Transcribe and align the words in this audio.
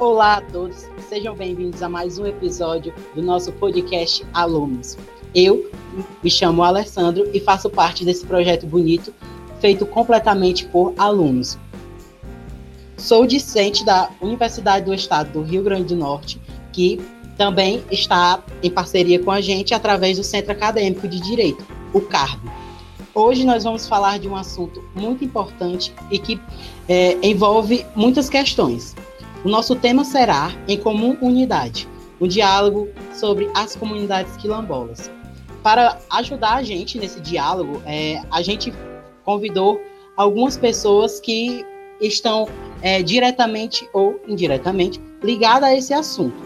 Olá 0.00 0.38
a 0.38 0.40
todos, 0.40 0.86
sejam 1.10 1.34
bem-vindos 1.34 1.82
a 1.82 1.88
mais 1.88 2.18
um 2.18 2.24
episódio 2.24 2.94
do 3.14 3.20
nosso 3.20 3.52
podcast 3.52 4.24
Alunos. 4.32 4.96
Eu 5.34 5.70
me 6.22 6.30
chamo 6.30 6.62
Alessandro 6.62 7.28
e 7.34 7.38
faço 7.38 7.68
parte 7.68 8.02
desse 8.02 8.24
projeto 8.24 8.66
bonito 8.66 9.12
feito 9.60 9.84
completamente 9.84 10.64
por 10.64 10.94
alunos. 10.96 11.58
Sou 12.96 13.26
discente 13.26 13.84
da 13.84 14.08
Universidade 14.22 14.86
do 14.86 14.94
Estado 14.94 15.32
do 15.32 15.42
Rio 15.42 15.62
Grande 15.62 15.94
do 15.94 15.96
Norte, 15.96 16.40
que 16.72 16.98
também 17.36 17.84
está 17.90 18.42
em 18.62 18.70
parceria 18.70 19.22
com 19.22 19.30
a 19.30 19.42
gente 19.42 19.74
através 19.74 20.16
do 20.16 20.24
Centro 20.24 20.52
Acadêmico 20.52 21.06
de 21.06 21.20
Direito, 21.20 21.62
o 21.92 22.00
CARB. 22.00 22.40
Hoje 23.14 23.44
nós 23.44 23.64
vamos 23.64 23.86
falar 23.86 24.18
de 24.18 24.26
um 24.26 24.34
assunto 24.34 24.82
muito 24.94 25.22
importante 25.22 25.92
e 26.10 26.18
que 26.18 26.40
é, 26.88 27.18
envolve 27.22 27.84
muitas 27.94 28.30
questões. 28.30 28.96
O 29.42 29.48
nosso 29.48 29.74
tema 29.74 30.04
será 30.04 30.52
Em 30.68 30.78
Comum 30.78 31.16
Unidade, 31.22 31.88
um 32.20 32.28
diálogo 32.28 32.90
sobre 33.14 33.50
as 33.54 33.74
comunidades 33.74 34.36
quilombolas. 34.36 35.10
Para 35.62 35.98
ajudar 36.10 36.56
a 36.56 36.62
gente 36.62 36.98
nesse 36.98 37.20
diálogo, 37.20 37.80
é, 37.86 38.20
a 38.30 38.42
gente 38.42 38.70
convidou 39.24 39.80
algumas 40.14 40.58
pessoas 40.58 41.20
que 41.20 41.64
estão 42.02 42.46
é, 42.82 43.02
diretamente 43.02 43.88
ou 43.94 44.20
indiretamente 44.28 45.00
ligadas 45.22 45.70
a 45.70 45.74
esse 45.74 45.94
assunto. 45.94 46.36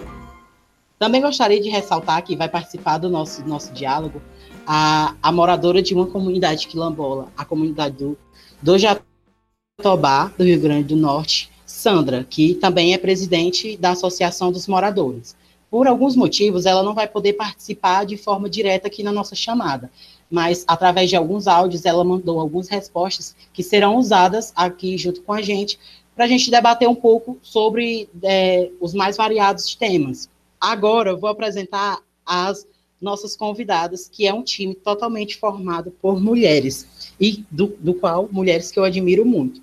Também 0.97 1.21
gostaria 1.21 1.61
de 1.61 1.69
ressaltar 1.69 2.23
que 2.23 2.37
vai 2.37 2.49
participar 2.49 2.99
do 2.99 3.11
nosso, 3.11 3.45
nosso 3.45 3.73
diálogo 3.73 4.23
a, 4.65 5.17
a 5.21 5.33
moradora 5.33 5.83
de 5.83 5.95
uma 5.95 6.07
comunidade 6.07 6.69
quilombola, 6.69 7.27
a 7.37 7.45
comunidade 7.45 7.97
do, 7.97 8.17
do 8.63 8.79
Jatobá, 8.79 10.33
do 10.39 10.45
Rio 10.45 10.61
Grande 10.61 10.95
do 10.95 10.97
Norte, 10.97 11.53
Sandra, 11.85 12.25
que 12.25 12.55
também 12.55 12.95
é 12.95 12.99
presidente 12.99 13.77
da 13.77 13.91
Associação 13.91 14.51
dos 14.51 14.67
Moradores. 14.67 15.37
Por 15.71 15.87
alguns 15.87 16.17
motivos, 16.17 16.65
ela 16.65 16.83
não 16.83 16.95
vai 16.95 17.07
poder 17.07 17.35
participar 17.35 18.07
de 18.07 18.17
forma 18.17 18.49
direta 18.49 18.87
aqui 18.87 19.03
na 19.03 19.13
nossa 19.13 19.35
chamada, 19.35 19.91
mas 20.31 20.65
através 20.67 21.11
de 21.11 21.17
alguns 21.17 21.47
áudios, 21.47 21.85
ela 21.85 22.03
mandou 22.03 22.41
algumas 22.41 22.69
respostas 22.69 23.37
que 23.53 23.63
serão 23.63 23.97
usadas 23.97 24.51
aqui 24.57 24.97
junto 24.97 25.21
com 25.21 25.35
a 25.35 25.43
gente, 25.43 25.79
para 26.17 26.25
a 26.25 26.29
gente 26.29 26.51
debater 26.51 26.89
um 26.89 26.95
pouco 26.95 27.39
sobre 27.43 28.09
é, 28.23 28.71
os 28.81 28.95
mais 28.95 29.19
variados 29.19 29.75
temas. 29.75 30.31
Agora, 30.59 31.11
eu 31.11 31.19
vou 31.19 31.29
apresentar 31.29 31.99
as 32.25 32.67
nossas 32.99 33.37
convidadas, 33.37 34.09
que 34.11 34.27
é 34.27 34.33
um 34.33 34.43
time 34.43 34.75
totalmente 34.75 35.37
formado 35.37 35.91
por 36.01 36.19
mulheres, 36.19 37.13
e 37.21 37.45
do, 37.51 37.77
do 37.79 37.93
qual 37.93 38.27
mulheres 38.33 38.71
que 38.71 38.79
eu 38.79 38.85
admiro 38.85 39.27
muito. 39.27 39.61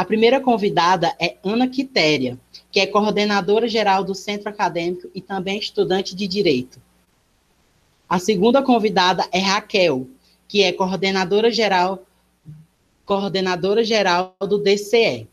A 0.00 0.04
primeira 0.06 0.40
convidada 0.40 1.14
é 1.20 1.36
Ana 1.44 1.68
Quitéria, 1.68 2.40
que 2.72 2.80
é 2.80 2.86
coordenadora 2.86 3.68
geral 3.68 4.02
do 4.02 4.14
Centro 4.14 4.48
Acadêmico 4.48 5.10
e 5.14 5.20
também 5.20 5.58
estudante 5.58 6.16
de 6.16 6.26
Direito. 6.26 6.80
A 8.08 8.18
segunda 8.18 8.62
convidada 8.62 9.28
é 9.30 9.40
Raquel, 9.40 10.08
que 10.48 10.62
é 10.62 10.72
coordenadora 10.72 11.50
geral 11.50 12.02
coordenadora 13.04 13.84
geral 13.84 14.34
do 14.40 14.56
DCE. 14.56 15.28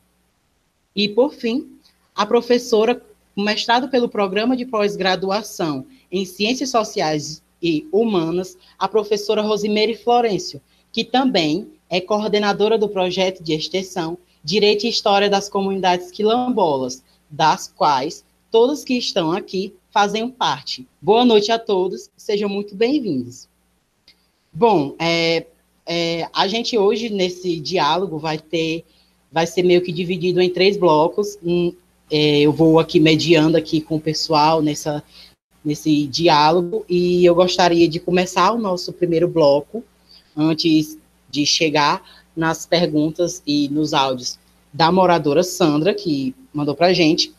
E 0.94 1.08
por 1.08 1.34
fim, 1.34 1.80
a 2.14 2.26
professora 2.26 3.02
mestrado 3.38 3.88
pelo 3.88 4.10
Programa 4.10 4.58
de 4.58 4.66
Pós-Graduação 4.66 5.88
em 6.12 6.26
Ciências 6.26 6.72
Sociais 6.72 7.42
e 7.62 7.88
Humanas, 7.90 8.58
a 8.78 8.90
professora 8.90 9.42
Rosimeire 9.42 9.96
Florencio, 9.96 10.62
que 10.92 11.06
também 11.06 11.72
é 11.90 12.02
coordenadora 12.02 12.78
do 12.78 12.90
projeto 12.90 13.42
de 13.42 13.54
extensão 13.54 14.18
Direito 14.48 14.86
e 14.86 14.90
História 14.90 15.30
das 15.30 15.50
Comunidades 15.50 16.10
Quilombolas, 16.10 17.04
das 17.30 17.68
quais 17.68 18.24
todos 18.50 18.82
que 18.82 18.94
estão 18.94 19.34
aqui 19.34 19.74
fazem 19.92 20.30
parte. 20.30 20.88
Boa 21.02 21.26
noite 21.26 21.52
a 21.52 21.60
todos, 21.60 22.10
sejam 22.16 22.48
muito 22.48 22.74
bem-vindos. 22.74 23.50
Bom, 24.54 24.96
é, 25.00 25.48
é, 25.86 26.30
a 26.34 26.48
gente 26.48 26.78
hoje, 26.78 27.10
nesse 27.10 27.60
diálogo, 27.60 28.18
vai 28.18 28.38
ter, 28.38 28.86
vai 29.30 29.46
ser 29.46 29.64
meio 29.64 29.82
que 29.82 29.92
dividido 29.92 30.40
em 30.40 30.50
três 30.50 30.78
blocos. 30.78 31.38
Um, 31.44 31.74
é, 32.10 32.40
eu 32.40 32.54
vou 32.54 32.80
aqui 32.80 33.02
mediando 33.02 33.58
aqui 33.58 33.82
com 33.82 33.98
o 33.98 34.02
pessoal 34.02 34.62
nessa, 34.62 35.04
nesse 35.62 36.08
diálogo, 36.08 36.86
e 36.88 37.26
eu 37.26 37.36
gostaria 37.36 37.86
de 37.90 38.00
começar 38.00 38.54
o 38.54 38.58
nosso 38.58 38.94
primeiro 38.94 39.28
bloco, 39.28 39.84
antes 40.38 40.98
de 41.30 41.46
chegar 41.46 42.02
nas 42.38 42.66
perguntas 42.66 43.42
e 43.46 43.68
nos 43.70 43.94
áudios 43.94 44.38
da 44.72 44.92
moradora 44.92 45.44
Sandra, 45.44 45.94
que 45.94 46.36
mandou 46.54 46.76
para 46.76 46.88
a 46.88 46.94
gente. 46.94 47.34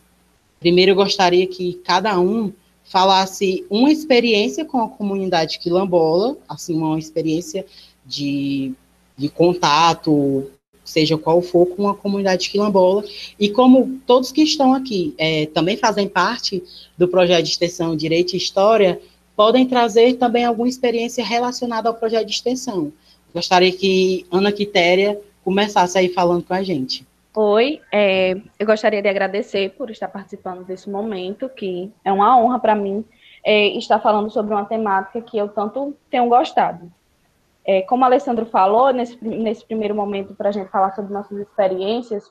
Primeiro, 0.59 0.91
eu 0.91 0.97
gostaria 0.97 1.47
que 1.47 1.75
cada 1.85 2.19
um 2.19 2.53
falasse 2.83 3.65
uma 3.71 3.93
experiência 3.93 4.65
com 4.65 4.83
a 4.83 4.89
comunidade 4.89 5.59
quilombola, 5.59 6.37
assim, 6.49 6.77
uma 6.77 6.99
experiência 6.99 7.65
de, 8.05 8.73
de 9.17 9.29
contato, 9.29 10.51
seja 10.85 11.19
qual 11.19 11.41
for, 11.43 11.67
com 11.67 11.89
a 11.89 11.95
comunidade 11.95 12.49
quilombola. 12.49 13.05
E 13.39 13.51
como 13.51 14.01
todos 14.07 14.33
que 14.33 14.43
estão 14.43 14.75
aqui 14.75 15.15
é, 15.19 15.47
também 15.47 15.77
fazem 15.77 16.09
parte 16.09 16.63
do 16.97 17.07
projeto 17.07 17.45
de 17.45 17.51
extensão 17.51 17.95
Direito 17.95 18.33
e 18.33 18.39
História, 18.39 19.01
podem 19.37 19.67
trazer 19.67 20.15
também 20.15 20.45
alguma 20.45 20.69
experiência 20.69 21.25
relacionada 21.25 21.89
ao 21.89 21.95
projeto 21.95 22.27
de 22.27 22.33
extensão. 22.33 22.93
Gostaria 23.35 23.73
que 23.73 24.27
Ana 24.31 24.53
Quitéria 24.53 25.21
começasse 25.45 25.99
aí 25.99 26.09
falando 26.09 26.45
com 26.45 26.55
a 26.55 26.63
gente. 26.63 27.07
Oi, 27.35 27.81
é, 27.93 28.37
eu 28.59 28.67
gostaria 28.67 29.01
de 29.01 29.09
agradecer 29.09 29.71
por 29.71 29.91
estar 29.91 30.09
participando 30.09 30.65
desse 30.65 30.91
momento, 30.91 31.49
que 31.49 31.93
é 32.05 32.13
uma 32.13 32.39
honra 32.39 32.59
para 32.59 32.75
mim 32.75 33.05
é, 33.45 33.69
estar 33.79 34.01
falando 34.01 34.31
sobre 34.31 34.53
uma 34.53 34.65
temática 34.65 35.21
que 35.21 35.39
eu 35.39 35.49
tanto 35.49 35.97
tenho 36.11 36.29
gostado. 36.29 36.91
É, 37.65 37.83
como 37.83 38.03
o 38.03 38.07
Alessandro 38.07 38.47
falou, 38.47 38.93
nesse, 38.93 39.23
nesse 39.23 39.65
primeiro 39.65 39.95
momento, 39.95 40.35
para 40.35 40.49
a 40.49 40.53
gente 40.53 40.71
falar 40.71 40.95
sobre 40.95 41.13
nossas 41.13 41.39
experiências, 41.39 42.31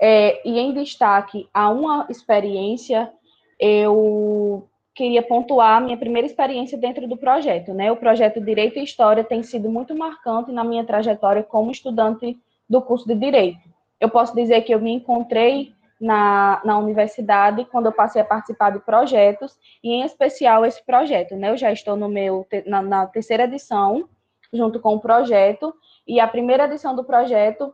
é, 0.00 0.46
e 0.46 0.58
em 0.58 0.74
destaque 0.74 1.48
a 1.54 1.68
uma 1.68 2.06
experiência, 2.10 3.10
eu 3.58 4.68
queria 4.94 5.22
pontuar 5.22 5.78
a 5.78 5.80
minha 5.80 5.96
primeira 5.96 6.26
experiência 6.26 6.76
dentro 6.76 7.08
do 7.08 7.16
projeto. 7.16 7.72
Né? 7.72 7.90
O 7.90 7.96
projeto 7.96 8.40
Direito 8.40 8.78
e 8.78 8.84
História 8.84 9.24
tem 9.24 9.42
sido 9.42 9.70
muito 9.70 9.96
marcante 9.96 10.52
na 10.52 10.64
minha 10.64 10.84
trajetória 10.84 11.42
como 11.42 11.70
estudante 11.70 12.38
do 12.68 12.82
curso 12.82 13.06
de 13.06 13.14
Direito. 13.14 13.60
Eu 14.00 14.10
posso 14.10 14.34
dizer 14.34 14.62
que 14.62 14.74
eu 14.74 14.80
me 14.80 14.92
encontrei 14.92 15.72
na, 16.00 16.60
na 16.64 16.76
universidade 16.78 17.64
quando 17.66 17.86
eu 17.86 17.92
passei 17.92 18.20
a 18.20 18.24
participar 18.24 18.70
de 18.70 18.80
projetos, 18.80 19.56
e 19.82 19.92
em 19.92 20.02
especial 20.02 20.66
esse 20.66 20.84
projeto. 20.84 21.36
Né? 21.36 21.50
Eu 21.50 21.56
já 21.56 21.70
estou 21.70 21.96
no 21.96 22.08
meu, 22.08 22.44
na, 22.66 22.82
na 22.82 23.06
terceira 23.06 23.44
edição, 23.44 24.08
junto 24.52 24.80
com 24.80 24.96
o 24.96 25.00
projeto, 25.00 25.72
e 26.06 26.18
a 26.18 26.26
primeira 26.26 26.64
edição 26.64 26.96
do 26.96 27.04
projeto 27.04 27.72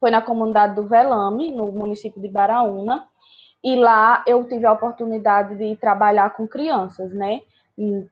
foi 0.00 0.10
na 0.10 0.22
comunidade 0.22 0.74
do 0.74 0.88
Velame, 0.88 1.52
no 1.52 1.70
município 1.70 2.20
de 2.20 2.28
Baraúna, 2.28 3.06
e 3.62 3.76
lá 3.76 4.24
eu 4.26 4.44
tive 4.44 4.66
a 4.66 4.72
oportunidade 4.72 5.56
de 5.56 5.76
trabalhar 5.76 6.30
com 6.30 6.48
crianças, 6.48 7.12
né? 7.12 7.40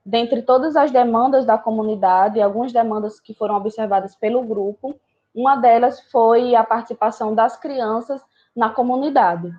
dentre 0.04 0.42
todas 0.42 0.76
as 0.76 0.90
demandas 0.90 1.44
da 1.44 1.58
comunidade, 1.58 2.40
algumas 2.40 2.72
demandas 2.72 3.20
que 3.20 3.34
foram 3.34 3.56
observadas 3.56 4.14
pelo 4.14 4.42
grupo, 4.42 4.98
uma 5.34 5.56
delas 5.56 6.00
foi 6.10 6.54
a 6.54 6.64
participação 6.64 7.34
das 7.34 7.56
crianças 7.56 8.22
na 8.56 8.70
comunidade. 8.70 9.52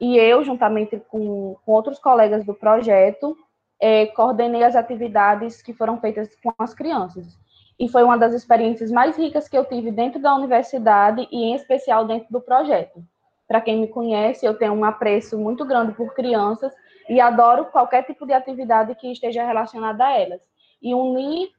E 0.00 0.16
eu, 0.16 0.42
juntamente 0.42 1.00
com, 1.08 1.56
com 1.64 1.72
outros 1.72 1.98
colegas 1.98 2.44
do 2.44 2.54
projeto, 2.54 3.36
é, 3.80 4.06
coordenei 4.06 4.64
as 4.64 4.74
atividades 4.74 5.62
que 5.62 5.72
foram 5.72 6.00
feitas 6.00 6.28
com 6.42 6.52
as 6.58 6.74
crianças. 6.74 7.38
E 7.78 7.88
foi 7.88 8.02
uma 8.02 8.18
das 8.18 8.34
experiências 8.34 8.90
mais 8.90 9.16
ricas 9.16 9.48
que 9.48 9.56
eu 9.56 9.64
tive 9.64 9.90
dentro 9.90 10.20
da 10.20 10.34
universidade 10.34 11.26
e, 11.30 11.44
em 11.44 11.54
especial, 11.54 12.04
dentro 12.04 12.28
do 12.30 12.40
projeto. 12.40 13.02
Para 13.52 13.60
quem 13.60 13.82
me 13.82 13.86
conhece, 13.86 14.46
eu 14.46 14.54
tenho 14.54 14.72
um 14.72 14.82
apreço 14.82 15.38
muito 15.38 15.62
grande 15.66 15.92
por 15.92 16.14
crianças 16.14 16.72
e 17.06 17.20
adoro 17.20 17.66
qualquer 17.66 18.02
tipo 18.02 18.24
de 18.24 18.32
atividade 18.32 18.94
que 18.94 19.12
esteja 19.12 19.44
relacionada 19.44 20.06
a 20.06 20.18
elas. 20.18 20.40
E 20.80 20.94
unir 20.94 21.50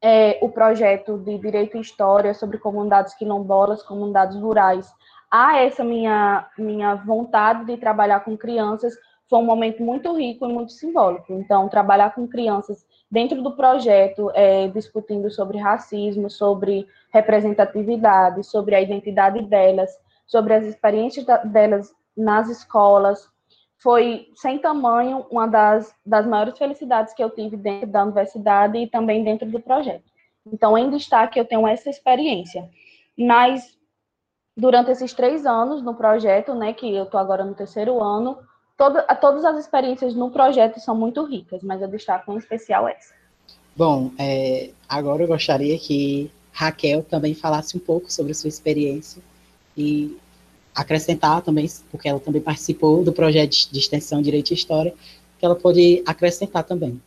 é, 0.00 0.38
o 0.40 0.48
projeto 0.48 1.18
de 1.18 1.36
Direito 1.36 1.76
e 1.76 1.80
História 1.80 2.32
sobre 2.34 2.56
comunidades 2.58 3.14
quilombolas, 3.14 3.82
comunidades 3.82 4.36
rurais, 4.36 4.94
a 5.28 5.58
essa 5.58 5.82
minha, 5.82 6.48
minha 6.56 6.94
vontade 6.94 7.64
de 7.64 7.76
trabalhar 7.76 8.20
com 8.20 8.36
crianças 8.36 8.94
foi 9.28 9.40
um 9.40 9.44
momento 9.44 9.82
muito 9.82 10.16
rico 10.16 10.46
e 10.46 10.52
muito 10.52 10.70
simbólico. 10.70 11.32
Então, 11.32 11.68
trabalhar 11.68 12.14
com 12.14 12.28
crianças 12.28 12.86
dentro 13.10 13.42
do 13.42 13.56
projeto, 13.56 14.30
é, 14.34 14.68
discutindo 14.68 15.28
sobre 15.32 15.58
racismo, 15.58 16.30
sobre 16.30 16.86
representatividade, 17.12 18.44
sobre 18.44 18.76
a 18.76 18.80
identidade 18.80 19.42
delas, 19.42 19.90
sobre 20.28 20.54
as 20.54 20.64
experiências 20.64 21.26
delas 21.44 21.92
nas 22.16 22.48
escolas. 22.48 23.28
Foi, 23.78 24.28
sem 24.36 24.58
tamanho, 24.58 25.26
uma 25.30 25.46
das, 25.46 25.92
das 26.04 26.26
maiores 26.26 26.56
felicidades 26.58 27.14
que 27.14 27.22
eu 27.22 27.30
tive 27.30 27.56
dentro 27.56 27.88
da 27.88 28.04
universidade 28.04 28.78
e 28.78 28.86
também 28.86 29.24
dentro 29.24 29.48
do 29.48 29.58
projeto. 29.58 30.04
Então, 30.46 30.76
em 30.76 30.90
destaque, 30.90 31.40
eu 31.40 31.44
tenho 31.44 31.66
essa 31.66 31.88
experiência. 31.88 32.68
Mas, 33.16 33.76
durante 34.56 34.90
esses 34.90 35.12
três 35.12 35.46
anos 35.46 35.82
no 35.82 35.94
projeto, 35.94 36.54
né, 36.54 36.72
que 36.72 36.92
eu 36.94 37.04
estou 37.04 37.18
agora 37.18 37.44
no 37.44 37.54
terceiro 37.54 38.02
ano, 38.02 38.38
todo, 38.76 39.00
todas 39.20 39.44
as 39.44 39.58
experiências 39.58 40.14
no 40.14 40.30
projeto 40.30 40.80
são 40.80 40.94
muito 40.94 41.24
ricas, 41.24 41.62
mas 41.62 41.80
eu 41.80 41.88
destaco 41.88 42.32
em 42.32 42.36
especial 42.36 42.88
essa. 42.88 43.14
Bom, 43.76 44.10
é, 44.18 44.70
agora 44.88 45.22
eu 45.22 45.28
gostaria 45.28 45.78
que 45.78 46.32
Raquel 46.52 47.04
também 47.04 47.34
falasse 47.34 47.76
um 47.76 47.80
pouco 47.80 48.12
sobre 48.12 48.34
sua 48.34 48.48
experiência 48.48 49.22
e 49.78 50.18
acrescentar 50.74 51.42
também, 51.42 51.66
porque 51.90 52.08
ela 52.08 52.20
também 52.20 52.42
participou 52.42 53.02
do 53.02 53.12
projeto 53.12 53.70
de 53.70 53.78
extensão 53.78 54.20
Direito 54.20 54.50
e 54.50 54.54
História, 54.54 54.92
que 55.38 55.44
ela 55.44 55.56
pode 55.56 56.02
acrescentar 56.06 56.64
também. 56.64 57.00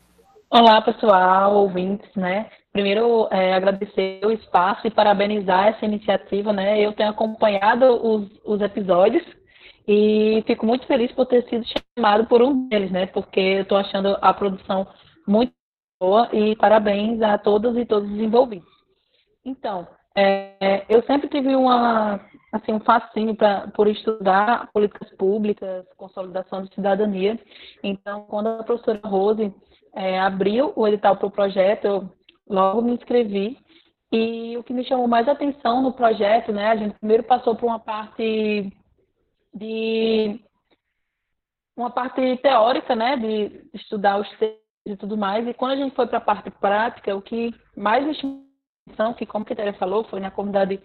Olá, 0.50 0.82
pessoal, 0.82 1.56
ouvintes, 1.56 2.10
né? 2.16 2.50
Primeiro, 2.74 3.28
é, 3.32 3.54
agradecer 3.54 4.20
o 4.26 4.32
espaço 4.32 4.88
e 4.88 4.92
parabenizar 4.92 5.68
essa 5.68 5.86
iniciativa, 5.86 6.52
né? 6.54 6.80
Eu 6.80 6.94
tenho 6.94 7.10
acompanhado 7.10 7.86
os, 7.86 8.30
os 8.46 8.62
episódios 8.62 9.24
e 9.88 10.44
fico 10.48 10.66
muito 10.66 10.86
feliz 10.88 11.12
por 11.12 11.26
ter 11.26 11.48
sido 11.50 11.66
chamado 11.98 12.26
por 12.28 12.42
um 12.42 12.68
deles, 12.70 12.92
né? 12.92 13.06
Porque 13.08 13.40
eu 13.40 13.62
estou 13.64 13.78
achando 13.78 14.18
a 14.22 14.34
produção 14.34 14.88
muito 15.28 15.54
boa 16.00 16.30
e 16.34 16.56
parabéns 16.56 17.22
a 17.22 17.38
todas 17.38 17.76
e 17.78 17.86
todos 17.86 18.10
os 18.10 18.20
envolvidos. 18.20 18.70
Então, 19.46 19.88
é, 20.16 20.86
eu 20.90 21.04
sempre 21.04 21.30
tive 21.30 21.56
uma, 21.56 22.20
assim, 22.52 22.74
um 22.74 22.80
fascínio 22.80 23.36
pra, 23.36 23.68
por 23.68 23.88
estudar 23.88 24.70
políticas 24.74 25.10
públicas, 25.16 25.86
consolidação 25.96 26.64
de 26.64 26.74
cidadania. 26.74 27.40
Então, 27.82 28.24
quando 28.24 28.48
a 28.48 28.64
professora 28.64 29.00
Rose 29.04 29.54
é, 29.96 30.20
abriu 30.20 30.74
o 30.76 30.88
edital 30.88 31.16
para 31.18 31.28
o 31.28 31.32
projeto, 31.32 31.86
eu 31.86 32.10
logo 32.48 32.82
me 32.82 32.94
inscrevi. 32.94 33.58
E 34.12 34.58
o 34.58 34.64
que 34.64 34.74
me 34.74 34.84
chamou 34.84 35.08
mais 35.08 35.28
atenção 35.28 35.82
no 35.82 35.94
projeto, 35.94 36.52
né, 36.52 36.68
a 36.68 36.76
gente 36.76 37.00
primeiro 37.00 37.24
passou 37.24 37.56
por 37.56 37.68
uma 37.68 37.80
parte 37.80 38.70
de 39.54 40.40
uma 41.76 41.90
parte 41.90 42.38
teórica, 42.38 42.96
né, 42.96 43.16
de 43.16 43.70
estudar 43.74 44.20
os 44.20 44.30
textos 44.38 44.62
e 44.86 44.98
tudo 44.98 45.18
mais. 45.18 45.48
E 45.48 45.54
quando 45.54 45.72
a 45.72 45.76
gente 45.78 45.96
foi 45.96 46.08
para 46.08 46.18
a 46.18 46.22
parte 46.22 46.52
prática, 46.52 47.16
o 47.16 47.22
que 47.22 47.54
mais 47.76 48.06
me 48.06 48.14
chamou 48.16 48.44
atenção, 48.86 49.14
que 49.14 49.26
como 49.26 49.44
a 49.44 49.48
Quitéria 49.48 49.74
falou, 49.74 50.04
foi 50.04 50.20
na 50.20 50.32
comunidade 50.32 50.82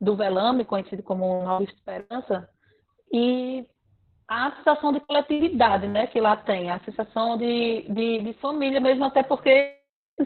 do 0.00 0.16
Velame, 0.16 0.64
conhecido 0.64 1.02
como 1.02 1.42
Nova 1.42 1.64
Esperança, 1.64 2.48
e 3.12 3.66
a 4.28 4.52
sensação 4.56 4.92
de 4.92 5.00
coletividade, 5.00 5.86
né, 5.86 6.06
que 6.08 6.20
lá 6.20 6.36
tem, 6.36 6.70
a 6.70 6.80
sensação 6.80 7.36
de, 7.36 7.86
de, 7.88 8.18
de 8.20 8.32
família 8.34 8.80
mesmo, 8.80 9.04
até 9.04 9.22
porque 9.22 9.76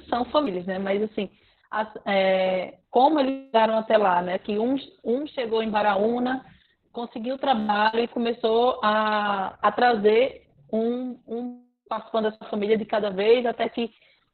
são 0.09 0.25
famílias, 0.27 0.65
né, 0.67 0.79
mas 0.79 1.03
assim, 1.03 1.31
as, 1.71 1.89
é, 2.07 2.79
como 2.91 3.21
eles 3.21 3.47
chegaram 3.47 3.79
até 3.79 3.97
lá, 3.97 4.23
né, 4.23 4.39
que 4.39 4.59
um, 4.59 4.77
um 5.05 5.27
chegou 5.27 5.63
em 5.63 5.71
Baraúna, 5.71 6.45
conseguiu 6.93 7.39
trabalho 7.39 8.01
e 8.01 8.09
começou 8.09 8.81
a, 8.83 9.57
a 9.61 9.71
trazer 9.71 10.49
um, 10.73 11.19
um 11.27 11.63
participante 11.89 12.31
da 12.31 12.37
sua 12.37 12.49
família 12.49 12.77
de 12.77 12.85
cada 12.85 13.11
vez, 13.11 13.45
até 13.47 13.69
que 13.69 13.91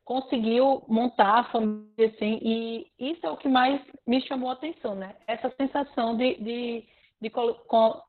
conseguiu 0.06 0.84
montar 0.88 1.40
a 1.40 1.44
família 1.44 2.06
assim, 2.06 2.38
e 2.40 2.86
isso 2.98 3.26
é 3.26 3.30
o 3.30 3.36
que 3.36 3.48
mais 3.48 3.80
me 4.06 4.20
chamou 4.22 4.48
a 4.48 4.52
atenção, 4.52 4.94
né? 4.94 5.16
Essa 5.26 5.52
sensação 5.60 6.16
de, 6.16 6.36
de, 6.36 6.84
de 7.20 7.30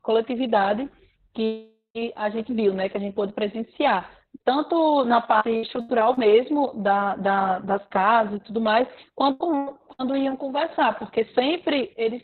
coletividade 0.04 0.88
que 1.34 1.74
a 2.16 2.30
gente 2.30 2.54
viu, 2.54 2.72
né? 2.72 2.88
Que 2.88 2.98
a 2.98 3.00
gente 3.00 3.16
pôde 3.16 3.34
presenciar. 3.34 4.12
Tanto 4.46 5.04
na 5.06 5.22
parte 5.22 5.50
estrutural 5.50 6.16
mesmo, 6.16 6.72
da, 6.76 7.16
da, 7.16 7.60
das 7.60 7.86
casas 7.88 8.40
e 8.40 8.44
tudo 8.44 8.62
mais, 8.62 8.88
quanto 9.16 9.76
quando 9.98 10.16
iam 10.16 10.38
conversar, 10.38 11.00
porque 11.00 11.26
sempre 11.34 11.92
eles 11.98 12.22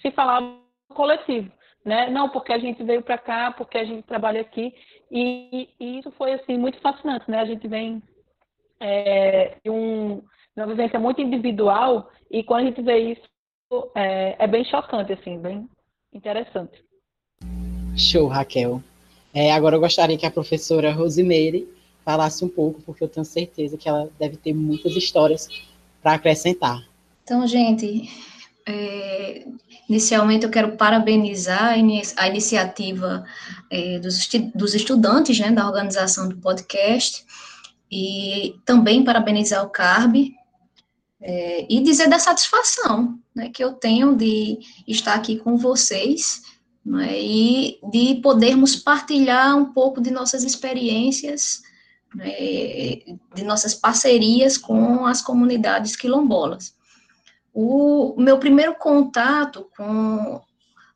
se 0.00 0.10
falavam 0.12 0.62
coletivo, 0.88 1.52
né? 1.84 2.08
Não, 2.08 2.30
porque 2.30 2.54
a 2.54 2.58
gente 2.58 2.82
veio 2.82 3.02
para 3.02 3.18
cá, 3.18 3.52
porque 3.52 3.76
a 3.76 3.84
gente 3.84 4.06
trabalha 4.06 4.40
aqui, 4.40 4.74
e, 5.10 5.68
e, 5.78 5.98
isso 5.98 6.10
foi 6.12 6.32
assim 6.32 6.56
muito 6.56 6.80
fascinante, 6.80 7.30
né? 7.30 7.40
A 7.40 7.44
gente 7.44 7.68
vem 7.68 8.02
é, 8.82 9.56
um, 9.66 10.20
uma 10.56 10.66
vivência 10.66 10.98
muito 10.98 11.20
individual 11.20 12.10
e 12.30 12.42
quando 12.42 12.62
a 12.62 12.64
gente 12.66 12.82
vê 12.82 13.12
isso 13.12 13.22
é, 13.94 14.36
é 14.38 14.46
bem 14.46 14.64
chocante, 14.64 15.12
assim, 15.12 15.38
bem 15.38 15.68
interessante. 16.12 16.84
Show, 17.96 18.26
Raquel. 18.26 18.82
É, 19.32 19.52
agora 19.52 19.76
eu 19.76 19.80
gostaria 19.80 20.18
que 20.18 20.26
a 20.26 20.30
professora 20.30 20.92
Rosimeire 20.92 21.68
falasse 22.04 22.44
um 22.44 22.48
pouco, 22.48 22.82
porque 22.82 23.04
eu 23.04 23.08
tenho 23.08 23.24
certeza 23.24 23.78
que 23.78 23.88
ela 23.88 24.10
deve 24.18 24.36
ter 24.36 24.52
muitas 24.52 24.94
histórias 24.94 25.48
para 26.02 26.14
acrescentar. 26.14 26.82
Então, 27.22 27.46
gente, 27.46 28.10
é, 28.66 29.46
inicialmente 29.88 30.44
eu 30.44 30.50
quero 30.50 30.76
parabenizar 30.76 31.74
a, 32.16 32.28
iniciativa 32.28 33.24
é, 33.70 33.98
dos, 34.00 34.28
dos, 34.54 34.74
estudantes 34.74 35.38
né, 35.38 35.50
da 35.50 35.66
organização 35.66 36.28
do 36.28 36.36
podcast 36.36 37.24
e 37.92 38.58
também 38.64 39.04
parabenizar 39.04 39.62
o 39.62 39.68
CARB 39.68 40.34
é, 41.20 41.66
e 41.68 41.78
dizer 41.80 42.08
da 42.08 42.18
satisfação 42.18 43.18
né, 43.34 43.50
que 43.50 43.62
eu 43.62 43.74
tenho 43.74 44.16
de 44.16 44.58
estar 44.88 45.12
aqui 45.12 45.36
com 45.36 45.58
vocês 45.58 46.40
né, 46.84 47.20
e 47.20 47.78
de 47.92 48.14
podermos 48.22 48.74
partilhar 48.74 49.54
um 49.58 49.66
pouco 49.74 50.00
de 50.00 50.10
nossas 50.10 50.42
experiências, 50.42 51.60
né, 52.14 52.32
de 53.34 53.44
nossas 53.44 53.74
parcerias 53.74 54.56
com 54.56 55.04
as 55.04 55.20
comunidades 55.20 55.94
quilombolas. 55.94 56.74
O 57.52 58.14
meu 58.16 58.38
primeiro 58.38 58.74
contato 58.76 59.68
com 59.76 60.40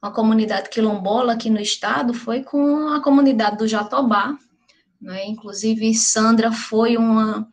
a 0.01 0.11
comunidade 0.11 0.71
quilombola 0.71 1.35
aqui 1.35 1.51
no 1.51 1.61
estado 1.61 2.15
foi 2.15 2.43
com 2.43 2.89
a 2.89 3.03
comunidade 3.03 3.59
do 3.59 3.69
Jatobá, 3.69 4.39
né? 5.07 5.25
inclusive 5.27 5.95
Sandra 5.95 6.51
foi 6.51 6.97
uma 6.97 7.49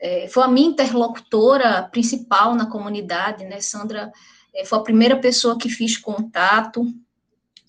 é, 0.00 0.26
foi 0.28 0.42
a 0.42 0.48
minha 0.48 0.68
interlocutora 0.68 1.82
principal 1.84 2.54
na 2.54 2.66
comunidade, 2.66 3.44
né? 3.44 3.60
Sandra 3.60 4.12
é, 4.54 4.64
foi 4.64 4.78
a 4.78 4.82
primeira 4.82 5.16
pessoa 5.16 5.56
que 5.56 5.68
fiz 5.68 5.96
contato, 5.96 6.84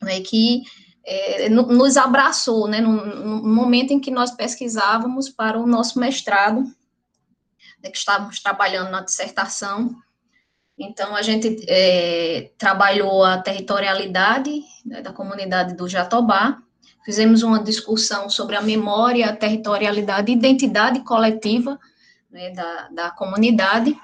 né? 0.01 0.19
que 0.21 0.63
é, 1.05 1.49
nos 1.49 1.95
abraçou, 1.97 2.67
né? 2.67 2.81
No, 2.81 3.05
no, 3.05 3.53
momento 3.53 3.91
em 3.91 3.99
que 3.99 4.11
nós 4.11 4.31
pesquisávamos 4.31 5.29
para 5.29 5.59
o 5.59 5.67
nosso 5.67 5.99
mestrado, 5.99 6.63
né? 7.81 7.89
que 7.89 7.97
estávamos 7.97 8.41
trabalhando 8.41 8.89
na 8.89 9.01
dissertação, 9.01 9.95
então, 10.77 11.15
a 11.15 11.21
gente 11.21 11.65
é, 11.69 12.51
trabalhou 12.57 13.23
a 13.23 13.37
territorialidade 13.37 14.61
né, 14.85 15.01
da 15.01 15.13
comunidade 15.13 15.73
do 15.73 15.87
Jatobá, 15.87 16.61
fizemos 17.05 17.43
uma 17.43 17.63
discussão 17.63 18.29
sobre 18.29 18.55
a 18.55 18.61
memória, 18.61 19.27
a 19.27 19.35
territorialidade 19.35 20.31
e 20.31 20.35
identidade 20.35 21.01
coletiva 21.01 21.79
né, 22.31 22.49
da, 22.49 22.89
da 22.89 23.11
comunidade, 23.11 23.95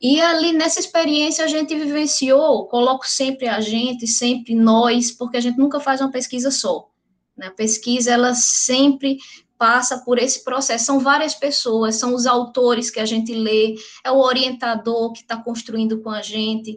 e 0.00 0.20
ali 0.20 0.52
nessa 0.52 0.80
experiência 0.80 1.44
a 1.44 1.48
gente 1.48 1.74
vivenciou, 1.76 2.66
coloco 2.66 3.08
sempre 3.08 3.46
a 3.46 3.60
gente, 3.60 4.06
sempre 4.06 4.54
nós, 4.54 5.12
porque 5.12 5.36
a 5.36 5.40
gente 5.40 5.56
nunca 5.56 5.78
faz 5.78 6.00
uma 6.00 6.10
pesquisa 6.10 6.50
só. 6.50 6.88
Né? 7.36 7.46
A 7.46 7.52
pesquisa, 7.52 8.10
ela 8.10 8.34
sempre 8.34 9.18
passa 9.56 9.98
por 9.98 10.18
esse 10.18 10.42
processo. 10.42 10.84
São 10.84 10.98
várias 10.98 11.36
pessoas, 11.36 11.94
são 11.94 12.14
os 12.16 12.26
autores 12.26 12.90
que 12.90 12.98
a 12.98 13.06
gente 13.06 13.32
lê, 13.32 13.76
é 14.04 14.10
o 14.10 14.18
orientador 14.18 15.12
que 15.12 15.20
está 15.20 15.36
construindo 15.36 16.00
com 16.00 16.10
a 16.10 16.20
gente, 16.20 16.76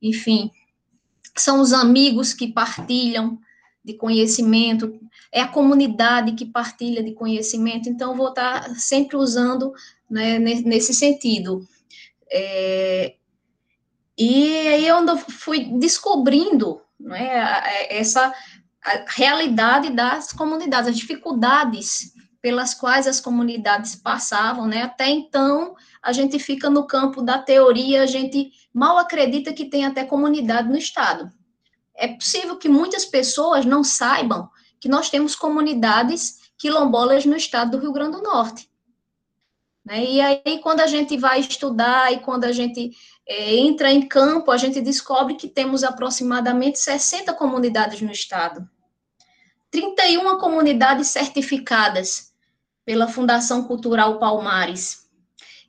enfim, 0.00 0.50
são 1.34 1.60
os 1.62 1.72
amigos 1.72 2.34
que 2.34 2.52
partilham 2.52 3.38
de 3.82 3.94
conhecimento, 3.94 5.00
é 5.32 5.40
a 5.40 5.48
comunidade 5.48 6.32
que 6.32 6.46
partilha 6.46 7.02
de 7.02 7.12
conhecimento, 7.12 7.88
então 7.88 8.16
vou 8.16 8.28
estar 8.28 8.68
sempre 8.76 9.16
usando 9.16 9.72
né, 10.10 10.38
nesse 10.38 10.94
sentido. 10.94 11.66
É, 12.30 13.14
e 14.16 14.68
aí 14.68 14.86
eu 14.86 15.16
fui 15.16 15.64
descobrindo 15.78 16.80
né, 16.98 17.62
essa 17.90 18.32
realidade 19.08 19.90
das 19.90 20.32
comunidades, 20.32 20.90
as 20.90 20.96
dificuldades 20.96 22.12
pelas 22.40 22.72
quais 22.72 23.06
as 23.06 23.20
comunidades 23.20 23.96
passavam, 23.96 24.66
né? 24.66 24.82
Até 24.82 25.08
então, 25.10 25.74
a 26.02 26.12
gente 26.12 26.38
fica 26.38 26.70
no 26.70 26.86
campo 26.86 27.20
da 27.20 27.38
teoria, 27.38 28.02
a 28.02 28.06
gente 28.06 28.52
mal 28.72 28.96
acredita 28.96 29.52
que 29.52 29.64
tem 29.64 29.84
até 29.84 30.04
comunidade 30.04 30.68
no 30.68 30.78
estado. 30.78 31.30
É 31.94 32.08
possível 32.08 32.56
que 32.56 32.68
muitas 32.68 33.04
pessoas 33.04 33.64
não 33.64 33.82
saibam 33.82 34.48
que 34.80 34.88
nós 34.88 35.10
temos 35.10 35.34
comunidades 35.34 36.50
quilombolas 36.56 37.24
no 37.24 37.36
estado 37.36 37.72
do 37.72 37.78
Rio 37.78 37.92
Grande 37.92 38.16
do 38.16 38.22
Norte. 38.22 38.68
Né? 39.84 40.04
E 40.04 40.20
aí, 40.20 40.58
quando 40.62 40.80
a 40.80 40.86
gente 40.86 41.16
vai 41.16 41.40
estudar 41.40 42.12
e 42.12 42.20
quando 42.20 42.44
a 42.44 42.52
gente 42.52 42.90
é, 43.26 43.56
entra 43.56 43.90
em 43.90 44.06
campo, 44.06 44.50
a 44.50 44.56
gente 44.56 44.80
descobre 44.80 45.34
que 45.34 45.48
temos 45.48 45.82
aproximadamente 45.82 46.78
60 46.78 47.32
comunidades 47.34 48.00
no 48.02 48.12
estado. 48.12 48.68
31 49.70 50.38
comunidades 50.38 51.08
certificadas 51.08 52.32
pela 52.84 53.08
Fundação 53.08 53.64
Cultural 53.64 54.18
Palmares. 54.18 55.08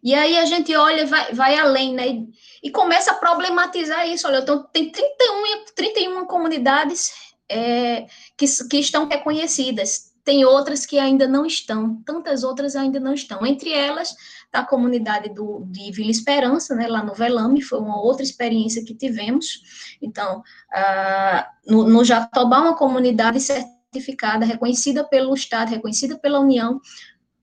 E 0.01 0.13
aí 0.15 0.37
a 0.37 0.45
gente 0.45 0.73
olha, 0.75 1.05
vai, 1.05 1.33
vai 1.33 1.57
além, 1.57 1.93
né? 1.93 2.07
E, 2.07 2.29
e 2.63 2.71
começa 2.71 3.11
a 3.11 3.15
problematizar 3.15 4.07
isso. 4.07 4.27
Olha, 4.27 4.39
então, 4.39 4.63
tem 4.71 4.89
31, 4.89 5.65
31 5.75 6.25
comunidades 6.25 7.11
é, 7.49 8.07
que, 8.37 8.45
que 8.69 8.77
estão 8.77 9.07
reconhecidas. 9.07 10.09
tem 10.23 10.45
outras 10.45 10.85
que 10.85 10.99
ainda 10.99 11.27
não 11.27 11.45
estão, 11.45 12.01
tantas 12.05 12.43
outras 12.43 12.75
ainda 12.75 12.99
não 12.99 13.13
estão. 13.13 13.43
Entre 13.45 13.71
elas, 13.71 14.15
a 14.53 14.63
comunidade 14.63 15.33
do, 15.33 15.63
de 15.65 15.91
Vila 15.91 16.11
Esperança, 16.11 16.75
né, 16.75 16.87
lá 16.87 17.03
no 17.03 17.13
Velame, 17.13 17.61
foi 17.61 17.79
uma 17.79 17.99
outra 17.99 18.23
experiência 18.23 18.83
que 18.83 18.93
tivemos. 18.93 19.97
Então, 20.01 20.43
ah, 20.71 21.49
no, 21.65 21.87
no 21.87 22.05
Jatobá, 22.05 22.59
uma 22.59 22.75
comunidade 22.75 23.39
certificada, 23.39 24.45
reconhecida 24.45 25.03
pelo 25.03 25.33
Estado, 25.33 25.69
reconhecida 25.69 26.17
pela 26.17 26.39
União. 26.39 26.79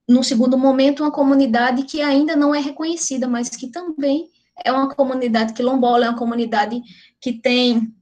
No 0.08 0.22
segundo 0.22 0.56
momento, 0.56 1.02
uma 1.02 1.10
comunidade 1.10 1.82
que 1.82 2.00
ainda 2.00 2.36
não 2.36 2.54
é 2.54 2.60
reconhecida, 2.60 3.26
mas 3.26 3.48
que 3.48 3.68
também 3.68 4.30
é 4.64 4.70
uma 4.72 4.94
comunidade 4.94 5.52
quilombola, 5.52 6.06
é 6.06 6.08
uma 6.08 6.18
comunidade 6.18 6.80
que 7.20 7.32
tem 7.32 7.92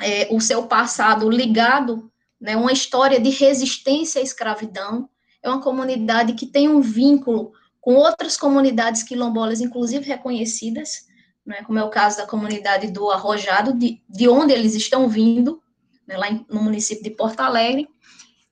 é, 0.00 0.28
o 0.30 0.40
seu 0.40 0.66
passado 0.66 1.28
ligado, 1.28 2.10
né, 2.40 2.56
uma 2.56 2.72
história 2.72 3.20
de 3.20 3.30
resistência 3.30 4.20
à 4.20 4.24
escravidão, 4.24 5.08
é 5.42 5.48
uma 5.48 5.60
comunidade 5.60 6.34
que 6.34 6.46
tem 6.46 6.68
um 6.68 6.80
vínculo 6.80 7.52
com 7.80 7.94
outras 7.94 8.36
comunidades 8.36 9.02
quilombolas, 9.02 9.60
inclusive 9.60 10.04
reconhecidas, 10.04 11.06
né, 11.44 11.62
como 11.62 11.78
é 11.78 11.84
o 11.84 11.90
caso 11.90 12.18
da 12.18 12.26
comunidade 12.26 12.90
do 12.90 13.10
Arrojado, 13.10 13.72
de, 13.72 14.02
de 14.08 14.28
onde 14.28 14.52
eles 14.52 14.74
estão 14.74 15.08
vindo, 15.08 15.62
né, 16.06 16.16
lá 16.16 16.30
em, 16.30 16.44
no 16.48 16.62
município 16.62 17.02
de 17.02 17.10
Porto 17.10 17.40
Alegre, 17.40 17.88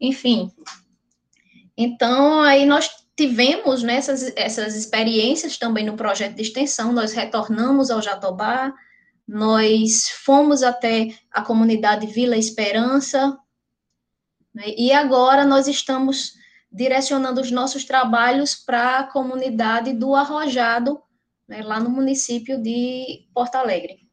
enfim. 0.00 0.50
Então, 1.76 2.40
aí 2.40 2.64
nós 2.64 2.90
tivemos 3.16 3.82
né, 3.82 3.96
essas, 3.96 4.32
essas 4.36 4.74
experiências 4.74 5.56
também 5.56 5.84
no 5.84 5.96
projeto 5.96 6.34
de 6.34 6.42
extensão, 6.42 6.92
nós 6.92 7.12
retornamos 7.12 7.90
ao 7.90 8.02
Jatobá, 8.02 8.72
nós 9.26 10.08
fomos 10.08 10.62
até 10.62 11.08
a 11.32 11.42
comunidade 11.42 12.06
Vila 12.06 12.36
Esperança, 12.36 13.36
né, 14.54 14.64
e 14.76 14.92
agora 14.92 15.44
nós 15.44 15.66
estamos 15.66 16.34
direcionando 16.70 17.40
os 17.40 17.50
nossos 17.50 17.84
trabalhos 17.84 18.54
para 18.54 18.98
a 18.98 19.04
comunidade 19.04 19.92
do 19.92 20.14
Arrojado, 20.14 21.00
né, 21.48 21.62
lá 21.62 21.80
no 21.80 21.90
município 21.90 22.62
de 22.62 23.26
Porto 23.34 23.56
Alegre. 23.56 24.06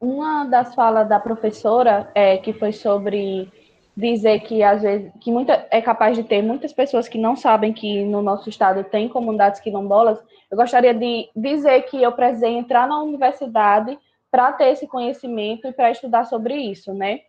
Uma 0.00 0.44
das 0.44 0.74
falas 0.74 1.08
da 1.08 1.20
professora 1.20 2.10
é 2.14 2.38
que 2.38 2.52
foi 2.52 2.72
sobre 2.72 3.50
dizer 3.96 4.40
que 4.40 4.62
às 4.62 4.82
vezes 4.82 5.12
que 5.20 5.30
muita, 5.30 5.66
é 5.70 5.82
capaz 5.82 6.16
de 6.16 6.24
ter 6.24 6.42
muitas 6.42 6.72
pessoas 6.72 7.08
que 7.08 7.18
não 7.18 7.36
sabem 7.36 7.72
que 7.72 8.04
no 8.04 8.22
nosso 8.22 8.48
estado 8.48 8.82
tem 8.84 9.08
comunidades 9.08 9.60
quilombolas. 9.60 10.18
Eu 10.50 10.56
gostaria 10.56 10.94
de 10.94 11.28
dizer 11.36 11.82
que 11.82 12.02
eu 12.02 12.12
precisei 12.12 12.56
entrar 12.56 12.88
na 12.88 13.02
universidade 13.02 13.98
para 14.30 14.52
ter 14.52 14.68
esse 14.68 14.86
conhecimento 14.86 15.66
e 15.66 15.72
para 15.72 15.90
estudar 15.90 16.24
sobre 16.24 16.54
isso, 16.54 16.94
né? 16.94 17.20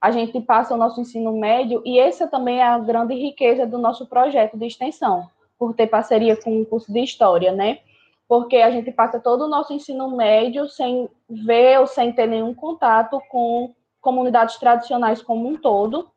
A 0.00 0.10
gente 0.10 0.40
passa 0.40 0.74
o 0.74 0.76
nosso 0.76 1.00
ensino 1.00 1.32
médio 1.38 1.82
e 1.84 1.98
essa 1.98 2.26
também 2.28 2.58
é 2.58 2.64
a 2.64 2.78
grande 2.78 3.14
riqueza 3.14 3.66
do 3.66 3.78
nosso 3.78 4.06
projeto 4.06 4.56
de 4.56 4.66
extensão, 4.66 5.28
por 5.58 5.74
ter 5.74 5.88
parceria 5.88 6.36
com 6.36 6.60
o 6.60 6.66
curso 6.66 6.92
de 6.92 7.00
história, 7.00 7.52
né? 7.52 7.80
Porque 8.28 8.56
a 8.56 8.70
gente 8.70 8.92
passa 8.92 9.18
todo 9.18 9.44
o 9.44 9.48
nosso 9.48 9.72
ensino 9.72 10.16
médio 10.16 10.68
sem 10.68 11.08
ver 11.28 11.80
ou 11.80 11.86
sem 11.86 12.12
ter 12.12 12.26
nenhum 12.26 12.54
contato 12.54 13.20
com 13.28 13.74
comunidades 14.00 14.56
tradicionais 14.56 15.22
como 15.22 15.48
um 15.48 15.56
todo. 15.56 16.10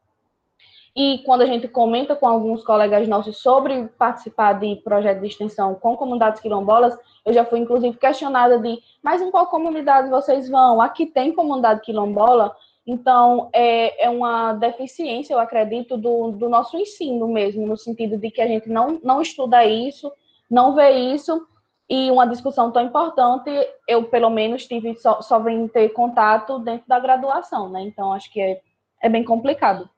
E 0.96 1.20
quando 1.20 1.42
a 1.42 1.46
gente 1.46 1.68
comenta 1.68 2.16
com 2.16 2.28
alguns 2.28 2.64
colegas 2.64 3.08
nossos 3.08 3.38
sobre 3.38 3.88
participar 3.98 4.54
de 4.54 4.76
projetos 4.84 5.22
de 5.22 5.28
extensão 5.30 5.74
com 5.76 5.96
comunidades 5.96 6.42
quilombolas, 6.42 6.98
eu 7.26 7.34
já 7.34 7.46
fui 7.46 7.60
inclusive 7.60 7.98
questionada 7.98 8.60
de, 8.60 8.78
mas 9.02 9.22
em 9.22 9.32
qual 9.32 9.48
comunidade 9.48 10.10
vocês 10.10 10.50
vão? 10.50 10.82
Aqui 10.82 11.06
tem 11.06 11.32
comunidade 11.32 11.82
quilombola? 11.82 12.54
Então, 12.86 13.50
é, 13.54 14.06
é 14.06 14.10
uma 14.10 14.54
deficiência, 14.54 15.34
eu 15.34 15.40
acredito, 15.40 15.96
do, 15.96 16.32
do 16.32 16.50
nosso 16.50 16.76
ensino 16.78 17.28
mesmo, 17.28 17.66
no 17.66 17.78
sentido 17.78 18.18
de 18.18 18.30
que 18.30 18.42
a 18.42 18.48
gente 18.48 18.68
não, 18.68 19.00
não 19.04 19.22
estuda 19.22 19.64
isso, 19.64 20.12
não 20.50 20.76
vê 20.76 20.90
isso, 20.90 21.48
e 21.90 22.10
uma 22.10 22.26
discussão 22.26 22.72
tão 22.72 22.84
importante, 22.84 23.50
eu 23.88 24.06
pelo 24.06 24.30
menos 24.30 24.66
tive 24.66 24.96
só, 24.96 25.22
só 25.22 25.40
vim 25.40 25.68
ter 25.68 25.90
contato 25.90 26.58
dentro 26.60 26.88
da 26.88 27.00
graduação, 27.00 27.70
né? 27.70 27.82
Então, 27.84 28.14
acho 28.14 28.32
que 28.32 28.42
é, 28.42 28.62
é 29.02 29.10
bem 29.10 29.24
complicado. 29.24 29.90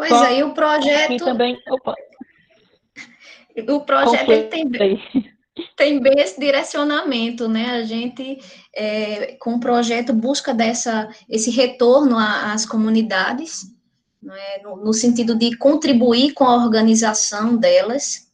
Pois 0.00 0.10
Bom, 0.12 0.24
é, 0.24 0.42
o 0.42 0.54
projeto. 0.54 1.24
também. 1.26 1.60
Opa. 1.68 1.94
O 3.68 3.80
projeto 3.82 4.48
tem 4.48 4.66
bem, 4.66 4.98
tem 5.76 6.00
bem 6.00 6.14
esse 6.16 6.40
direcionamento, 6.40 7.46
né? 7.46 7.72
A 7.72 7.82
gente, 7.82 8.38
é, 8.74 9.36
com 9.38 9.56
o 9.56 9.60
projeto, 9.60 10.14
busca 10.14 10.54
dessa, 10.54 11.10
esse 11.28 11.50
retorno 11.50 12.16
às 12.18 12.64
comunidades, 12.64 13.66
é? 14.26 14.62
no, 14.62 14.76
no 14.76 14.94
sentido 14.94 15.36
de 15.36 15.54
contribuir 15.58 16.32
com 16.32 16.44
a 16.44 16.56
organização 16.56 17.58
delas. 17.58 18.32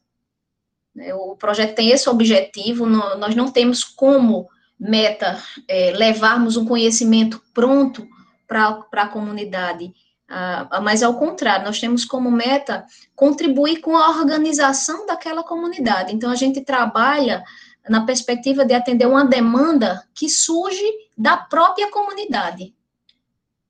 Né? 0.95 1.13
O 1.15 1.35
projeto 1.35 1.75
tem 1.75 1.91
esse 1.91 2.09
objetivo, 2.09 2.87
nós 2.87 3.35
não 3.35 3.51
temos 3.51 3.83
como 3.83 4.49
meta 4.79 5.43
é, 5.67 5.91
levarmos 5.91 6.57
um 6.57 6.65
conhecimento 6.65 7.43
pronto 7.53 8.07
para 8.47 8.87
a 8.93 9.09
comunidade 9.09 9.93
ah, 10.29 10.81
mas 10.83 11.03
ao 11.03 11.15
contrário, 11.15 11.65
nós 11.65 11.79
temos 11.79 12.05
como 12.05 12.31
meta 12.31 12.85
contribuir 13.15 13.81
com 13.81 13.97
a 13.97 14.11
organização 14.11 15.07
daquela 15.07 15.43
comunidade. 15.43 16.15
Então, 16.15 16.31
a 16.31 16.35
gente 16.35 16.61
trabalha 16.61 17.45
na 17.89 18.05
perspectiva 18.05 18.65
de 18.65 18.75
atender 18.75 19.07
uma 19.07 19.25
demanda 19.25 20.05
que 20.15 20.29
surge 20.29 20.85
da 21.17 21.37
própria 21.37 21.91
comunidade. 21.91 22.75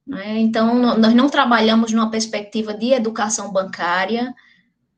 Né? 0.07 0.39
Então, 0.39 0.97
nós 0.97 1.15
não 1.15 1.29
trabalhamos 1.29 1.93
numa 1.93 2.11
perspectiva 2.11 2.73
de 2.73 2.93
educação 2.93 3.53
bancária, 3.53 4.35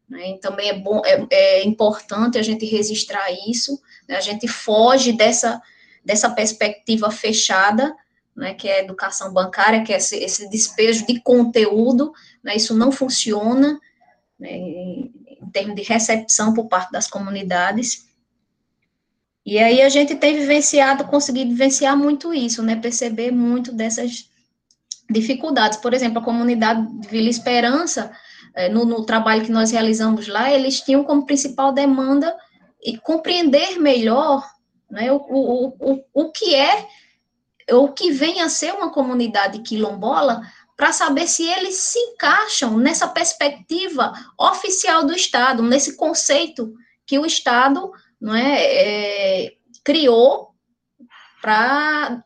né? 0.08 0.38
também 0.40 0.68
é, 0.68 0.74
bom, 0.74 1.02
é, 1.04 1.26
é, 1.30 1.64
importante 1.64 2.38
a 2.38 2.42
gente 2.42 2.64
registrar 2.66 3.30
isso, 3.48 3.80
né? 4.08 4.16
a 4.16 4.20
gente 4.20 4.46
foge 4.46 5.12
dessa, 5.12 5.60
dessa 6.04 6.30
perspectiva 6.30 7.10
fechada, 7.10 7.96
né, 8.38 8.54
que 8.54 8.68
é 8.68 8.78
a 8.78 8.84
educação 8.84 9.32
bancária, 9.32 9.82
que 9.82 9.92
é 9.92 9.96
esse, 9.96 10.16
esse 10.16 10.48
despejo 10.48 11.04
de 11.04 11.20
conteúdo, 11.20 12.12
né, 12.42 12.54
isso 12.54 12.74
não 12.74 12.92
funciona 12.92 13.78
né, 14.38 14.52
em 14.52 15.50
termos 15.52 15.74
de 15.74 15.82
recepção 15.82 16.54
por 16.54 16.68
parte 16.68 16.92
das 16.92 17.08
comunidades. 17.08 18.06
E 19.44 19.58
aí 19.58 19.82
a 19.82 19.88
gente 19.88 20.14
tem 20.14 20.36
vivenciado, 20.36 21.04
conseguido 21.06 21.50
vivenciar 21.50 21.96
muito 21.96 22.32
isso, 22.32 22.62
né, 22.62 22.76
perceber 22.76 23.32
muito 23.32 23.72
dessas 23.72 24.30
dificuldades. 25.10 25.78
Por 25.78 25.92
exemplo, 25.92 26.20
a 26.20 26.24
comunidade 26.24 26.86
de 27.00 27.08
Vila 27.08 27.28
Esperança, 27.28 28.12
é, 28.54 28.68
no, 28.68 28.84
no 28.84 29.04
trabalho 29.04 29.44
que 29.44 29.50
nós 29.50 29.72
realizamos 29.72 30.28
lá, 30.28 30.52
eles 30.52 30.80
tinham 30.80 31.02
como 31.02 31.26
principal 31.26 31.72
demanda 31.72 32.32
e 32.80 32.96
compreender 32.98 33.80
melhor 33.80 34.48
né, 34.88 35.10
o, 35.10 35.16
o, 35.16 35.68
o, 35.80 36.04
o 36.14 36.30
que 36.30 36.54
é 36.54 36.86
o 37.70 37.88
que 37.88 38.10
vem 38.10 38.40
a 38.40 38.48
ser 38.48 38.72
uma 38.72 38.90
comunidade 38.90 39.60
quilombola, 39.60 40.40
para 40.76 40.92
saber 40.92 41.26
se 41.26 41.42
eles 41.42 41.74
se 41.74 41.98
encaixam 41.98 42.78
nessa 42.78 43.08
perspectiva 43.08 44.12
oficial 44.38 45.04
do 45.04 45.12
Estado, 45.12 45.62
nesse 45.62 45.96
conceito 45.96 46.72
que 47.04 47.18
o 47.18 47.26
Estado 47.26 47.90
não 48.20 48.34
é, 48.34 48.62
é 48.62 49.52
criou 49.82 50.54
para 51.42 52.22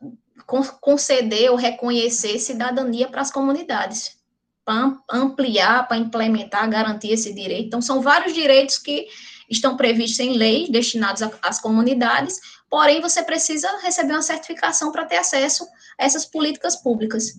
conceder 0.81 1.49
ou 1.49 1.55
reconhecer 1.55 2.37
cidadania 2.37 3.07
para 3.07 3.21
as 3.21 3.31
comunidades, 3.31 4.17
para 4.63 4.97
ampliar, 5.09 5.87
para 5.87 5.97
implementar, 5.97 6.69
garantir 6.69 7.11
esse 7.11 7.33
direito. 7.33 7.67
Então, 7.67 7.81
são 7.81 8.01
vários 8.01 8.33
direitos 8.33 8.77
que 8.77 9.07
estão 9.49 9.77
previstos 9.77 10.19
em 10.19 10.33
leis 10.37 10.69
destinados 10.69 11.21
às 11.41 11.59
comunidades, 11.59 12.39
porém 12.69 13.01
você 13.01 13.23
precisa 13.23 13.67
receber 13.81 14.13
uma 14.13 14.21
certificação 14.21 14.91
para 14.91 15.05
ter 15.05 15.17
acesso 15.17 15.65
a 15.99 16.05
essas 16.05 16.25
políticas 16.25 16.75
públicas. 16.75 17.33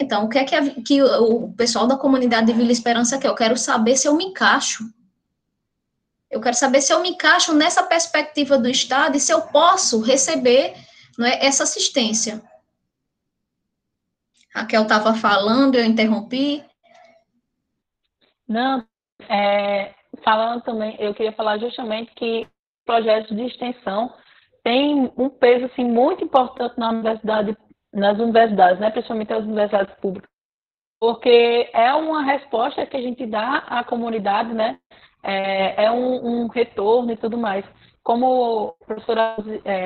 Então, 0.00 0.24
o 0.24 0.28
que 0.28 0.38
é 0.38 0.44
que, 0.44 0.54
a, 0.54 0.74
que 0.82 1.02
o 1.02 1.52
pessoal 1.54 1.86
da 1.86 1.96
comunidade 1.96 2.46
de 2.46 2.52
Vila 2.52 2.70
Esperança 2.70 3.18
quer? 3.18 3.28
Eu 3.28 3.34
quero 3.34 3.56
saber 3.56 3.96
se 3.96 4.06
eu 4.06 4.14
me 4.14 4.24
encaixo. 4.24 4.84
Eu 6.30 6.40
quero 6.40 6.56
saber 6.56 6.80
se 6.80 6.92
eu 6.92 7.00
me 7.00 7.10
encaixo 7.10 7.52
nessa 7.52 7.82
perspectiva 7.82 8.58
do 8.58 8.68
Estado 8.68 9.16
e 9.16 9.20
se 9.20 9.32
eu 9.32 9.42
posso 9.42 10.00
receber 10.00 10.74
é, 11.20 11.46
essa 11.46 11.64
assistência. 11.64 12.42
Raquel 14.54 14.82
estava 14.82 15.14
falando, 15.14 15.74
eu 15.74 15.84
interrompi. 15.84 16.64
Não, 18.46 18.86
é, 19.28 19.94
falando 20.28 20.60
também, 20.60 20.94
eu 20.98 21.14
queria 21.14 21.32
falar 21.32 21.56
justamente 21.56 22.12
que 22.14 22.46
projetos 22.84 23.34
de 23.34 23.46
extensão 23.46 24.12
tem 24.62 25.10
um 25.16 25.30
peso 25.30 25.64
assim 25.64 25.84
muito 25.84 26.22
importante 26.22 26.78
na 26.78 26.90
universidade, 26.90 27.56
nas 27.94 28.18
universidades, 28.18 28.78
né, 28.78 28.90
principalmente 28.90 29.32
as 29.32 29.44
universidades 29.44 29.94
públicas, 30.02 30.28
porque 31.00 31.70
é 31.72 31.94
uma 31.94 32.22
resposta 32.22 32.84
que 32.84 32.98
a 32.98 33.00
gente 33.00 33.24
dá 33.24 33.64
à 33.68 33.82
comunidade, 33.82 34.52
né, 34.52 34.78
é, 35.22 35.84
é 35.84 35.90
um, 35.90 36.42
um 36.42 36.46
retorno 36.48 37.10
e 37.10 37.16
tudo 37.16 37.38
mais. 37.38 37.64
Como 38.02 38.76
a 38.82 38.84
professora 38.84 39.34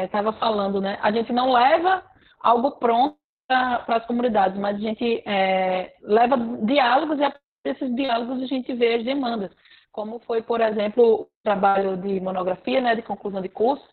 estava 0.03 0.31
é, 0.31 0.41
falando, 0.41 0.81
né, 0.81 0.99
a 1.03 1.13
gente 1.13 1.33
não 1.33 1.53
leva 1.53 2.03
algo 2.41 2.73
pronto 2.73 3.17
para 3.47 3.85
as 3.87 4.07
comunidades, 4.07 4.59
mas 4.59 4.75
a 4.75 4.81
gente 4.81 5.23
é, 5.25 5.95
leva 6.03 6.37
diálogos 6.65 7.21
e 7.21 7.33
esses 7.65 7.95
diálogos 7.95 8.43
a 8.43 8.47
gente 8.47 8.75
vê 8.75 8.95
as 8.95 9.05
demandas, 9.05 9.53
como 9.93 10.19
foi, 10.21 10.43
por 10.43 10.61
exemplo, 10.61 11.23
o 11.23 11.29
trabalho 11.45 11.97
de 11.97 12.19
monografia, 12.21 12.81
né, 12.81 12.97
de 12.97 13.03
conclusão 13.03 13.41
de 13.41 13.49
curso, 13.49 13.85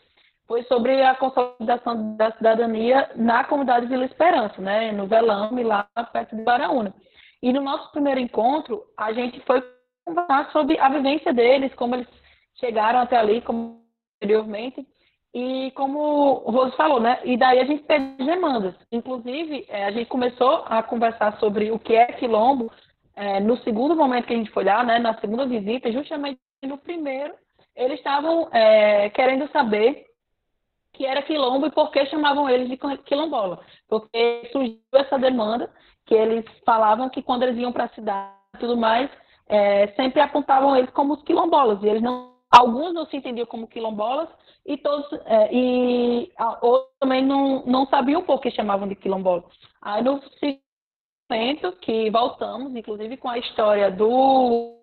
foi 0.47 0.63
sobre 0.63 1.03
a 1.03 1.13
consolidação 1.13 2.15
da 2.15 2.31
cidadania 2.31 3.11
na 3.15 3.43
comunidade 3.43 3.85
Vila 3.85 4.05
Esperança, 4.05 4.59
né, 4.61 4.91
no 4.91 5.05
Velame, 5.05 5.63
lá 5.63 5.87
perto 6.11 6.35
de 6.35 6.41
Baraúna. 6.41 6.93
E 7.41 7.53
no 7.53 7.61
nosso 7.61 7.91
primeiro 7.91 8.19
encontro, 8.19 8.83
a 8.97 9.13
gente 9.13 9.39
foi 9.41 9.63
conversar 10.05 10.51
sobre 10.51 10.79
a 10.79 10.89
vivência 10.89 11.33
deles, 11.33 11.73
como 11.75 11.95
eles 11.95 12.07
chegaram 12.55 12.99
até 12.99 13.17
ali, 13.17 13.41
como 13.41 13.81
anteriormente, 14.17 14.85
e 15.33 15.71
como 15.75 15.99
o 16.43 16.51
Rose 16.51 16.75
falou, 16.75 16.99
né? 16.99 17.19
E 17.23 17.37
daí 17.37 17.59
a 17.59 17.65
gente 17.65 17.83
teve 17.83 18.15
demandas. 18.17 18.73
Inclusive, 18.91 19.65
é, 19.69 19.85
a 19.85 19.91
gente 19.91 20.07
começou 20.07 20.63
a 20.65 20.81
conversar 20.81 21.37
sobre 21.39 21.71
o 21.71 21.77
que 21.77 21.95
é 21.95 22.07
quilombo 22.13 22.71
é, 23.19 23.41
no 23.41 23.57
segundo 23.63 23.97
momento 23.97 24.27
que 24.27 24.33
a 24.33 24.37
gente 24.37 24.51
foi 24.51 24.63
lá, 24.63 24.81
né? 24.81 24.97
Na 24.97 25.13
segunda 25.19 25.45
visita, 25.45 25.91
justamente 25.91 26.39
no 26.63 26.77
primeiro, 26.77 27.33
eles 27.75 27.97
estavam 27.97 28.47
é, 28.53 29.09
querendo 29.09 29.51
saber 29.51 30.05
que 30.93 31.05
era 31.05 31.21
quilombo 31.21 31.67
e 31.67 31.71
por 31.71 31.91
que 31.91 32.05
chamavam 32.05 32.49
eles 32.49 32.69
de 32.69 32.77
quilombola. 33.03 33.59
Porque 33.89 34.49
surgiu 34.53 34.79
essa 34.93 35.19
demanda 35.19 35.69
que 36.05 36.15
eles 36.15 36.45
falavam 36.65 37.09
que 37.09 37.21
quando 37.21 37.43
eles 37.43 37.57
iam 37.57 37.73
para 37.73 37.85
a 37.85 37.89
cidade 37.89 38.31
e 38.55 38.59
tudo 38.59 38.77
mais, 38.77 39.11
é, 39.49 39.87
sempre 39.97 40.21
apontavam 40.21 40.73
eles 40.73 40.89
como 40.91 41.15
os 41.15 41.23
quilombolas. 41.23 41.83
E 41.83 41.87
eles 41.87 42.01
não, 42.01 42.35
alguns 42.49 42.93
não 42.93 43.05
se 43.05 43.17
entendiam 43.17 43.45
como 43.45 43.67
quilombolas 43.67 44.29
e 44.65 44.77
todos 44.77 45.05
é, 45.25 45.53
e 45.53 46.31
outros 46.61 46.95
também 47.01 47.21
não, 47.25 47.65
não 47.65 47.85
sabiam 47.87 48.23
por 48.23 48.39
que 48.39 48.49
chamavam 48.49 48.87
de 48.87 48.95
quilombola. 48.95 49.43
Aí 49.81 50.01
no 50.01 50.21
que 51.81 52.09
voltamos, 52.09 52.75
inclusive 52.75 53.17
com 53.17 53.29
a 53.29 53.37
história 53.37 53.91
do 53.91 54.79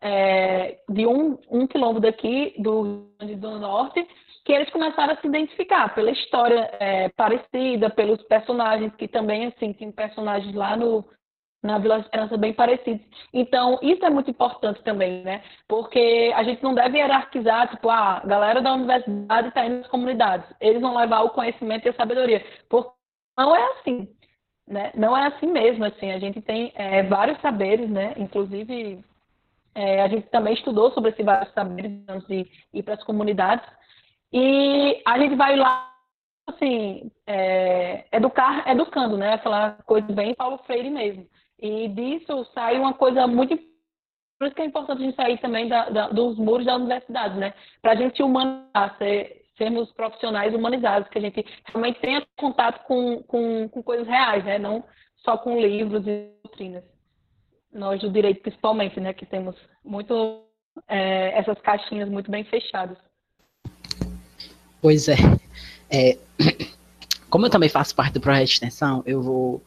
é, 0.00 0.78
de 0.88 1.06
um, 1.06 1.38
um 1.50 1.66
quilombo 1.66 2.00
daqui 2.00 2.54
do 2.58 3.08
do 3.18 3.58
Norte, 3.58 4.06
que 4.44 4.52
eles 4.52 4.70
começaram 4.70 5.12
a 5.12 5.16
se 5.16 5.26
identificar 5.26 5.94
pela 5.94 6.10
história 6.10 6.70
é, 6.80 7.08
parecida, 7.10 7.90
pelos 7.90 8.22
personagens 8.22 8.94
que 8.96 9.06
também 9.06 9.46
assim 9.46 9.72
tem 9.72 9.92
personagens 9.92 10.54
lá 10.54 10.76
no 10.76 11.04
na 11.62 11.78
Vila 11.78 11.98
Esperança 11.98 12.36
bem 12.36 12.52
parecidos. 12.52 13.04
Então, 13.32 13.78
isso 13.82 14.04
é 14.04 14.10
muito 14.10 14.30
importante 14.30 14.80
também, 14.84 15.22
né? 15.24 15.42
Porque 15.66 16.32
a 16.36 16.44
gente 16.44 16.62
não 16.62 16.72
deve 16.72 16.98
hierarquizar, 16.98 17.68
tipo, 17.68 17.90
ah, 17.90 18.20
a 18.22 18.26
galera 18.26 18.62
da 18.62 18.74
universidade 18.74 19.48
está 19.48 19.66
indo 19.66 19.78
nas 19.78 19.88
comunidades, 19.88 20.48
eles 20.60 20.80
vão 20.80 20.96
levar 20.96 21.22
o 21.22 21.30
conhecimento 21.30 21.86
e 21.86 21.88
a 21.88 21.94
sabedoria. 21.94 22.44
Porque 22.68 22.90
não 23.36 23.56
é 23.56 23.64
assim, 23.72 24.08
né? 24.68 24.92
Não 24.94 25.16
é 25.16 25.26
assim 25.26 25.46
mesmo, 25.46 25.84
assim. 25.84 26.12
A 26.12 26.18
gente 26.18 26.40
tem 26.40 26.72
é, 26.74 27.02
vários 27.02 27.40
saberes, 27.40 27.88
né? 27.88 28.14
Inclusive, 28.16 29.02
é, 29.74 30.02
a 30.02 30.08
gente 30.08 30.28
também 30.28 30.54
estudou 30.54 30.92
sobre 30.92 31.10
esses 31.10 31.24
vários 31.24 31.52
saberes 31.52 31.92
antes 32.08 32.26
de 32.28 32.46
ir 32.74 32.82
para 32.82 32.94
as 32.94 33.02
comunidades. 33.04 33.68
E 34.32 35.02
a 35.06 35.18
gente 35.18 35.34
vai 35.36 35.56
lá, 35.56 35.90
assim, 36.46 37.10
é, 37.26 38.04
educar, 38.12 38.68
educando, 38.68 39.16
né? 39.16 39.34
Aquela 39.34 39.72
coisa 39.86 40.12
bem 40.12 40.34
Paulo 40.34 40.58
Freire 40.66 40.90
mesmo. 40.90 41.26
E 41.60 41.88
disso 41.88 42.44
sai 42.54 42.78
uma 42.78 42.94
coisa 42.94 43.26
muito 43.26 43.58
por 44.38 44.46
isso 44.46 44.54
que 44.54 44.62
é 44.62 44.66
importante 44.66 45.02
a 45.02 45.04
gente 45.04 45.16
sair 45.16 45.38
também 45.38 45.68
da, 45.68 45.90
da, 45.90 46.08
dos 46.10 46.38
muros 46.38 46.64
da 46.64 46.76
universidade, 46.76 47.36
né? 47.36 47.52
Para 47.82 47.92
a 47.92 47.96
gente 47.96 48.22
humanizar, 48.22 48.96
ser, 48.96 49.37
sermos 49.58 49.92
profissionais 49.92 50.54
humanizados, 50.54 51.08
que 51.10 51.18
a 51.18 51.20
gente 51.20 51.44
realmente 51.66 52.00
tenha 52.00 52.24
contato 52.36 52.84
com, 52.86 53.22
com, 53.24 53.68
com 53.68 53.82
coisas 53.82 54.06
reais, 54.06 54.44
né? 54.44 54.58
Não 54.58 54.82
só 55.24 55.36
com 55.36 55.60
livros 55.60 56.06
e 56.06 56.30
doutrinas. 56.44 56.84
Nós 57.72 58.00
do 58.00 58.10
direito, 58.10 58.40
principalmente, 58.40 58.98
né? 58.98 59.12
Que 59.12 59.26
temos 59.26 59.56
muito 59.84 60.44
é, 60.88 61.36
essas 61.38 61.60
caixinhas 61.60 62.08
muito 62.08 62.30
bem 62.30 62.44
fechadas. 62.44 62.96
Pois 64.80 65.08
é. 65.08 65.16
é. 65.90 66.16
Como 67.28 67.44
eu 67.44 67.50
também 67.50 67.68
faço 67.68 67.94
parte 67.94 68.14
do 68.14 68.20
projeto 68.20 68.46
de 68.46 68.52
extensão, 68.52 69.02
eu 69.04 69.20
vou 69.20 69.62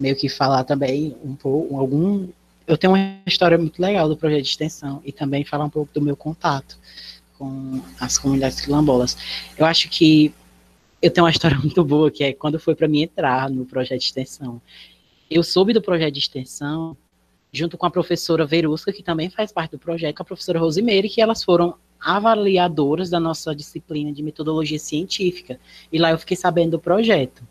meio 0.00 0.16
que 0.16 0.28
falar 0.28 0.64
também 0.64 1.14
um 1.22 1.34
pouco, 1.34 1.76
algum. 1.76 2.28
Eu 2.66 2.78
tenho 2.78 2.94
uma 2.94 3.20
história 3.26 3.58
muito 3.58 3.80
legal 3.80 4.08
do 4.08 4.16
projeto 4.16 4.42
de 4.42 4.48
extensão 4.48 5.02
e 5.04 5.12
também 5.12 5.44
falar 5.44 5.64
um 5.64 5.70
pouco 5.70 5.92
do 5.92 6.00
meu 6.00 6.16
contato 6.16 6.78
com 7.38 7.80
as 8.00 8.18
comunidades 8.18 8.60
quilombolas. 8.60 9.16
Eu 9.56 9.64
acho 9.64 9.88
que 9.88 10.34
eu 11.00 11.10
tenho 11.10 11.24
uma 11.24 11.30
história 11.30 11.56
muito 11.58 11.84
boa, 11.84 12.10
que 12.10 12.24
é 12.24 12.32
quando 12.32 12.58
foi 12.58 12.74
para 12.74 12.88
mim 12.88 13.02
entrar 13.02 13.48
no 13.48 13.64
projeto 13.64 14.00
de 14.00 14.06
extensão. 14.06 14.60
Eu 15.30 15.42
soube 15.42 15.72
do 15.72 15.82
projeto 15.82 16.14
de 16.14 16.20
extensão 16.20 16.96
junto 17.52 17.78
com 17.78 17.86
a 17.86 17.90
professora 17.90 18.44
Verusca, 18.44 18.92
que 18.92 19.02
também 19.02 19.30
faz 19.30 19.52
parte 19.52 19.72
do 19.72 19.78
projeto, 19.78 20.16
com 20.16 20.22
a 20.22 20.26
professora 20.26 20.58
Rosimeire, 20.58 21.08
que 21.08 21.20
elas 21.20 21.42
foram 21.42 21.74
avaliadoras 22.00 23.10
da 23.10 23.18
nossa 23.18 23.54
disciplina 23.54 24.12
de 24.12 24.22
metodologia 24.22 24.78
científica. 24.78 25.58
E 25.92 25.98
lá 25.98 26.10
eu 26.10 26.18
fiquei 26.18 26.36
sabendo 26.36 26.72
do 26.72 26.78
projeto. 26.78 27.42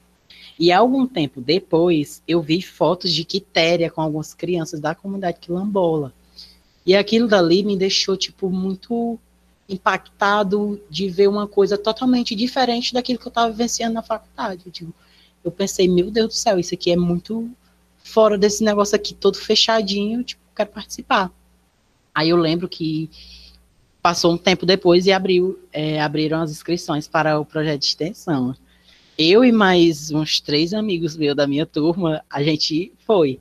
E 0.60 0.72
algum 0.72 1.06
tempo 1.06 1.42
depois, 1.42 2.22
eu 2.28 2.42
vi 2.42 2.62
fotos 2.62 3.12
de 3.12 3.24
Quitéria 3.24 3.92
com 3.92 4.02
algumas 4.02 4.34
crianças 4.34 4.80
da 4.80 4.96
comunidade 4.96 5.40
quilombola. 5.40 6.14
E 6.86 6.96
aquilo 6.96 7.28
dali 7.28 7.64
me 7.64 7.78
deixou, 7.78 8.16
tipo, 8.16 8.50
muito 8.50 9.20
impactado 9.70 10.82
de 10.90 11.10
ver 11.10 11.28
uma 11.28 11.48
coisa 11.48 11.78
totalmente 11.78 12.34
diferente 12.36 12.94
daquilo 12.94 13.20
que 13.20 13.28
eu 13.28 13.30
estava 13.30 13.52
vivenciando 13.52 13.94
na 13.94 14.02
faculdade. 14.02 14.64
Eu, 14.66 14.72
tipo, 14.72 14.94
eu 15.44 15.52
pensei, 15.52 15.88
meu 15.88 16.10
Deus 16.10 16.28
do 16.28 16.34
céu, 16.34 16.60
isso 16.60 16.74
aqui 16.74 16.92
é 16.92 16.98
muito 16.98 17.50
fora 17.98 18.38
desse 18.38 18.64
negócio 18.64 18.96
aqui, 18.96 19.14
todo 19.14 19.38
fechadinho, 19.38 20.24
tipo, 20.24 20.42
quero 20.56 20.70
participar. 20.70 21.32
Aí 22.16 22.30
eu 22.30 22.38
lembro 22.38 22.68
que 22.70 23.10
passou 24.02 24.34
um 24.34 24.38
tempo 24.38 24.66
depois 24.66 25.06
e 25.06 25.12
abriu, 25.12 25.60
é, 25.72 26.02
abriram 26.02 26.42
as 26.42 26.52
inscrições 26.52 27.08
para 27.08 27.40
o 27.40 27.46
projeto 27.46 27.82
de 27.82 27.88
extensão 27.88 28.56
eu 29.18 29.44
e 29.44 29.52
mais 29.52 30.12
uns 30.12 30.40
três 30.40 30.76
amigos 30.76 31.18
meus 31.18 31.36
da 31.36 31.48
minha 31.48 31.66
turma, 31.66 32.24
a 32.30 32.44
gente 32.44 32.94
foi. 33.00 33.40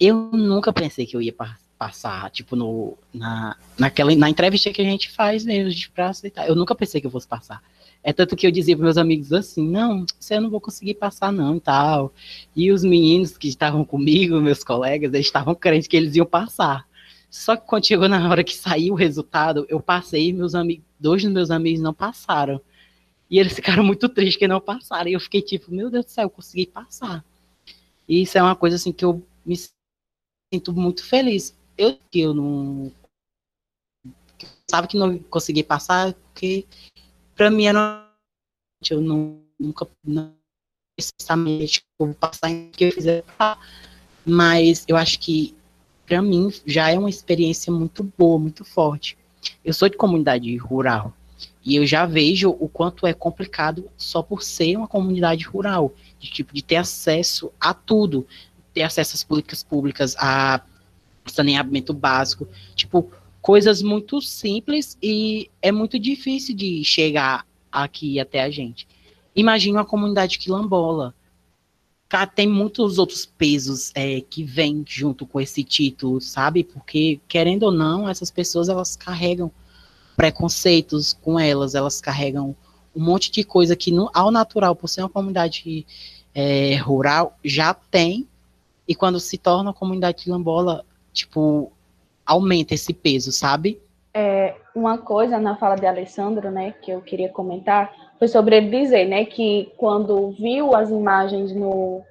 Eu 0.00 0.30
nunca 0.32 0.72
pensei 0.72 1.04
que 1.04 1.14
eu 1.14 1.20
ia 1.20 1.32
passar, 1.78 2.30
tipo, 2.30 2.56
no, 2.56 2.96
na, 3.12 3.56
naquela, 3.78 4.14
na 4.14 4.30
entrevista 4.30 4.72
que 4.72 4.82
a 4.82 4.84
gente 4.84 5.10
faz 5.10 5.44
mesmo, 5.44 5.70
de 5.70 5.90
pra 5.90 6.08
aceitar. 6.08 6.48
Eu 6.48 6.54
nunca 6.54 6.74
pensei 6.74 7.00
que 7.00 7.06
eu 7.06 7.10
fosse 7.10 7.28
passar. 7.28 7.62
É 8.02 8.12
tanto 8.12 8.36
que 8.36 8.46
eu 8.46 8.50
dizia 8.50 8.76
para 8.76 8.84
meus 8.84 8.96
amigos 8.96 9.32
assim, 9.32 9.68
não, 9.68 10.06
você 10.18 10.38
não 10.38 10.48
vou 10.48 10.60
conseguir 10.60 10.94
passar 10.94 11.32
não 11.32 11.56
e 11.56 11.60
tal. 11.60 12.12
E 12.54 12.70
os 12.70 12.84
meninos 12.84 13.36
que 13.36 13.48
estavam 13.48 13.84
comigo, 13.84 14.40
meus 14.40 14.62
colegas, 14.62 15.12
eles 15.12 15.26
estavam 15.26 15.54
crentes 15.54 15.88
que 15.88 15.96
eles 15.96 16.14
iam 16.14 16.26
passar. 16.26 16.86
Só 17.28 17.56
que 17.56 17.66
quando 17.66 17.86
chegou 17.86 18.08
na 18.08 18.28
hora 18.30 18.44
que 18.44 18.54
saiu 18.54 18.94
o 18.94 18.96
resultado, 18.96 19.66
eu 19.68 19.80
passei 19.80 20.28
e 20.28 20.32
meus 20.32 20.54
amigos, 20.54 20.84
dois 20.98 21.22
dos 21.22 21.32
meus 21.32 21.50
amigos 21.50 21.80
não 21.80 21.92
passaram. 21.92 22.60
E 23.28 23.38
eles 23.38 23.54
ficaram 23.54 23.82
muito 23.84 24.08
tristes 24.08 24.36
que 24.36 24.48
não 24.48 24.60
passaram. 24.60 25.10
E 25.10 25.14
eu 25.14 25.20
fiquei 25.20 25.42
tipo, 25.42 25.74
meu 25.74 25.90
Deus 25.90 26.04
do 26.04 26.10
céu, 26.10 26.24
eu 26.24 26.30
consegui 26.30 26.66
passar. 26.66 27.24
E 28.08 28.22
isso 28.22 28.38
é 28.38 28.42
uma 28.42 28.54
coisa 28.54 28.76
assim 28.76 28.92
que 28.92 29.04
eu 29.04 29.22
me 29.44 29.56
sinto 30.52 30.72
muito 30.72 31.04
feliz. 31.04 31.54
Eu 31.76 31.98
que 32.10 32.20
eu 32.20 32.34
não 32.34 32.92
sabe 34.70 34.88
que 34.88 34.96
não 34.96 35.18
consegui 35.18 35.62
passar 35.62 36.12
porque 36.14 36.66
para 37.34 37.50
mim 37.50 37.66
era 37.66 38.06
eu 38.90 39.00
não 39.00 39.40
nunca 39.58 39.86
não 40.04 40.34
necessariamente 40.98 41.82
vou 41.98 42.12
passar 42.14 42.50
em 42.50 42.70
que 42.70 42.84
eu 42.84 42.92
fizer 42.92 43.24
mas 44.24 44.84
eu 44.88 44.96
acho 44.96 45.18
que 45.20 45.54
para 46.06 46.22
mim 46.22 46.52
já 46.64 46.90
é 46.90 46.98
uma 46.98 47.10
experiência 47.10 47.72
muito 47.72 48.02
boa, 48.16 48.38
muito 48.38 48.64
forte. 48.64 49.18
Eu 49.64 49.72
sou 49.72 49.88
de 49.88 49.96
comunidade 49.96 50.56
rural, 50.56 51.12
e 51.64 51.76
eu 51.76 51.84
já 51.84 52.06
vejo 52.06 52.50
o 52.50 52.68
quanto 52.68 53.06
é 53.06 53.12
complicado 53.12 53.90
só 53.96 54.22
por 54.22 54.42
ser 54.42 54.76
uma 54.76 54.86
comunidade 54.86 55.44
rural, 55.44 55.92
de 56.18 56.30
tipo 56.30 56.54
de 56.54 56.62
ter 56.62 56.76
acesso 56.76 57.52
a 57.60 57.74
tudo, 57.74 58.26
ter 58.72 58.82
acesso 58.82 59.16
às 59.16 59.24
políticas 59.24 59.64
públicas, 59.64 60.14
a 60.16 60.62
saneamento 61.26 61.92
básico, 61.92 62.48
tipo 62.74 63.10
coisas 63.46 63.80
muito 63.80 64.20
simples 64.20 64.98
e 65.00 65.48
é 65.62 65.70
muito 65.70 66.00
difícil 66.00 66.54
de 66.56 66.82
chegar 66.82 67.46
aqui 67.70 68.18
até 68.18 68.42
a 68.42 68.50
gente. 68.50 68.88
Imagina 69.36 69.78
uma 69.78 69.84
comunidade 69.84 70.38
quilombola. 70.38 71.14
Tem 72.34 72.48
muitos 72.48 72.98
outros 72.98 73.26
pesos 73.26 73.92
é, 73.94 74.20
que 74.20 74.42
vêm 74.42 74.84
junto 74.86 75.26
com 75.26 75.40
esse 75.40 75.62
título, 75.62 76.20
sabe? 76.20 76.64
Porque, 76.64 77.20
querendo 77.28 77.64
ou 77.64 77.72
não, 77.72 78.08
essas 78.08 78.30
pessoas 78.30 78.68
elas 78.68 78.96
carregam 78.96 79.50
preconceitos 80.16 81.12
com 81.12 81.38
elas, 81.38 81.74
elas 81.74 82.00
carregam 82.00 82.56
um 82.94 83.04
monte 83.04 83.30
de 83.30 83.44
coisa 83.44 83.76
que 83.76 83.92
no, 83.92 84.10
ao 84.14 84.30
natural, 84.30 84.74
por 84.74 84.88
ser 84.88 85.02
uma 85.02 85.08
comunidade 85.08 85.86
é, 86.34 86.76
rural, 86.76 87.38
já 87.44 87.74
tem, 87.74 88.26
e 88.88 88.94
quando 88.94 89.20
se 89.20 89.36
torna 89.36 89.70
uma 89.70 89.74
comunidade 89.74 90.24
quilombola, 90.24 90.84
tipo, 91.16 91.72
aumenta 92.24 92.74
esse 92.74 92.92
peso, 92.92 93.32
sabe? 93.32 93.80
É, 94.14 94.54
uma 94.74 94.98
coisa 94.98 95.38
na 95.38 95.56
fala 95.56 95.74
de 95.74 95.86
Alessandro, 95.86 96.50
né, 96.50 96.74
que 96.82 96.90
eu 96.90 97.00
queria 97.00 97.28
comentar, 97.28 97.92
foi 98.18 98.28
sobre 98.28 98.56
ele 98.56 98.70
dizer, 98.70 99.06
né, 99.06 99.24
que 99.24 99.72
quando 99.76 100.30
viu 100.30 100.74
as 100.74 100.90
imagens 100.90 101.54
no, 101.54 102.02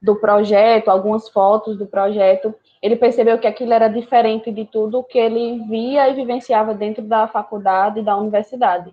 do 0.00 0.16
projeto, 0.16 0.88
algumas 0.88 1.28
fotos 1.28 1.76
do 1.76 1.86
projeto, 1.86 2.54
ele 2.82 2.96
percebeu 2.96 3.38
que 3.38 3.46
aquilo 3.46 3.72
era 3.72 3.88
diferente 3.88 4.50
de 4.50 4.64
tudo 4.64 5.04
que 5.04 5.18
ele 5.18 5.64
via 5.68 6.08
e 6.08 6.14
vivenciava 6.14 6.74
dentro 6.74 7.02
da 7.02 7.28
faculdade 7.28 8.00
e 8.00 8.02
da 8.02 8.16
universidade. 8.16 8.92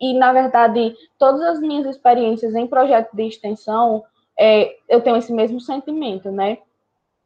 E, 0.00 0.14
na 0.14 0.32
verdade, 0.32 0.94
todas 1.18 1.40
as 1.42 1.60
minhas 1.60 1.86
experiências 1.86 2.54
em 2.54 2.66
projeto 2.66 3.14
de 3.14 3.24
extensão, 3.24 4.04
é, 4.38 4.76
eu 4.88 5.00
tenho 5.00 5.16
esse 5.16 5.32
mesmo 5.32 5.60
sentimento, 5.60 6.30
né? 6.30 6.58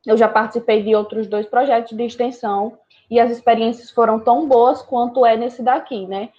Eu 0.06 0.16
já 0.16 0.28
participei 0.28 0.82
de 0.82 0.94
outros 0.94 1.26
dois 1.26 1.46
projetos 1.46 1.96
de 1.96 2.04
extensão 2.04 2.78
e 3.10 3.20
as 3.20 3.30
experiências 3.30 3.90
foram 3.90 4.18
tão 4.18 4.46
boas 4.48 4.82
quanto 4.82 5.24
é 5.24 5.36
nesse 5.36 5.62
daqui, 5.62 6.06
né? 6.06 6.30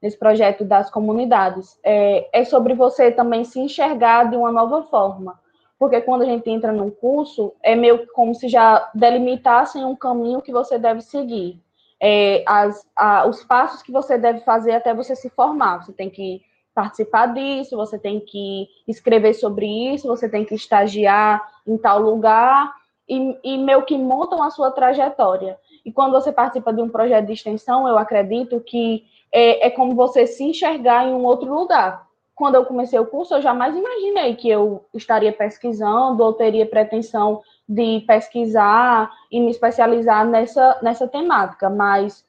Nesse 0.00 0.16
projeto 0.16 0.64
das 0.64 0.90
comunidades. 0.90 1.78
É, 1.82 2.28
é 2.32 2.44
sobre 2.44 2.74
você 2.74 3.10
também 3.10 3.44
se 3.44 3.58
enxergar 3.58 4.30
de 4.30 4.36
uma 4.36 4.52
nova 4.52 4.82
forma 4.84 5.38
porque 5.78 6.00
quando 6.00 6.22
a 6.22 6.26
gente 6.26 6.50
entra 6.50 6.72
num 6.72 6.90
curso, 6.90 7.54
é 7.62 7.76
meio 7.76 8.06
como 8.08 8.34
se 8.34 8.48
já 8.48 8.90
delimitassem 8.94 9.84
um 9.84 9.94
caminho 9.94 10.42
que 10.42 10.50
você 10.50 10.76
deve 10.76 11.00
seguir. 11.00 11.60
É, 12.00 12.42
as, 12.46 12.84
a, 12.96 13.26
os 13.26 13.44
passos 13.44 13.82
que 13.82 13.92
você 13.92 14.18
deve 14.18 14.40
fazer 14.40 14.72
até 14.72 14.92
você 14.92 15.14
se 15.14 15.30
formar. 15.30 15.84
Você 15.84 15.92
tem 15.92 16.10
que 16.10 16.42
participar 16.74 17.26
disso, 17.26 17.76
você 17.76 17.98
tem 17.98 18.20
que 18.20 18.68
escrever 18.88 19.34
sobre 19.34 19.66
isso, 19.94 20.06
você 20.06 20.28
tem 20.28 20.44
que 20.44 20.54
estagiar 20.54 21.46
em 21.66 21.76
tal 21.76 22.00
lugar, 22.00 22.72
e, 23.08 23.38
e 23.42 23.58
meio 23.58 23.82
que 23.82 23.96
montam 23.96 24.42
a 24.42 24.50
sua 24.50 24.70
trajetória. 24.70 25.58
E 25.84 25.92
quando 25.92 26.12
você 26.12 26.32
participa 26.32 26.72
de 26.72 26.82
um 26.82 26.88
projeto 26.88 27.26
de 27.26 27.32
extensão, 27.32 27.88
eu 27.88 27.96
acredito 27.96 28.60
que 28.60 29.04
é, 29.32 29.66
é 29.66 29.70
como 29.70 29.94
você 29.94 30.26
se 30.26 30.44
enxergar 30.44 31.06
em 31.06 31.12
um 31.12 31.24
outro 31.24 31.52
lugar 31.52 32.08
quando 32.38 32.54
eu 32.54 32.64
comecei 32.64 32.96
o 32.96 33.04
curso, 33.04 33.34
eu 33.34 33.42
jamais 33.42 33.74
imaginei 33.74 34.36
que 34.36 34.48
eu 34.48 34.84
estaria 34.94 35.32
pesquisando 35.32 36.22
ou 36.22 36.32
teria 36.32 36.64
pretensão 36.64 37.42
de 37.68 38.04
pesquisar 38.06 39.10
e 39.28 39.40
me 39.40 39.50
especializar 39.50 40.24
nessa, 40.24 40.78
nessa 40.80 41.08
temática, 41.08 41.68
mas 41.68 42.24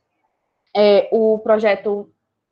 é, 0.75 1.07
o 1.11 1.37
projeto 1.37 2.09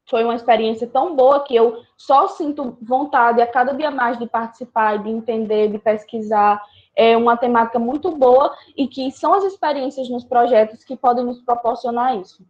foi 0.07 0.23
uma 0.23 0.35
experiência 0.35 0.85
tão 0.85 1.15
boa 1.15 1.43
que 1.43 1.55
eu 1.55 1.81
só 1.97 2.27
sinto 2.27 2.77
vontade 2.79 3.41
a 3.41 3.47
cada 3.47 3.73
dia 3.73 3.89
mais 3.89 4.19
de 4.19 4.27
participar, 4.27 5.01
de 5.01 5.09
entender, 5.09 5.69
de 5.69 5.79
pesquisar. 5.79 6.63
É 6.97 7.15
uma 7.15 7.37
temática 7.37 7.77
muito 7.77 8.17
boa 8.17 8.51
e 8.75 8.87
que 8.87 9.11
são 9.11 9.33
as 9.35 9.43
experiências 9.43 10.09
nos 10.09 10.23
projetos 10.23 10.83
que 10.83 10.97
podem 10.97 11.23
nos 11.23 11.39
proporcionar 11.41 12.17
isso. 12.17 12.43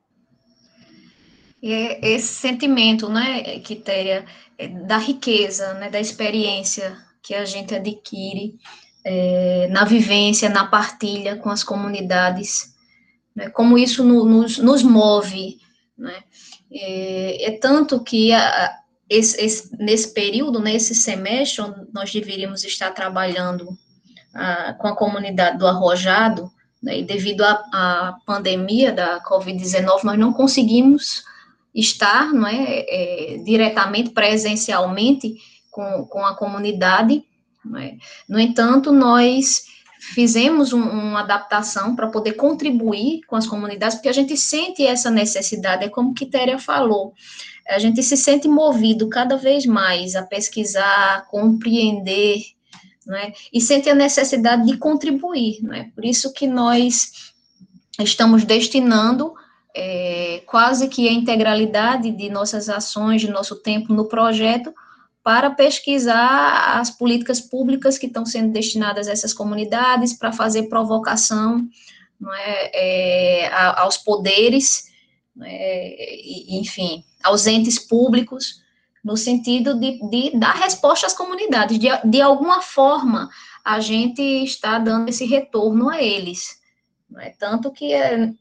E 1.61 1.99
esse 2.01 2.35
sentimento, 2.35 3.09
né, 3.09 3.59
Quitéria, 3.59 4.25
é, 4.57 4.67
da 4.67 4.97
riqueza, 4.97 5.73
né, 5.73 5.89
da 5.89 5.99
experiência 5.99 6.97
que 7.21 7.33
a 7.33 7.45
gente 7.45 7.75
adquire 7.75 8.55
é, 9.03 9.67
na 9.69 9.83
vivência, 9.83 10.49
na 10.49 10.65
partilha 10.67 11.35
com 11.35 11.49
as 11.49 11.63
comunidades, 11.63 12.75
né, 13.35 13.49
como 13.49 13.77
isso 13.77 14.03
no, 14.03 14.23
nos, 14.23 14.59
nos, 14.59 14.83
move, 14.83 15.57
né, 15.97 16.23
é, 16.71 17.47
é 17.47 17.51
tanto 17.59 18.03
que 18.03 18.31
a, 18.31 18.77
esse, 19.09 19.43
esse, 19.43 19.75
nesse 19.77 20.13
período, 20.13 20.59
nesse 20.59 20.93
semestre, 20.93 21.63
nós 21.93 22.11
deveríamos 22.13 22.63
estar 22.63 22.91
trabalhando 22.91 23.77
a, 24.33 24.73
com 24.73 24.87
a 24.87 24.95
comunidade 24.95 25.57
do 25.57 25.67
Arrojado, 25.67 26.51
né, 26.81 26.99
e 26.99 27.03
devido 27.03 27.41
à 27.43 28.15
pandemia 28.25 28.91
da 28.91 29.21
Covid-19, 29.23 30.03
nós 30.03 30.17
não 30.17 30.31
conseguimos 30.31 31.23
estar 31.73 32.33
não 32.33 32.47
é, 32.47 32.85
é 32.87 33.37
diretamente, 33.43 34.09
presencialmente 34.09 35.35
com, 35.71 36.05
com 36.05 36.25
a 36.25 36.35
comunidade. 36.35 37.23
É? 37.77 37.95
No 38.27 38.39
entanto, 38.39 38.91
nós 38.91 39.65
fizemos 39.99 40.73
um, 40.73 40.81
uma 40.81 41.19
adaptação 41.19 41.95
para 41.95 42.07
poder 42.07 42.33
contribuir 42.33 43.21
com 43.27 43.35
as 43.35 43.47
comunidades, 43.47 43.95
porque 43.95 44.09
a 44.09 44.13
gente 44.13 44.37
sente 44.37 44.85
essa 44.85 45.11
necessidade, 45.11 45.83
é 45.83 45.89
como 45.89 46.13
Quitéria 46.13 46.57
falou, 46.57 47.13
a 47.67 47.79
gente 47.79 48.01
se 48.01 48.15
sente 48.15 48.47
movido 48.47 49.09
cada 49.09 49.35
vez 49.35 49.65
mais 49.65 50.15
a 50.15 50.23
pesquisar, 50.23 51.27
compreender, 51.27 52.37
é? 53.13 53.33
e 53.53 53.61
sente 53.61 53.89
a 53.89 53.95
necessidade 53.95 54.65
de 54.65 54.77
contribuir, 54.77 55.59
é? 55.73 55.83
por 55.95 56.03
isso 56.03 56.33
que 56.33 56.47
nós 56.47 57.33
estamos 57.99 58.43
destinando 58.43 59.33
é, 59.75 60.41
quase 60.45 60.87
que 60.87 61.07
a 61.07 61.11
integralidade 61.11 62.11
de 62.11 62.29
nossas 62.29 62.67
ações, 62.67 63.21
de 63.21 63.29
nosso 63.29 63.55
tempo 63.55 63.93
no 63.93 64.05
projeto, 64.05 64.73
para 65.23 65.51
pesquisar 65.51 66.79
as 66.79 66.89
políticas 66.89 67.41
públicas 67.41 67.97
que 67.97 68.05
estão 68.07 68.25
sendo 68.25 68.51
destinadas 68.51 69.07
a 69.07 69.11
essas 69.11 69.33
comunidades, 69.33 70.13
para 70.13 70.31
fazer 70.31 70.63
provocação 70.63 71.67
não 72.19 72.33
é, 72.33 72.71
é, 72.73 73.53
aos 73.53 73.97
poderes, 73.97 74.85
é, 75.43 76.55
enfim, 76.55 77.03
aos 77.23 77.45
entes 77.45 77.77
públicos, 77.77 78.61
no 79.07 79.15
sentido 79.15 79.79
de, 79.79 80.01
de 80.09 80.37
dar 80.37 80.53
resposta 80.53 81.07
às 81.07 81.13
comunidades. 81.13 81.79
De, 81.79 81.87
de 82.03 82.21
alguma 82.21 82.61
forma, 82.61 83.29
a 83.63 83.79
gente 83.79 84.21
está 84.21 84.77
dando 84.77 85.07
esse 85.07 85.25
retorno 85.25 85.89
a 85.89 86.03
eles. 86.03 86.59
Não 87.09 87.21
é? 87.21 87.29
Tanto 87.29 87.71
que 87.71 87.93
é, 87.93 88.33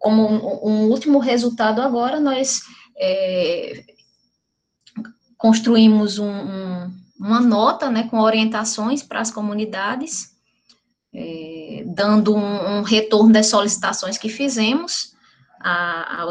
como 0.00 0.26
um, 0.26 0.70
um 0.70 0.90
último 0.90 1.20
resultado 1.20 1.80
agora, 1.80 2.18
nós 2.18 2.62
é, 2.96 3.84
construímos 5.36 6.18
um, 6.18 6.28
um, 6.28 6.92
uma 7.16 7.40
nota 7.40 7.88
né, 7.88 8.08
com 8.10 8.18
orientações 8.18 9.04
para 9.04 9.20
as 9.20 9.30
comunidades, 9.30 10.32
é, 11.14 11.84
dando 11.86 12.34
um, 12.34 12.82
retorno 12.82 13.32
das 13.32 13.46
solicitações 13.46 14.18
que 14.18 14.28
fizemos 14.28 15.14
a, 15.60 16.24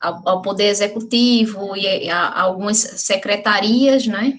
ao, 0.00 0.28
ao, 0.28 0.42
Poder 0.42 0.68
Executivo 0.68 1.76
e 1.76 2.08
a, 2.08 2.20
a 2.20 2.42
algumas 2.42 2.78
secretarias, 2.78 4.06
né? 4.06 4.38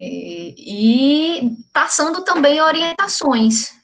É, 0.00 0.54
e 0.58 1.56
passando 1.72 2.22
também 2.22 2.60
orientações 2.60 3.76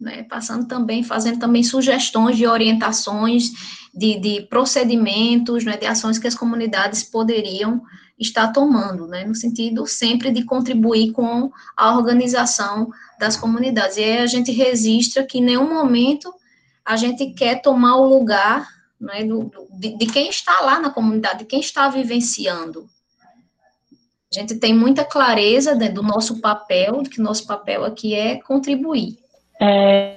né, 0.00 0.22
passando 0.24 0.66
também, 0.66 1.02
fazendo 1.02 1.40
também 1.40 1.62
sugestões 1.62 2.36
de 2.36 2.46
orientações, 2.46 3.50
de, 3.92 4.18
de 4.18 4.42
procedimentos, 4.42 5.64
né, 5.64 5.76
de 5.76 5.86
ações 5.86 6.18
que 6.18 6.26
as 6.28 6.34
comunidades 6.34 7.02
poderiam 7.02 7.82
estar 8.18 8.48
tomando, 8.48 9.06
né, 9.06 9.24
no 9.24 9.34
sentido 9.34 9.86
sempre 9.86 10.30
de 10.30 10.44
contribuir 10.44 11.12
com 11.12 11.50
a 11.76 11.96
organização 11.96 12.90
das 13.18 13.36
comunidades. 13.36 13.96
E 13.96 14.04
aí 14.04 14.18
a 14.18 14.26
gente 14.26 14.52
registra 14.52 15.24
que 15.24 15.38
em 15.38 15.44
nenhum 15.44 15.68
momento 15.68 16.32
a 16.84 16.96
gente 16.96 17.30
quer 17.30 17.60
tomar 17.60 17.96
o 17.96 18.08
lugar 18.08 18.68
né, 19.00 19.22
de, 19.78 19.96
de 19.96 20.06
quem 20.06 20.28
está 20.28 20.60
lá 20.60 20.80
na 20.80 20.90
comunidade, 20.90 21.40
de 21.40 21.44
quem 21.44 21.60
está 21.60 21.88
vivenciando. 21.88 22.86
A 24.30 24.40
gente 24.40 24.58
tem 24.58 24.74
muita 24.74 25.04
clareza 25.04 25.74
né, 25.74 25.88
do 25.88 26.02
nosso 26.02 26.40
papel, 26.40 27.02
que 27.02 27.20
nosso 27.20 27.46
papel 27.46 27.84
aqui 27.84 28.14
é 28.14 28.40
contribuir. 28.42 29.16
É, 29.60 30.14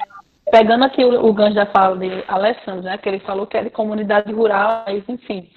pegando 0.52 0.84
aqui 0.84 1.04
o, 1.04 1.26
o 1.26 1.34
gancho 1.34 1.56
da 1.56 1.65
fala 1.65 1.98
de 1.98 2.24
Alessandro, 2.28 2.84
né, 2.84 2.98
que 2.98 3.08
ele 3.08 3.20
falou 3.22 3.48
que 3.48 3.58
é 3.58 3.63
de 3.63 3.70
comunidade 3.70 4.32
rural, 4.34 4.84
mas, 4.86 5.04
enfim, 5.08 5.50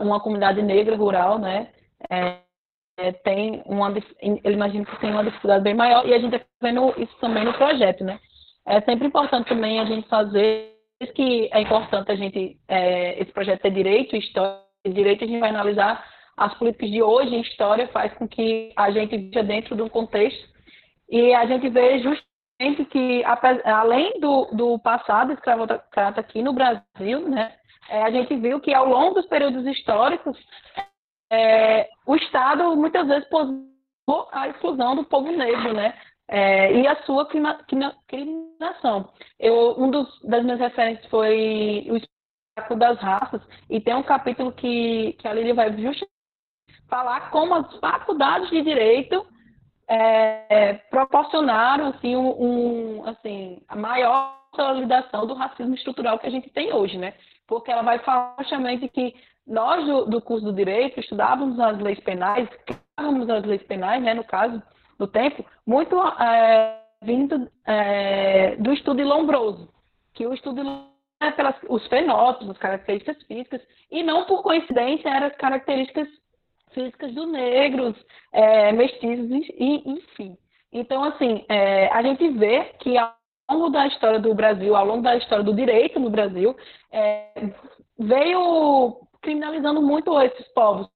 uma 0.00 0.20
comunidade 0.20 0.62
negra 0.62 0.96
rural, 0.96 1.38
né, 1.38 1.68
é, 2.10 2.38
é, 2.96 3.12
tem 3.12 3.62
uma, 3.66 3.94
ele 4.20 4.54
imagina 4.54 4.86
que 4.86 5.00
tem 5.00 5.10
uma 5.10 5.24
dificuldade 5.24 5.62
bem 5.62 5.74
maior, 5.74 6.06
e 6.06 6.14
a 6.14 6.18
gente 6.18 6.34
está 6.34 6.46
vendo 6.62 6.94
isso 6.96 7.14
também 7.20 7.44
no 7.44 7.52
projeto, 7.52 8.02
né. 8.02 8.18
É 8.66 8.80
sempre 8.80 9.06
importante 9.06 9.48
também 9.48 9.80
a 9.80 9.84
gente 9.84 10.08
fazer, 10.08 10.77
que 11.06 11.48
é 11.52 11.60
importante 11.60 12.10
a 12.10 12.16
gente, 12.16 12.58
é, 12.66 13.20
esse 13.20 13.32
projeto 13.32 13.62
ter 13.62 13.70
direito, 13.70 14.16
história, 14.16 14.60
direito 14.86 15.24
a 15.24 15.26
gente 15.26 15.40
vai 15.40 15.50
analisar 15.50 16.04
as 16.36 16.54
políticas 16.54 16.90
de 16.90 17.02
hoje, 17.02 17.34
em 17.34 17.40
história, 17.40 17.88
faz 17.88 18.12
com 18.14 18.26
que 18.26 18.72
a 18.76 18.90
gente 18.90 19.16
veja 19.16 19.42
dentro 19.42 19.76
de 19.76 19.82
um 19.82 19.88
contexto, 19.88 20.48
e 21.08 21.34
a 21.34 21.46
gente 21.46 21.68
vê 21.68 21.98
justamente 21.98 22.84
que, 22.90 23.22
além 23.64 24.18
do, 24.20 24.46
do 24.52 24.78
passado 24.78 25.32
escravocrata 25.32 26.20
aqui 26.20 26.42
no 26.42 26.52
Brasil, 26.52 27.28
né, 27.28 27.54
é, 27.88 28.02
a 28.02 28.10
gente 28.10 28.36
viu 28.36 28.60
que 28.60 28.74
ao 28.74 28.88
longo 28.88 29.14
dos 29.14 29.26
períodos 29.26 29.66
históricos, 29.66 30.36
é, 31.30 31.88
o 32.06 32.16
Estado 32.16 32.74
muitas 32.76 33.06
vezes 33.06 33.28
posou 33.28 34.28
a 34.32 34.48
exclusão 34.48 34.96
do 34.96 35.04
povo 35.04 35.30
negro, 35.30 35.72
né, 35.72 35.94
é, 36.28 36.72
e 36.72 36.86
a 36.86 37.02
sua 37.04 37.26
criminalização. 37.26 39.10
Eu, 39.38 39.74
um 39.78 39.90
dos, 39.90 40.20
das 40.22 40.44
minhas 40.44 40.60
referências 40.60 41.06
foi 41.06 41.86
o 41.90 41.96
espetáculo 41.96 42.78
das 42.78 42.98
raças, 42.98 43.42
e 43.70 43.80
tem 43.80 43.94
um 43.94 44.02
capítulo 44.02 44.52
que, 44.52 45.14
que 45.14 45.26
a 45.26 45.32
Lili 45.32 45.52
vai 45.52 45.70
justamente 45.70 46.08
falar 46.88 47.30
como 47.30 47.54
as 47.54 47.76
faculdades 47.78 48.50
de 48.50 48.62
direito 48.62 49.26
é, 49.88 50.74
proporcionaram 50.90 51.88
assim, 51.88 52.14
um, 52.14 53.00
um, 53.00 53.08
assim, 53.08 53.62
a 53.68 53.76
maior 53.76 54.38
consolidação 54.50 55.26
do 55.26 55.34
racismo 55.34 55.74
estrutural 55.74 56.18
que 56.18 56.26
a 56.26 56.30
gente 56.30 56.50
tem 56.50 56.72
hoje, 56.72 56.98
né? 56.98 57.14
Porque 57.46 57.70
ela 57.70 57.82
vai 57.82 57.98
falar 58.00 58.34
justamente 58.40 58.88
que 58.88 59.14
nós 59.46 59.84
do, 59.86 60.04
do 60.06 60.20
curso 60.20 60.44
do 60.44 60.52
direito 60.52 61.00
estudávamos 61.00 61.58
as 61.58 61.78
leis 61.78 62.00
penais, 62.00 62.48
estudávamos 62.68 63.30
as 63.30 63.44
leis 63.44 63.62
penais, 63.62 64.02
né, 64.02 64.12
no 64.12 64.24
caso, 64.24 64.62
do 64.98 65.06
tempo, 65.06 65.44
muito 65.66 65.96
é, 66.00 66.80
vindo 67.02 67.48
é, 67.66 68.56
do 68.56 68.72
estudo 68.72 69.02
lombroso, 69.02 69.68
que 70.14 70.26
o 70.26 70.34
estudo 70.34 70.62
é 71.20 71.30
pelas 71.32 71.54
os 71.68 71.86
fenótipos, 71.86 72.50
as 72.50 72.58
características 72.58 73.22
físicas, 73.24 73.60
e 73.90 74.02
não 74.02 74.24
por 74.24 74.42
coincidência 74.42 75.08
eram 75.08 75.28
as 75.28 75.36
características 75.36 76.08
físicas 76.72 77.12
dos 77.14 77.30
negros, 77.30 77.96
é, 78.32 78.72
mestiços, 78.72 79.30
e, 79.30 79.82
enfim. 79.90 80.36
Então, 80.72 81.02
assim, 81.04 81.44
é, 81.48 81.88
a 81.88 82.02
gente 82.02 82.28
vê 82.28 82.64
que 82.80 82.96
ao 82.98 83.14
longo 83.50 83.70
da 83.70 83.86
história 83.86 84.20
do 84.20 84.34
Brasil, 84.34 84.76
ao 84.76 84.86
longo 84.86 85.02
da 85.02 85.16
história 85.16 85.42
do 85.42 85.54
direito 85.54 85.98
no 85.98 86.10
Brasil, 86.10 86.54
é, 86.92 87.32
veio 87.98 89.00
criminalizando 89.22 89.82
muito 89.82 90.20
esses 90.20 90.46
povos. 90.48 90.88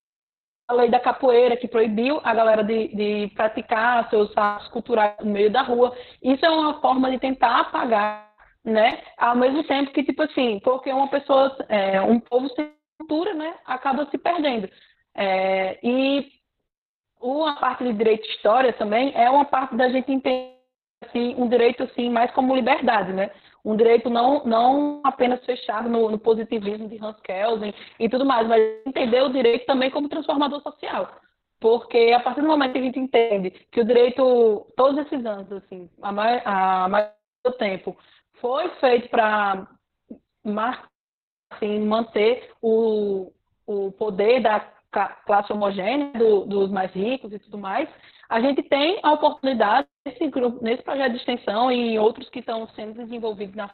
A 0.73 0.75
lei 0.75 0.89
da 0.89 0.99
capoeira, 0.99 1.55
que 1.55 1.69
proibiu 1.69 2.19
a 2.25 2.33
galera 2.33 2.65
de, 2.65 2.89
de 2.97 3.31
praticar 3.35 4.09
seus 4.09 4.35
atos 4.35 4.69
culturais 4.69 5.17
no 5.21 5.31
meio 5.31 5.51
da 5.51 5.61
rua. 5.61 5.95
Isso 6.23 6.47
é 6.47 6.49
uma 6.49 6.81
forma 6.81 7.11
de 7.11 7.19
tentar 7.19 7.61
apagar, 7.61 8.31
né? 8.65 9.03
Ao 9.19 9.37
mesmo 9.37 9.63
tempo 9.65 9.93
que, 9.93 10.03
tipo 10.03 10.23
assim, 10.23 10.59
porque 10.61 10.91
uma 10.91 11.09
pessoa, 11.09 11.55
é, 11.69 12.01
um 12.01 12.19
povo 12.19 12.49
sem 12.55 12.73
cultura, 12.99 13.35
né, 13.35 13.55
acaba 13.67 14.07
se 14.07 14.17
perdendo. 14.17 14.67
É, 15.15 15.79
e 15.83 16.27
a 17.47 17.61
parte 17.61 17.85
de 17.85 17.93
direito 17.93 18.23
de 18.23 18.31
história 18.31 18.73
também 18.73 19.13
é 19.15 19.29
uma 19.29 19.45
parte 19.45 19.77
da 19.77 19.91
gente 19.91 20.11
entender 20.11 20.57
assim, 21.05 21.35
um 21.37 21.49
direito 21.49 21.83
assim 21.83 22.09
mais 22.09 22.31
como 22.31 22.55
liberdade, 22.55 23.13
né? 23.13 23.31
Um 23.65 23.77
direito 23.77 24.11
não, 24.11 24.45
não 24.45 25.01
apenas 25.05 25.45
fechado 25.45 25.89
no, 25.89 26.11
no 26.11 26.19
positivismo 26.19 26.89
de 26.89 26.99
Hans 27.03 27.21
Kelsen 27.21 27.73
e 27.99 28.09
tudo 28.09 28.25
mais, 28.25 28.47
mas 28.49 28.61
entender 28.85 29.23
o 29.23 29.33
direito 29.33 29.67
também 29.67 29.91
como 29.91 30.09
transformador 30.09 30.61
social. 30.63 31.09
Porque 31.61 32.13
a 32.13 32.19
partir 32.19 32.41
do 32.41 32.49
momento 32.49 32.73
que 32.73 32.79
a 32.79 32.83
gente 32.83 32.99
entende 32.99 33.51
que 33.71 33.81
o 33.81 33.85
direito, 33.85 34.67
todos 34.77 34.99
esses 35.07 35.25
anos, 35.25 35.51
assim, 35.53 35.89
a 36.03 36.11
maior, 36.11 36.43
a 36.45 37.13
do 37.45 37.53
tempo, 37.53 37.97
foi 38.41 38.69
feito 38.81 39.09
para 39.09 39.69
assim, 41.51 41.81
manter 41.81 42.51
o, 42.61 43.33
o 43.67 43.93
poder 43.93 44.41
da 44.41 44.61
classe 45.25 45.53
homogênea 45.53 46.13
do, 46.13 46.45
dos 46.45 46.71
mais 46.71 46.93
ricos 46.93 47.33
e 47.33 47.39
tudo 47.39 47.59
mais, 47.59 47.89
a 48.33 48.41
gente 48.41 48.63
tem 48.63 48.99
a 49.03 49.13
oportunidade, 49.13 49.87
nesse, 50.07 50.27
grupo, 50.29 50.65
nesse 50.65 50.83
projeto 50.83 51.13
de 51.13 51.19
extensão 51.19 51.71
e 51.71 51.93
em 51.93 51.99
outros 51.99 52.31
que 52.31 52.39
estão 52.39 52.67
sendo 52.69 52.95
desenvolvidos 52.95 53.55
na, 53.55 53.71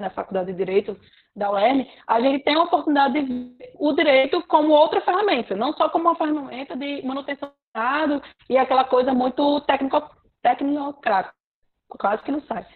na 0.00 0.10
Faculdade 0.10 0.50
de 0.50 0.58
Direito 0.58 0.98
da 1.36 1.52
UERN, 1.52 1.86
a 2.04 2.20
gente 2.20 2.42
tem 2.42 2.56
a 2.56 2.64
oportunidade 2.64 3.14
de 3.14 3.20
ver 3.22 3.72
o 3.78 3.92
direito 3.92 4.42
como 4.48 4.72
outra 4.72 5.00
ferramenta, 5.00 5.54
não 5.54 5.72
só 5.74 5.88
como 5.88 6.08
uma 6.08 6.16
ferramenta 6.16 6.76
de 6.76 7.02
manutenção 7.06 7.50
do 7.50 7.54
Estado 7.68 8.22
e 8.50 8.58
aquela 8.58 8.82
coisa 8.82 9.14
muito 9.14 9.60
técnico, 9.60 10.02
tecnocrática, 10.42 11.32
quase 11.88 12.22
que 12.24 12.32
não 12.32 12.40
sai. 12.42 12.66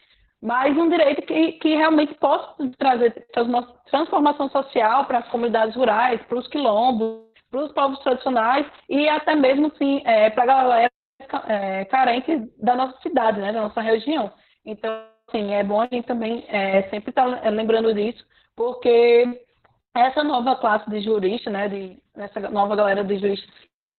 Mas 0.40 0.76
um 0.76 0.88
direito 0.88 1.22
que, 1.22 1.52
que 1.54 1.74
realmente 1.74 2.14
possa 2.14 2.54
trazer 2.78 3.26
transformação 3.90 4.48
social 4.50 5.04
para 5.06 5.18
as 5.18 5.28
comunidades 5.30 5.74
rurais, 5.74 6.22
para 6.26 6.38
os 6.38 6.46
quilombos, 6.46 7.26
para 7.50 7.64
os 7.64 7.72
povos 7.72 7.98
tradicionais 8.04 8.64
e 8.88 9.08
até 9.08 9.34
mesmo 9.34 9.66
assim, 9.66 10.00
é, 10.04 10.30
para 10.30 10.44
a 10.44 10.46
galera 10.46 10.97
é, 11.48 11.84
carente 11.86 12.50
da 12.58 12.74
nossa 12.74 12.98
cidade, 13.00 13.40
né, 13.40 13.52
da 13.52 13.62
nossa 13.62 13.80
região. 13.80 14.32
Então, 14.64 14.90
assim, 15.28 15.52
é 15.52 15.62
bom 15.62 15.80
a 15.80 15.86
gente 15.86 16.06
também 16.06 16.44
é, 16.48 16.82
sempre 16.90 17.10
estar 17.10 17.40
tá 17.40 17.50
lembrando 17.50 17.92
disso, 17.94 18.24
porque 18.56 19.44
essa 19.94 20.22
nova 20.22 20.56
classe 20.56 20.88
de 20.90 21.00
juristas, 21.00 21.52
né, 21.52 21.68
de, 21.68 21.98
essa 22.16 22.40
nova 22.50 22.76
galera 22.76 23.04
de 23.04 23.18
juristas 23.18 23.50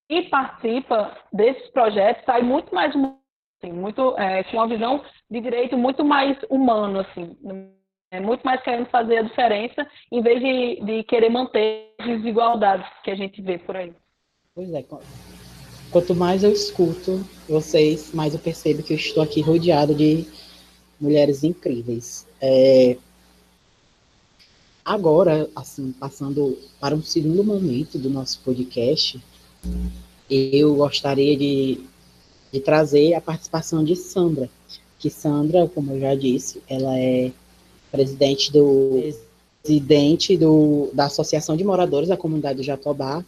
que 0.07 0.23
participa 0.23 1.15
desses 1.31 1.69
projetos, 1.69 2.25
sai 2.25 2.41
muito 2.41 2.73
mais 2.73 2.93
assim, 2.95 3.71
muito 3.71 4.17
é, 4.17 4.43
com 4.45 4.57
uma 4.57 4.67
visão 4.67 5.03
de 5.29 5.39
direito 5.39 5.77
muito 5.77 6.03
mais 6.03 6.37
humano, 6.49 7.01
assim, 7.01 7.37
é 8.11 8.19
muito 8.19 8.43
mais 8.43 8.61
querendo 8.63 8.87
fazer 8.87 9.17
a 9.17 9.21
diferença, 9.21 9.87
em 10.11 10.21
vez 10.21 10.39
de, 10.39 10.83
de 10.83 11.03
querer 11.03 11.29
manter 11.29 11.93
as 11.99 12.07
desigualdades 12.07 12.87
que 13.03 13.11
a 13.11 13.15
gente 13.15 13.39
vê 13.41 13.59
por 13.59 13.75
aí. 13.75 13.93
Pois 14.55 14.73
é. 14.73 14.83
Quanto 15.91 16.13
mais 16.13 16.43
eu 16.43 16.51
escuto 16.51 17.25
vocês, 17.47 18.11
mais 18.13 18.33
eu 18.33 18.39
percebo 18.39 18.83
que 18.83 18.93
eu 18.93 18.97
estou 18.97 19.23
aqui 19.23 19.41
rodeado 19.41 19.95
de 19.95 20.25
mulheres 20.99 21.43
incríveis. 21.43 22.27
É... 22.41 22.97
Agora, 24.85 25.49
assim, 25.55 25.91
passando 25.91 26.57
para 26.79 26.95
um 26.95 27.01
segundo 27.01 27.43
momento 27.43 27.97
do 27.97 28.09
nosso 28.09 28.39
podcast, 28.39 29.19
eu 30.29 30.75
gostaria 30.75 31.35
de, 31.35 31.79
de 32.51 32.59
trazer 32.59 33.13
a 33.13 33.21
participação 33.21 33.83
de 33.83 33.95
Sandra. 33.95 34.49
Que 34.97 35.09
Sandra, 35.09 35.67
como 35.67 35.93
eu 35.93 35.99
já 35.99 36.15
disse, 36.15 36.61
ela 36.67 36.97
é 36.97 37.31
presidente 37.91 38.51
do 38.51 39.13
presidente 39.61 40.37
do, 40.37 40.89
da 40.93 41.05
Associação 41.05 41.55
de 41.55 41.63
Moradores 41.63 42.09
da 42.09 42.17
Comunidade 42.17 42.57
do 42.57 42.63
Jatobá. 42.63 43.23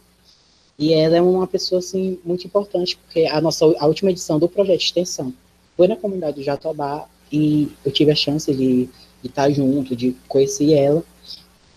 E 0.82 0.92
ela 0.92 1.16
é 1.16 1.22
uma 1.22 1.46
pessoa 1.46 1.78
assim 1.78 2.18
muito 2.24 2.44
importante, 2.44 2.96
porque 2.96 3.24
a 3.26 3.40
nossa 3.40 3.64
a 3.78 3.86
última 3.86 4.10
edição 4.10 4.40
do 4.40 4.48
projeto 4.48 4.78
de 4.78 4.84
extensão 4.86 5.32
foi 5.76 5.86
na 5.86 5.94
comunidade 5.94 6.38
do 6.38 6.42
Jatobá 6.42 7.06
e 7.30 7.68
eu 7.84 7.92
tive 7.92 8.10
a 8.10 8.16
chance 8.16 8.52
de, 8.52 8.86
de 9.22 9.28
estar 9.28 9.48
junto, 9.52 9.94
de 9.94 10.16
conhecer 10.26 10.72
ela. 10.72 11.04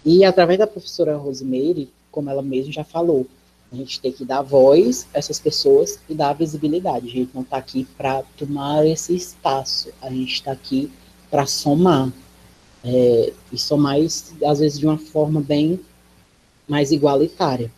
E 0.03 0.25
através 0.25 0.57
da 0.57 0.65
professora 0.65 1.15
Rosemary, 1.17 1.87
como 2.09 2.31
ela 2.31 2.41
mesma 2.41 2.71
já 2.71 2.83
falou, 2.83 3.27
a 3.71 3.75
gente 3.75 4.01
tem 4.01 4.11
que 4.11 4.25
dar 4.25 4.41
voz 4.41 5.05
a 5.13 5.19
essas 5.19 5.39
pessoas 5.39 5.99
e 6.09 6.15
dar 6.15 6.33
visibilidade. 6.33 7.07
A 7.07 7.11
gente 7.11 7.29
não 7.31 7.43
está 7.43 7.57
aqui 7.57 7.87
para 7.95 8.23
tomar 8.35 8.87
esse 8.87 9.15
espaço, 9.15 9.89
a 10.01 10.09
gente 10.09 10.33
está 10.33 10.51
aqui 10.51 10.91
para 11.29 11.45
somar, 11.45 12.11
é, 12.83 13.33
e 13.53 13.57
são 13.59 13.77
mais, 13.77 14.33
às 14.43 14.57
vezes, 14.61 14.79
de 14.79 14.87
uma 14.87 14.97
forma 14.97 15.41
bem 15.41 15.79
mais 16.67 16.91
igualitária. 16.91 17.71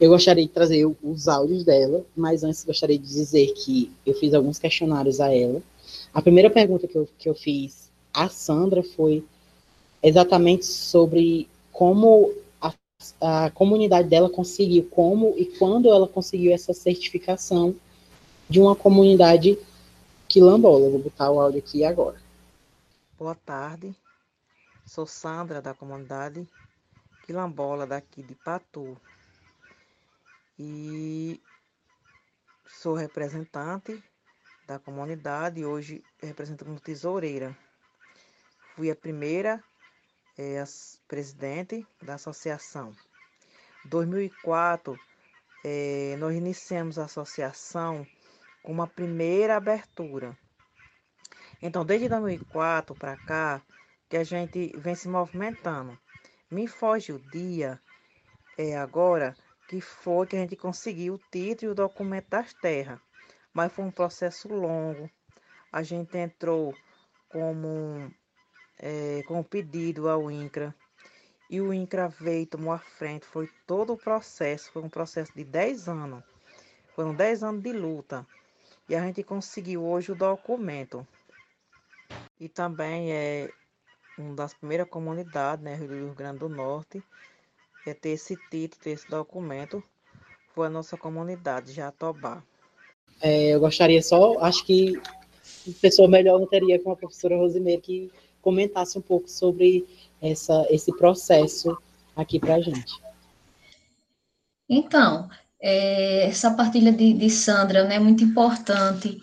Eu 0.00 0.10
gostaria 0.10 0.46
de 0.46 0.52
trazer 0.52 0.86
os 1.02 1.26
áudios 1.26 1.64
dela, 1.64 2.04
mas 2.16 2.44
antes 2.44 2.64
gostaria 2.64 2.98
de 2.98 3.04
dizer 3.04 3.52
que 3.54 3.92
eu 4.06 4.14
fiz 4.14 4.32
alguns 4.32 4.58
questionários 4.58 5.20
a 5.20 5.34
ela. 5.34 5.60
A 6.14 6.22
primeira 6.22 6.48
pergunta 6.48 6.86
que 6.86 6.96
eu, 6.96 7.08
que 7.18 7.28
eu 7.28 7.34
fiz 7.34 7.90
à 8.14 8.28
Sandra 8.28 8.82
foi 8.82 9.24
exatamente 10.00 10.66
sobre 10.66 11.48
como 11.72 12.32
a, 12.60 12.72
a 13.20 13.50
comunidade 13.50 14.08
dela 14.08 14.30
conseguiu, 14.30 14.88
como 14.88 15.34
e 15.36 15.46
quando 15.46 15.88
ela 15.88 16.06
conseguiu 16.06 16.52
essa 16.52 16.72
certificação 16.72 17.74
de 18.48 18.60
uma 18.60 18.76
comunidade 18.76 19.58
quilombola. 20.28 20.90
Vou 20.90 21.00
botar 21.00 21.30
o 21.30 21.40
áudio 21.40 21.58
aqui 21.58 21.84
agora. 21.84 22.20
Boa 23.18 23.34
tarde, 23.34 23.92
sou 24.86 25.06
Sandra 25.06 25.60
da 25.60 25.74
comunidade 25.74 26.46
Quilambola 27.26 27.84
daqui 27.86 28.22
de 28.22 28.34
Patu 28.36 28.96
e 30.58 31.40
sou 32.66 32.94
representante 32.94 34.02
da 34.66 34.78
comunidade, 34.78 35.64
hoje 35.64 36.02
represento 36.20 36.64
como 36.64 36.80
tesoureira. 36.80 37.56
Fui 38.74 38.90
a 38.90 38.96
primeira 38.96 39.62
é, 40.36 40.62
presidente 41.06 41.86
da 42.02 42.14
associação. 42.14 42.94
2004, 43.86 44.98
é, 45.64 46.16
nós 46.18 46.34
iniciamos 46.34 46.98
a 46.98 47.04
associação 47.04 48.06
com 48.62 48.72
uma 48.72 48.86
primeira 48.86 49.56
abertura 49.56 50.36
então, 51.60 51.84
desde 51.84 52.08
2004 52.08 52.94
para 52.94 53.16
cá, 53.16 53.60
que 54.08 54.16
a 54.16 54.22
gente 54.22 54.72
vem 54.76 54.94
se 54.94 55.08
movimentando. 55.08 55.98
Me 56.48 56.68
foge 56.68 57.12
o 57.12 57.18
dia, 57.18 57.80
é 58.56 58.76
agora, 58.76 59.34
que 59.68 59.80
foi 59.80 60.26
que 60.26 60.36
a 60.36 60.40
gente 60.40 60.56
conseguiu 60.56 61.14
o 61.14 61.20
título 61.30 61.70
e 61.70 61.72
o 61.72 61.74
documento 61.74 62.28
das 62.28 62.52
terras. 62.54 62.98
Mas 63.52 63.72
foi 63.72 63.84
um 63.84 63.90
processo 63.90 64.48
longo. 64.48 65.08
A 65.70 65.82
gente 65.82 66.16
entrou 66.18 66.74
como 67.28 68.10
é, 68.78 69.22
com 69.28 69.42
pedido 69.42 70.08
ao 70.08 70.30
INCRA. 70.30 70.74
E 71.50 71.60
o 71.60 71.72
INCRA 71.72 72.08
veio, 72.08 72.46
tomou 72.46 72.72
a 72.72 72.78
frente. 72.78 73.26
Foi 73.26 73.48
todo 73.66 73.92
o 73.92 73.98
processo. 73.98 74.72
Foi 74.72 74.82
um 74.82 74.88
processo 74.88 75.32
de 75.34 75.44
10 75.44 75.88
anos. 75.88 76.24
Foram 76.94 77.14
10 77.14 77.44
anos 77.44 77.62
de 77.62 77.72
luta. 77.72 78.26
E 78.88 78.96
a 78.96 79.00
gente 79.02 79.22
conseguiu 79.22 79.84
hoje 79.84 80.10
o 80.10 80.16
documento 80.16 81.06
e 82.40 82.48
também 82.48 83.12
é 83.12 83.50
uma 84.16 84.34
das 84.34 84.54
primeiras 84.54 84.88
comunidades, 84.88 85.64
né, 85.64 85.76
do 85.76 85.94
Rio 85.94 86.14
Grande 86.14 86.38
do 86.38 86.48
Norte, 86.48 87.02
é 87.88 87.94
ter 87.94 88.10
esse 88.10 88.36
título, 88.50 88.82
ter 88.82 88.90
esse 88.90 89.08
documento, 89.08 89.82
foi 90.54 90.66
a 90.66 90.70
nossa 90.70 90.96
comunidade, 90.96 91.72
Jatobá. 91.72 92.42
É, 93.20 93.54
eu 93.54 93.60
gostaria 93.60 94.02
só, 94.02 94.38
acho 94.40 94.64
que 94.64 95.00
pessoa 95.80 96.08
melhor 96.08 96.38
não 96.38 96.46
teria 96.46 96.78
com 96.78 96.90
a 96.90 96.96
professora 96.96 97.36
Rosimeira 97.36 97.80
que 97.80 98.10
comentasse 98.40 98.98
um 98.98 99.02
pouco 99.02 99.28
sobre 99.28 99.86
essa, 100.20 100.66
esse 100.70 100.96
processo 100.96 101.76
aqui 102.16 102.38
para 102.38 102.56
a 102.56 102.60
gente. 102.60 102.94
Então, 104.68 105.28
é, 105.60 106.26
essa 106.26 106.50
partilha 106.52 106.92
de, 106.92 107.12
de 107.12 107.30
Sandra, 107.30 107.84
né, 107.84 107.98
muito 107.98 108.22
importante. 108.22 109.18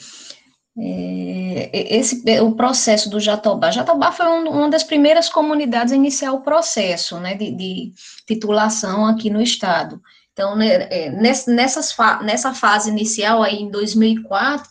É, 0.77 1.95
esse, 1.95 2.21
o 2.41 2.53
processo 2.53 3.09
do 3.09 3.19
Jatobá. 3.19 3.71
Jatobá 3.71 4.11
foi 4.11 4.27
um, 4.27 4.49
uma 4.49 4.69
das 4.69 4.83
primeiras 4.83 5.29
comunidades 5.29 5.93
a 5.93 5.95
iniciar 5.95 6.33
o 6.33 6.41
processo 6.41 7.17
né, 7.19 7.33
de, 7.33 7.51
de 7.51 7.93
titulação 8.27 9.05
aqui 9.05 9.29
no 9.29 9.41
Estado. 9.41 10.01
Então, 10.33 10.53
né, 10.55 10.87
é, 10.91 11.09
nessas, 11.11 11.95
nessa 12.23 12.53
fase 12.53 12.89
inicial, 12.89 13.41
aí 13.41 13.55
em 13.55 13.71
2004, 13.71 14.69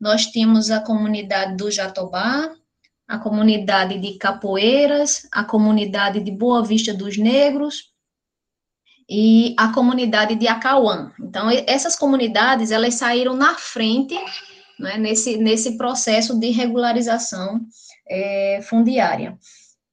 nós 0.00 0.26
tínhamos 0.26 0.70
a 0.70 0.80
comunidade 0.80 1.56
do 1.56 1.68
Jatobá, 1.70 2.52
a 3.08 3.18
comunidade 3.18 3.98
de 3.98 4.16
Capoeiras, 4.18 5.26
a 5.32 5.42
comunidade 5.42 6.20
de 6.20 6.30
Boa 6.30 6.62
Vista 6.62 6.94
dos 6.94 7.18
Negros 7.18 7.90
e 9.10 9.56
a 9.58 9.72
comunidade 9.72 10.36
de 10.36 10.46
Acauã. 10.46 11.12
Então, 11.20 11.48
essas 11.66 11.96
comunidades, 11.96 12.70
elas 12.70 12.94
saíram 12.94 13.34
na 13.34 13.56
frente 13.56 14.16
né, 14.82 14.98
nesse, 14.98 15.36
nesse 15.36 15.78
processo 15.78 16.38
de 16.38 16.50
regularização 16.50 17.60
é, 18.08 18.60
fundiária. 18.62 19.38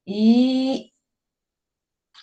E 0.05 0.87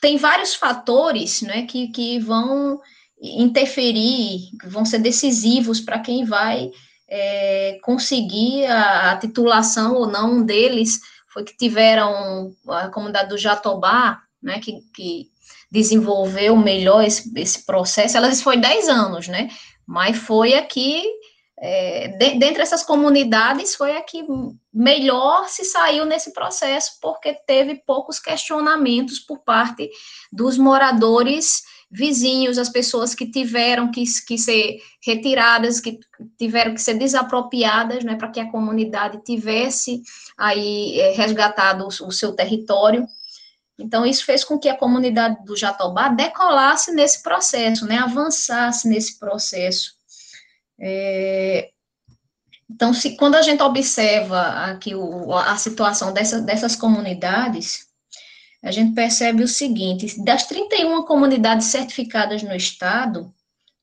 tem 0.01 0.17
vários 0.17 0.55
fatores 0.55 1.43
né, 1.43 1.63
que, 1.63 1.89
que 1.89 2.19
vão 2.19 2.81
interferir, 3.23 4.51
vão 4.65 4.85
ser 4.85 4.99
decisivos 4.99 5.81
para 5.81 6.01
quem 6.01 6.25
vai 6.25 6.71
é, 7.09 7.79
conseguir 7.83 8.67
a, 8.67 9.13
a, 9.13 9.17
titulação 9.17 9.95
ou 9.95 10.07
não. 10.09 10.33
Um 10.33 10.43
deles 10.45 11.01
foi 11.29 11.45
que 11.45 11.57
tiveram 11.57 12.53
a 12.69 12.89
comunidade 12.89 13.29
do 13.29 13.39
Jatobá, 13.39 14.21
né, 14.43 14.59
que, 14.59 14.81
que 14.93 15.31
desenvolveu 15.71 16.57
melhor 16.57 17.05
esse, 17.05 17.33
esse 17.37 17.65
processo. 17.65 18.17
Elas 18.17 18.43
foi 18.43 18.57
10 18.57 18.89
anos, 18.89 19.29
né? 19.29 19.49
Mas 19.87 20.17
foi 20.17 20.55
aqui 20.55 21.05
é, 21.59 22.09
de, 22.09 22.39
dentre 22.39 22.63
essas 22.63 22.83
comunidades, 22.83 23.75
foi 23.75 23.97
a 23.97 24.03
que 24.03 24.25
melhor 24.73 25.49
se 25.49 25.65
saiu 25.65 26.05
nesse 26.05 26.33
processo, 26.33 26.99
porque 27.01 27.33
teve 27.47 27.77
poucos 27.87 28.19
questionamentos 28.19 29.19
por 29.19 29.39
parte 29.39 29.91
dos 30.31 30.59
moradores 30.59 31.63
vizinhos, 31.91 32.59
as 32.59 32.69
pessoas 32.69 33.15
que 33.15 33.31
tiveram 33.31 33.91
que, 33.91 34.05
que 34.27 34.37
ser 34.37 34.83
retiradas, 35.03 35.81
que 35.81 35.99
tiveram 36.39 36.75
que 36.75 36.83
ser 36.83 36.95
desapropriadas, 36.95 38.05
né, 38.05 38.17
para 38.17 38.31
que 38.31 38.41
a 38.41 38.51
comunidade 38.51 39.23
tivesse 39.25 40.03
aí 40.37 41.01
é, 41.01 41.13
resgatado 41.13 41.85
o, 41.85 42.07
o 42.07 42.13
seu 42.13 42.35
território. 42.35 43.07
Então, 43.79 44.05
isso 44.05 44.25
fez 44.25 44.43
com 44.43 44.59
que 44.59 44.69
a 44.69 44.77
comunidade 44.77 45.45
do 45.45 45.57
Jatobá 45.57 46.09
decolasse 46.09 46.93
nesse 46.93 47.23
processo, 47.23 47.87
né, 47.87 47.99
avançasse 47.99 48.89
nesse 48.89 49.19
processo. 49.19 49.96
É, 50.81 51.71
então, 52.69 52.93
se, 52.93 53.17
quando 53.17 53.37
a 53.37 53.43
gente 53.43 53.63
observa 53.63 54.41
aqui 54.67 54.95
o, 54.95 55.33
a 55.35 55.57
situação 55.57 56.13
dessa, 56.13 56.41
dessas 56.41 56.75
comunidades, 56.75 57.87
a 58.63 58.71
gente 58.71 58.95
percebe 58.95 59.43
o 59.43 59.49
seguinte: 59.49 60.23
das 60.25 60.47
31 60.47 61.05
comunidades 61.05 61.67
certificadas 61.67 62.43
no 62.43 62.55
estado, 62.55 63.33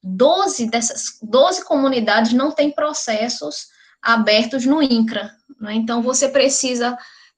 12 0.03 0.69
dessas 0.69 1.17
12 1.21 1.63
comunidades 1.63 2.33
não 2.33 2.51
têm 2.51 2.71
processos 2.71 3.67
abertos 4.01 4.65
no 4.65 4.83
INCRA. 4.83 5.31
Né? 5.59 5.75
Então, 5.75 6.01
você 6.01 6.27
precisa 6.27 6.97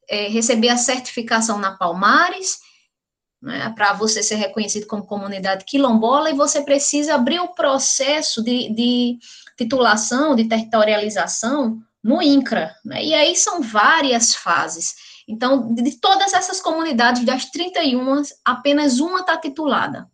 é, 0.09 0.27
receber 0.27 0.69
a 0.69 0.77
certificação 0.77 1.59
na 1.59 1.77
Palmares 1.77 2.57
né, 3.41 3.71
para 3.75 3.93
você 3.93 4.23
ser 4.23 4.35
reconhecido 4.35 4.87
como 4.87 5.05
comunidade 5.05 5.65
quilombola, 5.65 6.31
e 6.31 6.35
você 6.35 6.63
precisa 6.63 7.13
abrir 7.13 7.39
o 7.39 7.53
processo 7.53 8.43
de, 8.43 8.73
de 8.73 9.19
titulação, 9.57 10.35
de 10.35 10.45
territorialização 10.45 11.79
no 12.03 12.21
INCRA, 12.21 12.75
né? 12.85 13.03
E 13.03 13.13
aí 13.13 13.35
são 13.35 13.61
várias 13.61 14.35
fases. 14.35 14.93
Então, 15.27 15.73
de 15.73 15.99
todas 15.99 16.33
essas 16.33 16.61
comunidades, 16.61 17.25
das 17.25 17.45
31, 17.45 18.21
apenas 18.43 18.99
uma 18.99 19.21
está 19.21 19.35
titulada, 19.37 20.07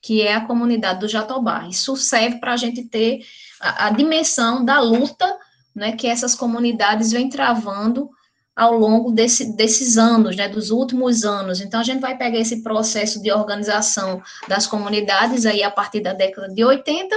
que 0.00 0.22
é 0.22 0.34
a 0.34 0.46
comunidade 0.46 1.00
do 1.00 1.08
Jatobá. 1.08 1.66
Isso 1.68 1.96
serve 1.96 2.38
para 2.38 2.54
a 2.54 2.56
gente 2.56 2.82
ter 2.84 3.20
a, 3.60 3.88
a, 3.88 3.90
dimensão 3.90 4.64
da 4.64 4.80
luta 4.80 5.38
né, 5.74 5.92
que 5.92 6.06
essas 6.06 6.34
comunidades 6.34 7.12
vêm 7.12 7.28
travando 7.28 8.08
ao 8.56 8.78
longo 8.78 9.10
desse, 9.10 9.54
desses 9.54 9.98
anos, 9.98 10.36
né, 10.36 10.48
dos 10.48 10.70
últimos 10.70 11.24
anos. 11.24 11.60
Então, 11.60 11.80
a 11.80 11.84
gente 11.84 12.00
vai 12.00 12.16
pegar 12.16 12.38
esse 12.38 12.62
processo 12.62 13.20
de 13.20 13.30
organização 13.30 14.22
das 14.48 14.66
comunidades 14.66 15.44
aí 15.44 15.62
a 15.62 15.70
partir 15.70 16.00
da 16.00 16.14
década 16.14 16.48
de 16.48 16.64
80 16.64 17.14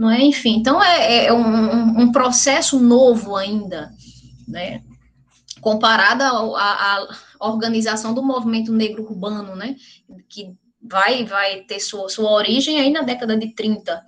não 0.00 0.10
é? 0.10 0.22
Enfim, 0.22 0.56
então 0.56 0.82
é, 0.82 1.26
é 1.26 1.32
um, 1.32 2.00
um, 2.00 2.10
processo 2.10 2.80
novo 2.80 3.36
ainda, 3.36 3.92
né? 4.48 4.82
Comparado 5.60 6.22
à 6.24 7.06
organização 7.38 8.14
do 8.14 8.22
movimento 8.22 8.72
negro 8.72 9.02
urbano, 9.02 9.54
né? 9.54 9.76
Que 10.26 10.54
vai, 10.82 11.26
vai 11.26 11.64
ter 11.64 11.80
sua, 11.80 12.08
sua 12.08 12.30
origem 12.30 12.80
aí 12.80 12.90
na 12.90 13.02
década 13.02 13.36
de 13.36 13.54
30. 13.54 14.02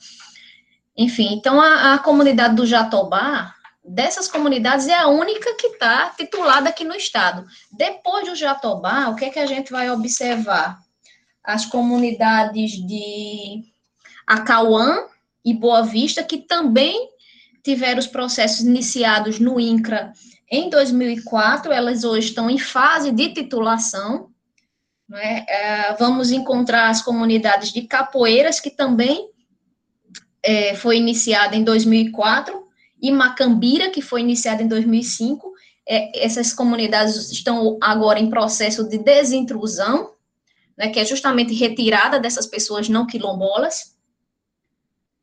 Enfim, 0.96 1.34
então 1.34 1.60
a, 1.60 1.92
a 1.92 1.98
comunidade 1.98 2.56
do 2.56 2.64
Jatobá, 2.64 3.54
dessas 3.84 4.28
comunidades, 4.28 4.88
é 4.88 4.96
a 4.96 5.08
única 5.08 5.54
que 5.56 5.66
está 5.66 6.08
titulada 6.16 6.70
aqui 6.70 6.84
no 6.84 6.94
estado. 6.94 7.44
Depois 7.70 8.26
do 8.26 8.34
Jatobá, 8.34 9.10
o 9.10 9.14
que 9.14 9.26
é 9.26 9.30
que 9.30 9.38
a 9.38 9.46
gente 9.46 9.70
vai 9.70 9.90
observar? 9.90 10.78
As 11.44 11.66
comunidades 11.66 12.70
de 12.86 13.62
Acauã, 14.26 15.11
e 15.44 15.54
Boa 15.54 15.82
Vista, 15.82 16.22
que 16.22 16.38
também 16.38 17.08
tiveram 17.62 17.98
os 17.98 18.06
processos 18.06 18.60
iniciados 18.60 19.38
no 19.38 19.58
INCRA 19.60 20.12
em 20.52 20.68
2004, 20.68 21.72
elas 21.72 22.04
hoje 22.04 22.28
estão 22.28 22.50
em 22.50 22.58
fase 22.58 23.10
de 23.10 23.32
titulação. 23.32 24.28
É? 25.14 25.88
É, 25.88 25.96
vamos 25.98 26.30
encontrar 26.30 26.90
as 26.90 27.00
comunidades 27.00 27.72
de 27.72 27.82
capoeiras, 27.82 28.60
que 28.60 28.68
também 28.68 29.30
é, 30.42 30.74
foi 30.76 30.98
iniciada 30.98 31.56
em 31.56 31.64
2004, 31.64 32.68
e 33.00 33.10
Macambira, 33.10 33.88
que 33.88 34.02
foi 34.02 34.20
iniciada 34.20 34.62
em 34.62 34.68
2005. 34.68 35.52
É, 35.88 36.22
essas 36.22 36.52
comunidades 36.52 37.32
estão 37.32 37.78
agora 37.80 38.20
em 38.20 38.28
processo 38.28 38.86
de 38.86 38.98
desintrusão, 38.98 40.12
né, 40.76 40.90
que 40.90 41.00
é 41.00 41.04
justamente 41.06 41.54
retirada 41.54 42.20
dessas 42.20 42.46
pessoas 42.46 42.90
não 42.90 43.06
quilombolas. 43.06 43.91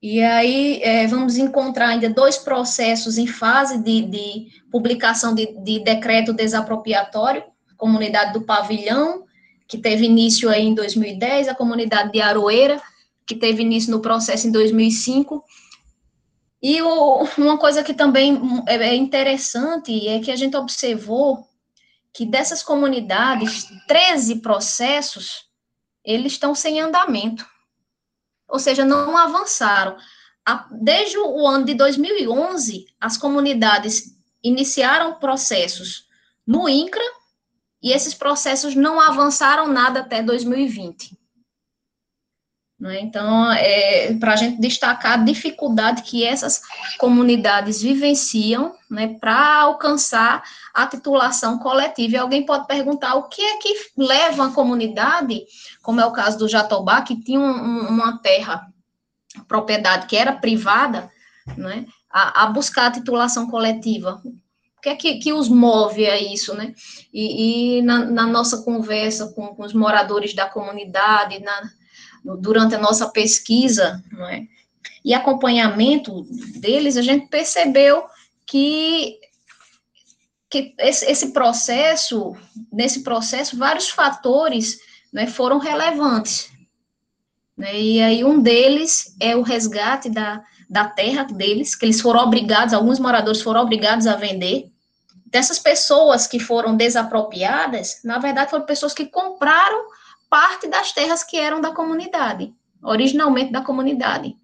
E 0.01 0.21
aí 0.21 0.81
é, 0.81 1.05
vamos 1.07 1.37
encontrar 1.37 1.89
ainda 1.89 2.09
dois 2.09 2.37
processos 2.37 3.17
em 3.17 3.27
fase 3.27 3.77
de, 3.77 4.01
de 4.01 4.47
publicação 4.71 5.35
de, 5.35 5.47
de, 5.61 5.83
decreto 5.83 6.31
desapropriatório, 6.31 7.43
comunidade 7.75 8.31
do 8.31 8.41
Pavilhão, 8.41 9.25
que 9.67 9.77
teve 9.77 10.05
início 10.05 10.49
aí 10.49 10.65
em 10.65 10.73
2010, 10.73 11.49
a 11.49 11.55
comunidade 11.55 12.13
de 12.13 12.21
Aroeira, 12.21 12.81
que 13.27 13.35
teve 13.35 13.61
início 13.61 13.91
no 13.91 14.01
processo 14.01 14.47
em 14.47 14.51
2005. 14.51 15.43
E 16.63 16.81
o, 16.81 17.27
uma 17.37 17.57
coisa 17.57 17.83
que 17.83 17.93
também 17.93 18.41
é, 18.67 18.75
é 18.75 18.95
interessante 18.95 20.07
é 20.07 20.19
que 20.19 20.31
a 20.31 20.35
gente 20.35 20.55
observou 20.55 21.45
que 22.13 22.25
dessas 22.25 22.63
comunidades, 22.63 23.65
13 23.85 24.37
processos, 24.37 25.45
eles 26.05 26.33
estão 26.33 26.55
sem 26.55 26.79
andamento 26.79 27.45
ou 28.49 28.59
seja, 28.59 28.83
não 28.83 29.15
avançaram. 29.15 29.97
Desde 30.71 31.17
o 31.17 31.47
ano 31.47 31.65
de 31.65 31.75
2011, 31.75 32.87
as 32.99 33.17
comunidades 33.17 34.17
iniciaram 34.43 35.15
processos 35.15 36.07
no 36.45 36.67
INCRA 36.67 37.03
e 37.83 37.91
esses 37.91 38.13
processos 38.13 38.73
não 38.73 38.99
avançaram 38.99 39.67
nada 39.67 39.99
até 39.99 40.23
2020. 40.23 41.18
Né? 42.79 43.01
Então, 43.01 43.51
é, 43.51 44.13
para 44.13 44.33
a 44.33 44.35
gente 44.37 44.61
destacar 44.61 45.19
a 45.19 45.23
dificuldade 45.23 46.01
que 46.03 46.23
essas 46.23 46.61
comunidades 46.97 47.81
vivenciam 47.81 48.73
né, 48.89 49.17
para 49.19 49.61
alcançar 49.61 50.41
a 50.73 50.87
titulação 50.87 51.59
coletiva. 51.59 52.15
E 52.15 52.17
alguém 52.17 52.45
pode 52.45 52.67
perguntar 52.67 53.15
o 53.15 53.27
que 53.27 53.41
é 53.41 53.57
que 53.57 53.73
leva 53.97 54.47
a 54.47 54.51
comunidade, 54.51 55.43
como 55.81 55.99
é 55.99 56.05
o 56.05 56.13
caso 56.13 56.37
do 56.37 56.47
Jatobá, 56.47 57.01
que 57.01 57.21
tinha 57.21 57.39
um, 57.39 57.87
uma 57.89 58.17
terra, 58.19 58.65
propriedade 59.47 60.07
que 60.07 60.15
era 60.15 60.31
privada, 60.31 61.11
né, 61.57 61.85
a, 62.09 62.43
a 62.43 62.47
buscar 62.47 62.87
a 62.87 62.91
titulação 62.91 63.49
coletiva. 63.49 64.21
O 64.77 64.81
que 64.81 64.89
é 64.89 64.95
que, 64.95 65.15
que 65.15 65.33
os 65.33 65.49
move 65.49 66.05
a 66.07 66.17
isso, 66.17 66.55
né? 66.55 66.73
E, 67.13 67.79
e 67.79 67.81
na, 67.81 68.05
na, 68.05 68.25
nossa 68.25 68.63
conversa 68.63 69.27
com, 69.33 69.47
com 69.47 69.63
os 69.63 69.73
moradores 69.73 70.33
da 70.33 70.45
comunidade, 70.45 71.41
na, 71.41 71.69
durante 72.23 72.75
a 72.75 72.79
nossa 72.79 73.07
pesquisa 73.09 74.03
é? 74.29 74.43
e 75.03 75.13
acompanhamento 75.13 76.25
deles, 76.59 76.97
a 76.97 77.01
gente 77.01 77.27
percebeu 77.27 78.03
que, 78.45 79.17
que 80.49 80.73
esse, 80.79 81.05
esse 81.05 81.31
processo, 81.31 82.35
nesse 82.71 83.03
processo, 83.03 83.57
vários 83.57 83.89
fatores 83.89 84.79
né, 85.11 85.27
foram 85.27 85.59
relevantes. 85.59 86.49
Né? 87.57 87.79
E 87.79 88.01
aí 88.01 88.23
um 88.23 88.41
deles 88.41 89.15
é 89.19 89.35
o 89.35 89.41
resgate 89.41 90.09
da, 90.09 90.43
da 90.69 90.85
terra 90.85 91.23
deles, 91.23 91.75
que 91.75 91.85
eles 91.85 92.01
foram 92.01 92.21
obrigados, 92.21 92.73
alguns 92.73 92.99
moradores 92.99 93.41
foram 93.41 93.61
obrigados 93.61 94.07
a 94.07 94.15
vender. 94.15 94.71
Dessas 95.25 95.59
pessoas 95.59 96.25
que 96.25 96.39
foram 96.39 96.75
desapropriadas, 96.75 97.99
na 98.03 98.17
verdade 98.17 98.49
foram 98.49 98.65
pessoas 98.65 98.93
que 98.93 99.05
compraram 99.05 99.85
parte 100.29 100.67
das 100.67 100.91
terras 100.91 101.23
que 101.23 101.37
eram 101.37 101.59
da 101.59 101.71
comunidade, 101.71 102.53
originalmente 102.83 103.51
da 103.51 103.61
comunidade. 103.61 104.37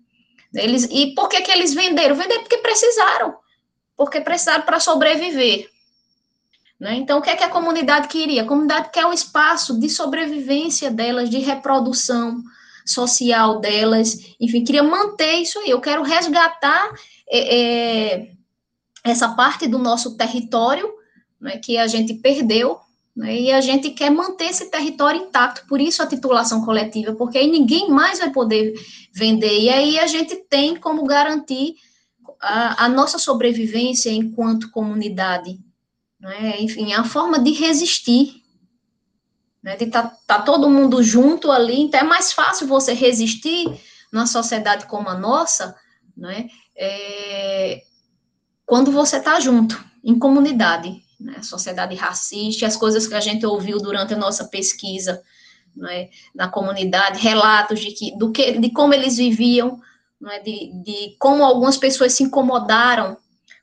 Eles, 0.53 0.87
e 0.89 1.13
por 1.13 1.27
que, 1.29 1.41
que 1.41 1.51
eles 1.51 1.73
venderam? 1.73 2.15
Venderam 2.15 2.41
porque 2.41 2.57
precisaram, 2.57 3.35
porque 3.95 4.21
precisaram 4.21 4.63
para 4.63 4.79
sobreviver. 4.79 5.69
Né? 6.79 6.95
Então, 6.95 7.19
o 7.19 7.21
que 7.21 7.29
é 7.29 7.35
que 7.35 7.43
a 7.43 7.49
comunidade 7.49 8.07
queria? 8.07 8.43
A 8.43 8.47
comunidade 8.47 8.89
quer 8.91 9.05
o 9.05 9.13
espaço 9.13 9.79
de 9.79 9.89
sobrevivência 9.89 10.91
delas, 10.91 11.29
de 11.29 11.39
reprodução 11.39 12.41
social 12.85 13.59
delas, 13.59 14.35
enfim, 14.39 14.63
queria 14.63 14.83
manter 14.83 15.37
isso 15.37 15.57
aí. 15.59 15.69
Eu 15.69 15.81
quero 15.81 16.03
resgatar 16.03 16.91
é, 17.27 18.19
é, 18.19 18.31
essa 19.03 19.29
parte 19.29 19.67
do 19.67 19.79
nosso 19.79 20.15
território 20.15 20.93
né, 21.41 21.57
que 21.57 21.77
a 21.77 21.87
gente 21.87 22.13
perdeu 22.15 22.79
e 23.23 23.51
a 23.51 23.61
gente 23.61 23.91
quer 23.91 24.09
manter 24.09 24.45
esse 24.45 24.69
território 24.69 25.21
intacto, 25.21 25.65
por 25.67 25.79
isso 25.79 26.03
a 26.03 26.07
titulação 26.07 26.65
coletiva, 26.65 27.15
porque 27.15 27.37
aí 27.37 27.49
ninguém 27.49 27.89
mais 27.89 28.19
vai 28.19 28.29
poder 28.29 28.73
vender, 29.13 29.57
e 29.57 29.69
aí 29.69 29.99
a 29.99 30.05
gente 30.05 30.35
tem 30.49 30.75
como 30.75 31.05
garantir 31.05 31.75
a, 32.41 32.85
a 32.85 32.89
nossa 32.89 33.17
sobrevivência 33.17 34.09
enquanto 34.09 34.69
comunidade, 34.69 35.57
né, 36.19 36.59
enfim, 36.59 36.91
a 36.91 37.05
forma 37.05 37.39
de 37.39 37.51
resistir, 37.51 38.43
né, 39.63 39.77
de 39.77 39.85
estar 39.85 40.03
tá, 40.03 40.17
tá 40.27 40.41
todo 40.41 40.69
mundo 40.69 41.01
junto 41.01 41.49
ali, 41.51 41.79
então 41.79 42.01
é 42.01 42.03
mais 42.03 42.33
fácil 42.33 42.67
você 42.67 42.91
resistir 42.91 43.65
numa 44.11 44.27
sociedade 44.27 44.87
como 44.87 45.07
a 45.07 45.17
nossa, 45.17 45.73
né, 46.17 46.49
é, 46.75 47.81
quando 48.65 48.91
você 48.91 49.17
está 49.17 49.39
junto, 49.39 49.81
em 50.03 50.19
comunidade, 50.19 51.04
né, 51.25 51.41
sociedade 51.41 51.95
racista, 51.95 52.67
as 52.67 52.77
coisas 52.77 53.07
que 53.07 53.15
a 53.15 53.19
gente 53.19 53.45
ouviu 53.45 53.79
durante 53.79 54.13
a 54.13 54.17
nossa 54.17 54.45
pesquisa 54.45 55.21
né, 55.75 56.09
na 56.33 56.47
comunidade, 56.47 57.19
relatos 57.19 57.79
de, 57.79 57.91
que, 57.91 58.17
do 58.17 58.31
que, 58.31 58.59
de 58.59 58.69
como 58.69 58.93
eles 58.93 59.17
viviam, 59.17 59.81
né, 60.21 60.39
de, 60.39 60.71
de 60.83 61.15
como 61.19 61.43
algumas 61.43 61.77
pessoas 61.77 62.13
se 62.13 62.23
incomodaram 62.23 63.17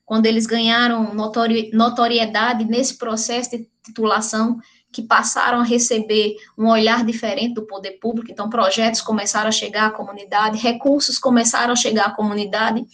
quando 0.05 0.27
eles 0.27 0.45
ganharam 0.45 1.15
notori, 1.15 1.71
notoriedade 1.73 2.65
nesse 2.65 2.99
processo 2.99 3.51
de 3.51 3.69
titulação, 3.85 4.59
que 4.93 5.03
passaram 5.03 5.61
a 5.61 5.65
receber 5.65 6.37
um 6.59 6.69
olhar 6.69 7.03
diferente 7.05 7.55
do 7.55 7.67
poder 7.67 7.93
público, 7.93 8.31
então 8.31 8.51
projetos 8.51 9.01
começaram 9.01 9.49
a 9.49 9.53
chegar 9.53 9.87
à 9.87 9.91
comunidade, 9.91 10.59
recursos 10.59 11.19
começaram 11.19 11.73
a 11.73 11.77
chegar 11.77 12.09
à 12.09 12.11
comunidade, 12.11 12.85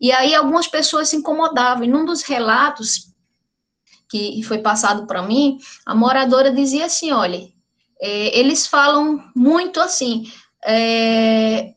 e 0.00 0.10
aí 0.10 0.34
algumas 0.34 0.66
pessoas 0.66 1.10
se 1.10 1.16
incomodavam, 1.16 1.84
e 1.84 1.86
num 1.86 2.04
dos 2.04 2.22
relatos 2.22 3.13
que 4.08 4.42
foi 4.42 4.58
passado 4.58 5.06
para 5.06 5.22
mim, 5.22 5.58
a 5.84 5.94
moradora 5.94 6.52
dizia 6.52 6.86
assim: 6.86 7.12
olha, 7.12 7.48
é, 8.00 8.38
eles 8.38 8.66
falam 8.66 9.24
muito 9.34 9.80
assim, 9.80 10.30
é, 10.64 11.74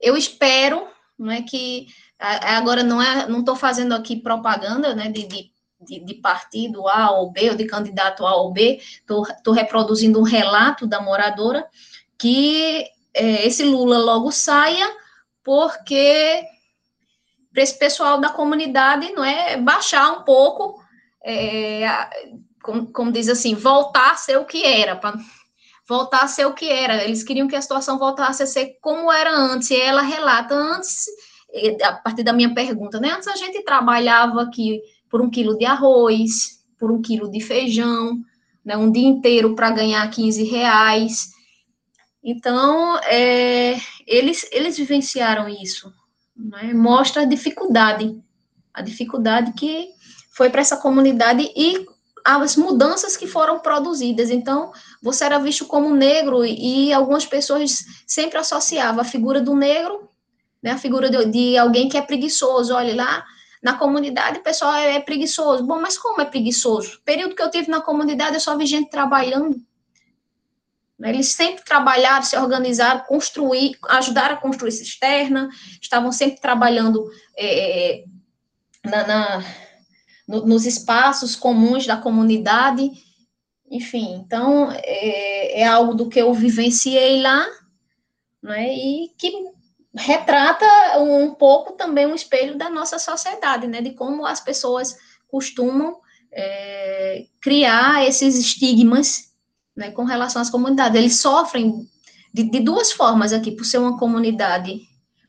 eu 0.00 0.16
espero 0.16 0.86
né, 1.18 1.42
que 1.42 1.86
agora 2.18 2.82
não 2.82 3.02
é, 3.02 3.28
não 3.28 3.40
estou 3.40 3.56
fazendo 3.56 3.94
aqui 3.94 4.16
propaganda 4.16 4.94
né, 4.94 5.08
de, 5.08 5.26
de, 5.26 6.04
de, 6.04 6.14
partido 6.14 6.88
A 6.88 7.10
ou 7.10 7.30
B, 7.30 7.50
ou 7.50 7.56
de 7.56 7.64
candidato 7.64 8.26
A 8.26 8.36
ou 8.36 8.52
B, 8.52 8.80
estou 8.80 9.52
reproduzindo 9.52 10.18
um 10.20 10.24
relato 10.24 10.86
da 10.86 11.00
moradora, 11.00 11.66
que 12.18 12.86
é, 13.14 13.46
esse 13.46 13.64
Lula 13.64 13.98
logo 13.98 14.30
saia, 14.30 14.88
porque 15.42 16.44
para 17.52 17.62
esse 17.62 17.78
pessoal 17.78 18.20
da 18.20 18.30
comunidade 18.30 19.12
não 19.12 19.24
é 19.24 19.56
baixar 19.56 20.12
um 20.12 20.22
pouco 20.22 20.81
é, 21.24 21.86
como, 22.62 22.86
como, 22.92 23.12
diz 23.12 23.28
assim, 23.28 23.54
voltar 23.54 24.12
a 24.12 24.16
ser 24.16 24.38
o 24.38 24.44
que 24.44 24.64
era, 24.64 24.96
para 24.96 25.16
voltar 25.88 26.22
a 26.22 26.28
ser 26.28 26.46
o 26.46 26.54
que 26.54 26.68
era. 26.68 27.04
Eles 27.04 27.22
queriam 27.22 27.48
que 27.48 27.56
a 27.56 27.62
situação 27.62 27.98
voltasse 27.98 28.42
a 28.42 28.46
ser 28.46 28.78
como 28.80 29.10
era 29.12 29.34
antes. 29.34 29.70
E 29.70 29.76
ela 29.76 30.02
relata 30.02 30.54
antes, 30.54 31.06
a 31.82 31.92
partir 31.92 32.22
da 32.22 32.32
minha 32.32 32.54
pergunta, 32.54 33.00
né? 33.00 33.10
Antes 33.10 33.28
a 33.28 33.36
gente 33.36 33.62
trabalhava 33.64 34.42
aqui 34.42 34.80
por 35.08 35.20
um 35.20 35.30
quilo 35.30 35.56
de 35.58 35.64
arroz, 35.64 36.62
por 36.78 36.90
um 36.90 37.02
quilo 37.02 37.30
de 37.30 37.40
feijão, 37.40 38.18
né? 38.64 38.76
Um 38.76 38.90
dia 38.90 39.06
inteiro 39.06 39.54
para 39.54 39.70
ganhar 39.70 40.08
15 40.08 40.44
reais. 40.44 41.30
Então, 42.22 42.98
é, 43.00 43.76
eles, 44.06 44.48
eles 44.52 44.76
vivenciaram 44.76 45.48
isso. 45.48 45.92
Né? 46.36 46.72
Mostra 46.72 47.22
a 47.22 47.26
dificuldade, 47.26 48.16
a 48.72 48.80
dificuldade 48.80 49.52
que 49.52 49.90
foi 50.32 50.50
para 50.50 50.60
essa 50.60 50.76
comunidade 50.76 51.52
e 51.54 51.86
as 52.24 52.56
mudanças 52.56 53.16
que 53.16 53.26
foram 53.26 53.58
produzidas. 53.58 54.30
Então, 54.30 54.72
você 55.02 55.24
era 55.24 55.38
visto 55.38 55.66
como 55.66 55.94
negro 55.94 56.44
e 56.44 56.92
algumas 56.92 57.26
pessoas 57.26 57.84
sempre 58.06 58.38
associavam 58.38 59.00
a 59.00 59.04
figura 59.04 59.40
do 59.40 59.54
negro, 59.54 60.08
né, 60.62 60.72
a 60.72 60.78
figura 60.78 61.10
de, 61.10 61.24
de 61.26 61.58
alguém 61.58 61.88
que 61.88 61.96
é 61.96 62.02
preguiçoso. 62.02 62.74
Olha 62.74 62.94
lá, 62.94 63.24
na 63.62 63.74
comunidade 63.74 64.38
o 64.38 64.42
pessoal 64.42 64.74
é, 64.74 64.96
é 64.96 65.00
preguiçoso. 65.00 65.64
Bom, 65.64 65.80
mas 65.80 65.98
como 65.98 66.20
é 66.20 66.24
preguiçoso? 66.24 67.00
Período 67.04 67.34
que 67.34 67.42
eu 67.42 67.50
tive 67.50 67.68
na 67.68 67.80
comunidade, 67.80 68.34
eu 68.34 68.40
só 68.40 68.56
vi 68.56 68.66
gente 68.66 68.90
trabalhando. 68.90 69.56
Né, 70.98 71.10
eles 71.10 71.28
sempre 71.32 71.64
trabalharam, 71.64 72.22
se 72.22 72.36
organizaram, 72.36 73.00
construir, 73.00 73.76
ajudaram 73.88 74.36
a 74.36 74.38
construir 74.38 74.72
cisterna, 74.72 75.50
estavam 75.80 76.12
sempre 76.12 76.40
trabalhando 76.40 77.04
é, 77.36 78.04
na, 78.84 79.06
na 79.06 79.44
no, 80.32 80.46
nos 80.46 80.64
espaços 80.64 81.36
comuns 81.36 81.86
da 81.86 81.98
comunidade, 81.98 82.90
enfim, 83.70 84.14
então 84.14 84.72
é, 84.72 85.60
é, 85.60 85.66
algo 85.66 85.92
do 85.92 86.08
que 86.08 86.18
eu 86.18 86.32
vivenciei 86.32 87.20
lá, 87.20 87.46
né, 88.42 88.74
e 88.74 89.10
que 89.18 89.30
retrata 89.94 90.66
um 90.98 91.34
pouco 91.34 91.74
também 91.74 92.06
um 92.06 92.14
espelho 92.14 92.56
da 92.56 92.70
nossa 92.70 92.98
sociedade, 92.98 93.66
né, 93.66 93.82
de 93.82 93.90
como 93.90 94.24
as 94.24 94.40
pessoas 94.40 94.96
costumam 95.28 96.00
é, 96.32 97.26
criar 97.38 98.06
esses 98.06 98.38
estigmas, 98.38 99.32
né, 99.76 99.90
com 99.90 100.04
relação 100.04 100.40
às 100.40 100.48
comunidades. 100.48 100.98
Eles 100.98 101.20
sofrem 101.20 101.86
de, 102.32 102.44
de, 102.44 102.60
duas 102.60 102.90
formas 102.90 103.34
aqui, 103.34 103.50
por 103.50 103.66
ser 103.66 103.78
uma 103.78 103.98
comunidade 103.98 104.80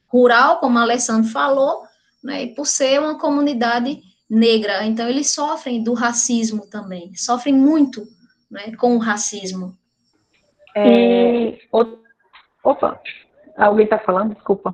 rural, 0.07 0.59
como 0.59 0.79
a 0.79 0.83
Alessandro 0.83 1.29
falou, 1.29 1.83
né, 2.23 2.43
e 2.43 2.55
por 2.55 2.65
ser 2.65 3.01
uma 3.01 3.19
comunidade 3.19 4.01
negra. 4.34 4.86
Então, 4.86 5.07
eles 5.07 5.34
sofrem 5.34 5.84
do 5.84 5.93
racismo 5.93 6.67
também, 6.69 7.13
sofrem 7.15 7.53
muito 7.53 8.01
né, 8.49 8.75
com 8.77 8.95
o 8.95 8.99
racismo. 8.99 9.77
É... 10.75 11.59
Opa, 12.63 12.99
alguém 13.57 13.86
está 13.86 13.99
falando? 13.99 14.34
Desculpa. 14.34 14.73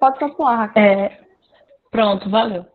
Pode 0.00 0.18
continuar, 0.18 0.72
É... 0.76 1.20
Pronto, 1.90 2.28
valeu. 2.28 2.66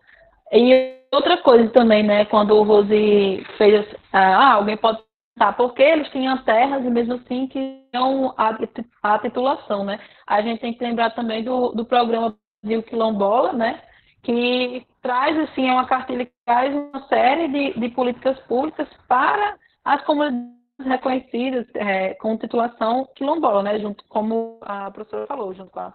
E 0.53 0.95
outra 1.11 1.37
coisa 1.39 1.69
também, 1.71 2.03
né, 2.03 2.23
quando 2.25 2.55
o 2.55 2.63
Rose 2.63 3.45
fez, 3.57 3.85
ah, 4.13 4.53
alguém 4.53 4.77
pode 4.77 5.03
Tá, 5.37 5.53
porque 5.53 5.81
eles 5.81 6.09
tinham 6.09 6.37
terras 6.43 6.83
e 6.83 6.89
mesmo 6.89 7.13
assim 7.13 7.47
tinham 7.47 8.33
a, 8.35 8.57
a 9.03 9.19
titulação, 9.19 9.85
né? 9.85 9.97
A 10.27 10.41
gente 10.41 10.59
tem 10.59 10.73
que 10.73 10.83
lembrar 10.83 11.11
também 11.11 11.45
do, 11.45 11.69
do 11.69 11.85
programa 11.85 12.35
Brasil 12.61 12.83
Quilombola, 12.83 13.53
né? 13.53 13.81
que 14.23 14.85
traz 15.01 15.37
assim 15.39 15.67
é 15.67 15.73
uma 15.73 15.87
cartilha 15.87 16.25
que 16.25 16.33
traz 16.45 16.73
uma 16.73 17.07
série 17.07 17.47
de, 17.47 17.79
de 17.79 17.89
políticas 17.89 18.39
públicas 18.41 18.87
para 19.07 19.57
as 19.83 20.03
comunidades 20.03 20.59
reconhecidas 20.79 21.65
é, 21.75 22.13
com 22.15 22.37
titulação 22.37 23.07
quilombola, 23.15 23.63
né, 23.63 23.79
junto 23.79 24.03
como 24.07 24.59
a 24.61 24.89
professora 24.91 25.27
falou, 25.27 25.53
junto 25.53 25.71
com, 25.71 25.79
a, 25.79 25.93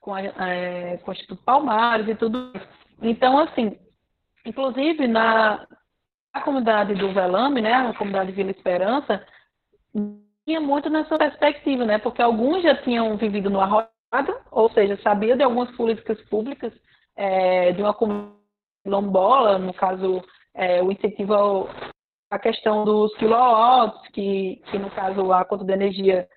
com, 0.00 0.14
a, 0.14 0.22
é, 0.22 0.98
com 0.98 1.10
o 1.10 1.14
Instituto 1.14 1.42
Palmares 1.42 2.08
e 2.08 2.14
tudo. 2.14 2.52
Isso. 2.54 2.68
Então, 3.02 3.38
assim, 3.38 3.76
inclusive 4.44 5.06
na, 5.08 5.66
comunidade 6.44 6.94
do 6.94 7.12
Velame, 7.12 7.60
né, 7.60 7.72
a 7.72 7.94
comunidade 7.94 8.32
Vila 8.32 8.50
Esperança, 8.50 9.24
tinha 10.44 10.60
muito 10.60 10.90
nessa 10.90 11.16
perspectiva, 11.16 11.84
né, 11.84 11.98
porque 11.98 12.22
alguns 12.22 12.62
já 12.62 12.74
tinham 12.82 13.16
vivido 13.16 13.50
no 13.50 13.60
arroiado, 13.60 13.90
ou 14.50 14.70
seja, 14.70 14.96
sabiam 15.02 15.36
de 15.36 15.42
algumas 15.42 15.74
políticas 15.76 16.20
públicas 16.28 16.72
é, 17.16 17.72
de 17.72 17.82
uma 17.82 17.94
quilombola, 18.82 19.58
no 19.58 19.72
caso, 19.74 20.22
é, 20.54 20.82
o 20.82 20.92
incentivo 20.92 21.34
ao, 21.34 21.68
à 22.30 22.38
questão 22.38 22.84
dos 22.84 23.14
quilowatts, 23.16 24.08
que, 24.12 24.62
que 24.70 24.78
no 24.78 24.90
caso 24.90 25.32
a 25.32 25.44
conta 25.44 25.64
de 25.64 25.72
energia 25.72 26.28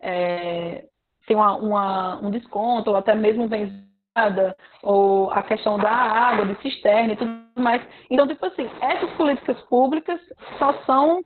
é, 0.00 0.84
tem 1.26 1.36
uma, 1.36 1.56
uma, 1.56 2.16
um 2.16 2.30
desconto, 2.30 2.90
ou 2.90 2.96
até 2.96 3.14
mesmo 3.14 3.48
benzada, 3.48 4.56
ou 4.82 5.30
a 5.30 5.42
questão 5.42 5.78
da 5.78 5.90
água, 5.90 6.46
de 6.46 6.60
cisterna 6.62 7.12
e 7.12 7.16
tudo 7.16 7.30
mais. 7.56 7.82
Então, 8.10 8.26
tipo 8.26 8.44
assim, 8.46 8.68
essas 8.80 9.10
políticas 9.12 9.60
públicas 9.62 10.20
só 10.58 10.74
são 10.84 11.22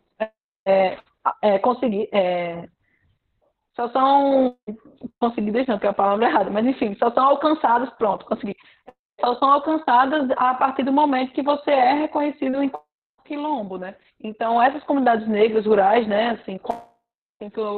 é, 0.67 0.99
é, 1.43 1.59
conseguir, 1.59 2.09
é, 2.13 2.69
só 3.75 3.89
são 3.91 4.57
conseguidas, 5.21 5.67
não, 5.67 5.79
que 5.79 5.87
é 5.87 5.91
a 5.91 5.95
palavra 5.95 6.27
errada, 6.27 6.51
mas 6.51 6.67
enfim, 6.67 6.95
só 6.97 7.11
são 7.11 7.25
alcançadas, 7.25 7.91
pronto, 7.91 8.25
consegui. 8.27 8.57
Só 9.21 9.35
são 9.37 9.51
alcançadas 9.51 10.31
a 10.37 10.55
partir 10.55 10.83
do 10.83 10.93
momento 10.93 11.33
que 11.33 11.43
você 11.43 11.71
é 11.71 11.93
reconhecido 11.95 12.63
em 12.63 12.71
quilombo, 13.25 13.79
né? 13.79 13.97
Então, 14.23 14.63
essas 14.63 14.83
comunidades 14.85 15.27
negras 15.27 15.67
rurais, 15.67 16.07
né, 16.07 16.31
assim, 16.31 16.61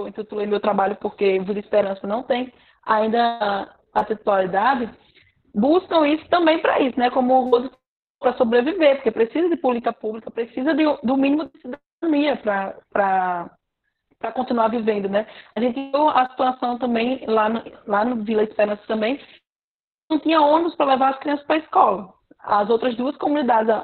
intitulei 0.07 0.47
meu 0.47 0.61
trabalho 0.61 0.97
porque 0.97 1.39
Vida 1.41 1.59
Esperança 1.59 2.07
não 2.07 2.23
tem 2.23 2.53
ainda 2.85 3.75
a 3.95 4.05
titularidade, 4.05 4.91
buscam 5.55 6.07
isso 6.07 6.29
também 6.29 6.61
para 6.61 6.81
isso, 6.81 6.99
né? 6.99 7.11
Como 7.11 7.71
para 8.21 8.37
sobreviver, 8.37 8.97
porque 8.97 9.11
precisa 9.11 9.49
de 9.49 9.57
política 9.57 9.93
pública, 9.93 10.31
precisa 10.31 10.75
de, 10.75 10.85
do 11.03 11.17
mínimo 11.17 11.47
de 11.47 11.61
cidadania 11.61 12.37
para 12.93 13.51
para 14.19 14.33
continuar 14.33 14.67
vivendo, 14.67 15.09
né? 15.09 15.29
A 15.55 15.61
gente 15.61 15.93
viu 15.93 16.09
a 16.09 16.29
situação 16.31 16.77
também 16.77 17.25
lá 17.27 17.49
no, 17.49 17.63
lá 17.87 18.05
no 18.05 18.25
Vila 18.25 18.43
Esperança 18.43 18.83
também, 18.89 19.21
não 20.11 20.19
tinha 20.19 20.41
ônibus 20.41 20.75
para 20.75 20.87
levar 20.87 21.11
as 21.11 21.19
crianças 21.19 21.47
para 21.47 21.57
a 21.57 21.61
escola. 21.61 22.15
As 22.41 22.71
outras 22.71 22.97
duas 22.97 23.17
comunidades 23.17 23.75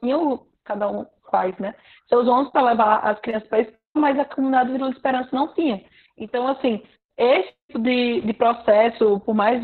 tinham, 0.00 0.46
cada 0.64 0.90
um 0.90 1.06
faz, 1.30 1.56
né? 1.58 1.74
Seus 2.08 2.26
ônibus 2.26 2.52
para 2.52 2.62
levar 2.62 2.98
as 3.00 3.18
crianças 3.20 3.48
para 3.48 3.58
a 3.58 3.62
escola, 3.62 3.78
mas 3.94 4.18
a 4.18 4.24
comunidade 4.24 4.72
Vila 4.72 4.90
Esperança 4.90 5.28
não 5.32 5.48
tinha. 5.54 5.84
Então, 6.16 6.46
assim, 6.48 6.82
esse 7.16 7.54
tipo 7.66 7.80
de, 7.80 8.20
de 8.22 8.32
processo, 8.32 9.20
por 9.20 9.34
mais 9.34 9.62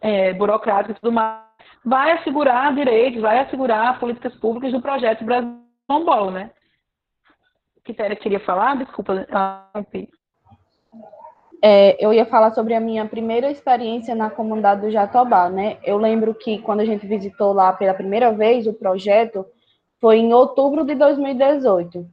é, 0.00 0.32
burocrático 0.34 0.92
e 0.92 1.00
tudo 1.00 1.12
mais, 1.12 1.42
vai 1.84 2.12
assegurar 2.12 2.74
direitos, 2.74 3.22
vai 3.22 3.38
assegurar 3.40 3.98
políticas 3.98 4.34
públicas 4.36 4.72
do 4.72 4.80
projeto 4.80 5.24
Brasil 5.24 5.58
Bola, 5.88 6.30
né? 6.30 6.50
Quitéria 7.84 8.16
queria 8.16 8.40
falar? 8.40 8.76
Desculpa. 8.76 9.26
É, 11.64 11.96
eu 12.04 12.12
ia 12.12 12.26
falar 12.26 12.52
sobre 12.52 12.74
a 12.74 12.80
minha 12.80 13.06
primeira 13.06 13.48
experiência 13.48 14.16
na 14.16 14.28
comunidade 14.28 14.80
do 14.80 14.90
Jatobá, 14.90 15.48
né? 15.48 15.78
Eu 15.84 15.96
lembro 15.96 16.34
que 16.34 16.58
quando 16.58 16.80
a 16.80 16.84
gente 16.84 17.06
visitou 17.06 17.52
lá 17.52 17.72
pela 17.72 17.94
primeira 17.94 18.32
vez 18.32 18.66
o 18.66 18.72
projeto, 18.72 19.46
foi 20.00 20.18
em 20.18 20.34
outubro 20.34 20.84
de 20.84 20.96
2018. 20.96 22.04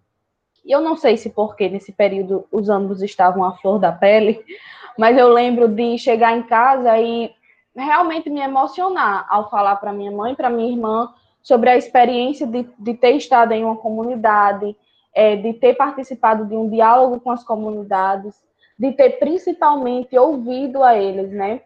E 0.63 0.71
eu 0.71 0.81
não 0.81 0.95
sei 0.95 1.17
se 1.17 1.31
porque 1.31 1.67
nesse 1.67 1.91
período 1.91 2.45
os 2.51 2.69
ânimos 2.69 3.01
estavam 3.01 3.43
à 3.43 3.53
flor 3.57 3.79
da 3.79 3.91
pele, 3.91 4.39
mas 4.95 5.17
eu 5.17 5.29
lembro 5.29 5.67
de 5.67 5.97
chegar 5.97 6.37
em 6.37 6.43
casa 6.43 6.99
e 6.99 7.31
realmente 7.75 8.29
me 8.29 8.41
emocionar 8.41 9.25
ao 9.27 9.49
falar 9.49 9.77
para 9.77 9.91
minha 9.91 10.11
mãe, 10.11 10.35
para 10.35 10.51
minha 10.51 10.69
irmã, 10.69 11.11
sobre 11.41 11.71
a 11.71 11.77
experiência 11.77 12.45
de, 12.45 12.69
de 12.77 12.93
ter 12.93 13.13
estado 13.15 13.51
em 13.53 13.63
uma 13.63 13.77
comunidade, 13.77 14.75
é, 15.11 15.35
de 15.35 15.53
ter 15.53 15.73
participado 15.73 16.45
de 16.45 16.55
um 16.55 16.69
diálogo 16.69 17.19
com 17.19 17.31
as 17.31 17.43
comunidades, 17.43 18.35
de 18.79 18.93
ter 18.93 19.19
principalmente 19.19 20.17
ouvido 20.17 20.81
a 20.81 20.97
eles, 20.97 21.29
né? 21.31 21.61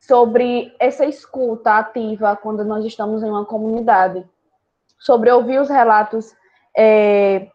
Sobre 0.00 0.74
essa 0.80 1.04
escuta 1.04 1.78
ativa 1.78 2.34
quando 2.34 2.64
nós 2.64 2.84
estamos 2.84 3.22
em 3.22 3.28
uma 3.28 3.44
comunidade, 3.44 4.26
sobre 4.98 5.30
ouvir 5.30 5.60
os 5.60 5.68
relatos 5.68 6.34
é, 6.76 7.48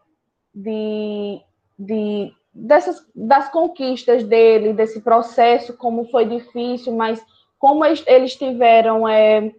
de, 0.54 1.42
de 1.78 2.32
dessas 2.54 3.06
das 3.14 3.50
conquistas 3.50 4.24
dele, 4.24 4.72
desse 4.72 5.02
processo, 5.02 5.76
como 5.76 6.08
foi 6.08 6.24
difícil, 6.24 6.94
mas 6.94 7.22
como 7.58 7.84
eles 7.84 8.34
tiveram 8.36 9.06
é, 9.06 9.52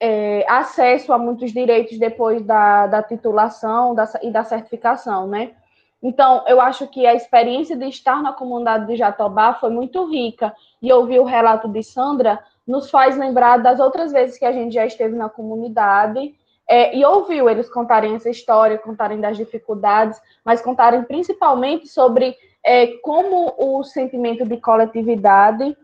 é, 0.00 0.44
acesso 0.50 1.12
a 1.12 1.18
muitos 1.18 1.52
direitos 1.52 1.96
depois 1.96 2.42
da, 2.42 2.88
da 2.88 3.02
titulação 3.02 3.94
da, 3.94 4.10
e 4.22 4.30
da 4.32 4.42
certificação, 4.42 5.28
né? 5.28 5.54
Então, 6.02 6.44
eu 6.46 6.60
acho 6.60 6.86
que 6.86 7.06
a 7.06 7.14
experiência 7.14 7.76
de 7.76 7.86
estar 7.86 8.22
na 8.22 8.32
comunidade 8.32 8.86
de 8.86 8.96
Jatobá 8.96 9.54
foi 9.54 9.70
muito 9.70 10.10
rica, 10.10 10.54
e 10.80 10.92
ouvir 10.92 11.18
o 11.18 11.24
relato 11.24 11.68
de 11.68 11.82
Sandra 11.82 12.42
nos 12.66 12.90
faz 12.90 13.16
lembrar 13.16 13.58
das 13.58 13.80
outras 13.80 14.12
vezes 14.12 14.38
que 14.38 14.44
a 14.44 14.52
gente 14.52 14.74
já 14.74 14.86
esteve 14.86 15.14
na 15.14 15.28
comunidade 15.28 16.34
é, 16.68 16.96
e 16.96 17.04
ouviu 17.04 17.50
eles 17.50 17.68
contarem 17.68 18.14
essa 18.14 18.30
história, 18.30 18.78
contarem 18.78 19.20
das 19.20 19.36
dificuldades, 19.36 20.20
mas 20.44 20.62
contarem 20.62 21.02
principalmente 21.02 21.88
sobre 21.88 22.36
é, 22.64 22.86
como 22.98 23.54
o 23.58 23.82
sentimento 23.82 24.44
de 24.44 24.56
coletividade 24.56 25.76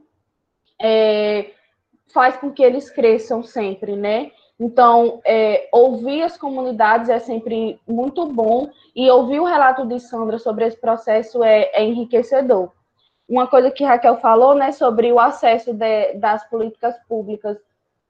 é, 0.81 1.51
faz 2.13 2.37
com 2.37 2.53
que 2.53 2.63
eles 2.63 2.89
cresçam 2.89 3.43
sempre, 3.43 3.97
né? 3.97 4.31
Então, 4.59 5.21
é, 5.25 5.69
ouvir 5.71 6.23
as 6.23 6.39
comunidades 6.39 7.11
é 7.11 7.19
sempre 7.19 7.79
muito 7.87 8.25
bom 8.27 8.71
e 8.95 9.11
ouvir 9.11 9.39
o 9.39 9.45
relato 9.45 9.87
de 9.87 10.01
Sandra 10.01 10.39
sobre 10.39 10.65
esse 10.65 10.81
processo 10.81 11.45
é, 11.45 11.71
é 11.75 11.85
enriquecedor. 11.85 12.73
Uma 13.29 13.47
coisa 13.47 13.71
que 13.71 13.85
Raquel 13.85 14.17
falou, 14.17 14.55
né, 14.55 14.73
sobre 14.73 15.13
o 15.13 15.21
acesso 15.21 15.75
de, 15.75 16.15
das 16.15 16.49
políticas 16.49 16.97
públicas, 17.07 17.59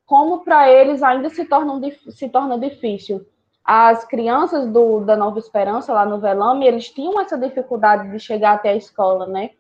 como 0.05 0.45
para 0.45 0.71
eles 0.71 1.03
ainda 1.03 1.29
se, 1.31 1.45
tornam, 1.47 1.81
se 2.11 2.29
torna 2.29 2.57
difícil. 2.59 3.27
As 3.65 4.05
crianças 4.05 4.69
do, 4.69 5.01
da 5.01 5.17
Nova 5.17 5.41
Esperança, 5.41 5.93
lá 5.93 6.07
no 6.07 6.21
Velame, 6.21 6.67
eles 6.67 6.89
tinham 6.89 7.21
essa 7.21 7.37
dificuldade 7.37 8.09
de 8.13 8.21
chegar 8.21 8.53
até 8.53 8.69
a 8.69 8.77
escola, 8.77 9.27
né? 9.27 9.51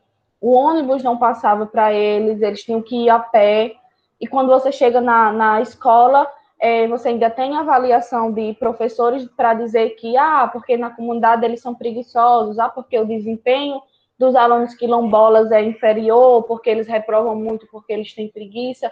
O 0.40 0.52
ônibus 0.52 1.02
não 1.02 1.18
passava 1.18 1.66
para 1.66 1.92
eles, 1.92 2.40
eles 2.40 2.62
tinham 2.62 2.80
que 2.80 3.06
ir 3.06 3.10
a 3.10 3.18
pé, 3.18 3.74
e 4.20 4.26
quando 4.28 4.48
você 4.48 4.70
chega 4.70 5.00
na, 5.00 5.32
na 5.32 5.60
escola, 5.60 6.30
é, 6.66 6.88
você 6.88 7.10
ainda 7.10 7.30
tem 7.30 7.56
avaliação 7.56 8.32
de 8.32 8.52
professores 8.54 9.24
para 9.36 9.54
dizer 9.54 9.90
que, 9.90 10.16
ah, 10.16 10.50
porque 10.52 10.76
na 10.76 10.90
comunidade 10.90 11.44
eles 11.44 11.60
são 11.60 11.72
preguiçosos, 11.72 12.58
ah, 12.58 12.68
porque 12.68 12.98
o 12.98 13.06
desempenho 13.06 13.80
dos 14.18 14.34
alunos 14.34 14.74
quilombolas 14.74 15.52
é 15.52 15.62
inferior, 15.62 16.42
porque 16.42 16.68
eles 16.68 16.88
reprovam 16.88 17.36
muito, 17.36 17.68
porque 17.68 17.92
eles 17.92 18.12
têm 18.12 18.28
preguiça. 18.28 18.90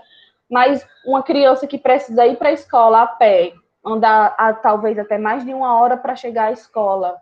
Mas 0.48 0.86
uma 1.04 1.20
criança 1.20 1.66
que 1.66 1.76
precisa 1.76 2.24
ir 2.24 2.36
para 2.36 2.50
a 2.50 2.52
escola 2.52 3.02
a 3.02 3.06
pé, 3.08 3.52
andar 3.84 4.36
a, 4.38 4.52
talvez 4.52 4.96
até 4.96 5.18
mais 5.18 5.44
de 5.44 5.52
uma 5.52 5.76
hora 5.76 5.96
para 5.96 6.14
chegar 6.14 6.50
à 6.50 6.52
escola, 6.52 7.16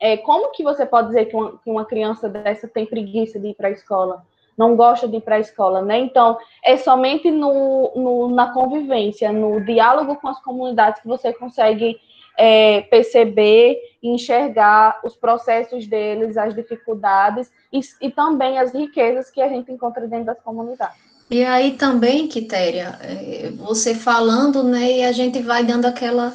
é, 0.00 0.16
como 0.16 0.52
que 0.52 0.62
você 0.62 0.86
pode 0.86 1.08
dizer 1.08 1.26
que 1.26 1.36
uma, 1.36 1.58
que 1.58 1.70
uma 1.70 1.84
criança 1.84 2.30
dessa 2.30 2.66
tem 2.66 2.86
preguiça 2.86 3.38
de 3.38 3.48
ir 3.48 3.54
para 3.54 3.68
a 3.68 3.72
escola? 3.72 4.24
Não 4.56 4.74
gosta 4.74 5.06
de 5.06 5.16
ir 5.16 5.20
para 5.20 5.36
a 5.36 5.40
escola, 5.40 5.82
né? 5.82 5.98
Então, 5.98 6.38
é 6.64 6.76
somente 6.76 7.30
no, 7.30 7.92
no, 7.94 8.28
na 8.28 8.52
convivência, 8.52 9.32
no 9.32 9.60
diálogo 9.64 10.16
com 10.16 10.28
as 10.28 10.40
comunidades 10.42 11.02
que 11.02 11.08
você 11.08 11.32
consegue 11.32 11.98
é, 12.38 12.82
perceber 12.82 13.78
e 14.02 14.08
enxergar 14.08 15.00
os 15.04 15.16
processos 15.16 15.86
deles, 15.86 16.36
as 16.36 16.54
dificuldades 16.54 17.50
e, 17.72 17.80
e, 18.00 18.10
também 18.10 18.58
as 18.58 18.72
riquezas 18.72 19.30
que 19.30 19.40
a 19.40 19.48
gente 19.48 19.72
encontra 19.72 20.06
dentro 20.06 20.26
das 20.26 20.40
comunidades. 20.40 20.96
E 21.30 21.44
aí 21.44 21.72
também, 21.72 22.28
Quitéria, 22.28 22.98
é, 23.02 23.50
você 23.56 23.94
falando, 23.94 24.62
né, 24.62 24.98
e 24.98 25.04
a 25.04 25.12
gente 25.12 25.40
vai 25.40 25.64
dando 25.64 25.86
aquela 25.86 26.32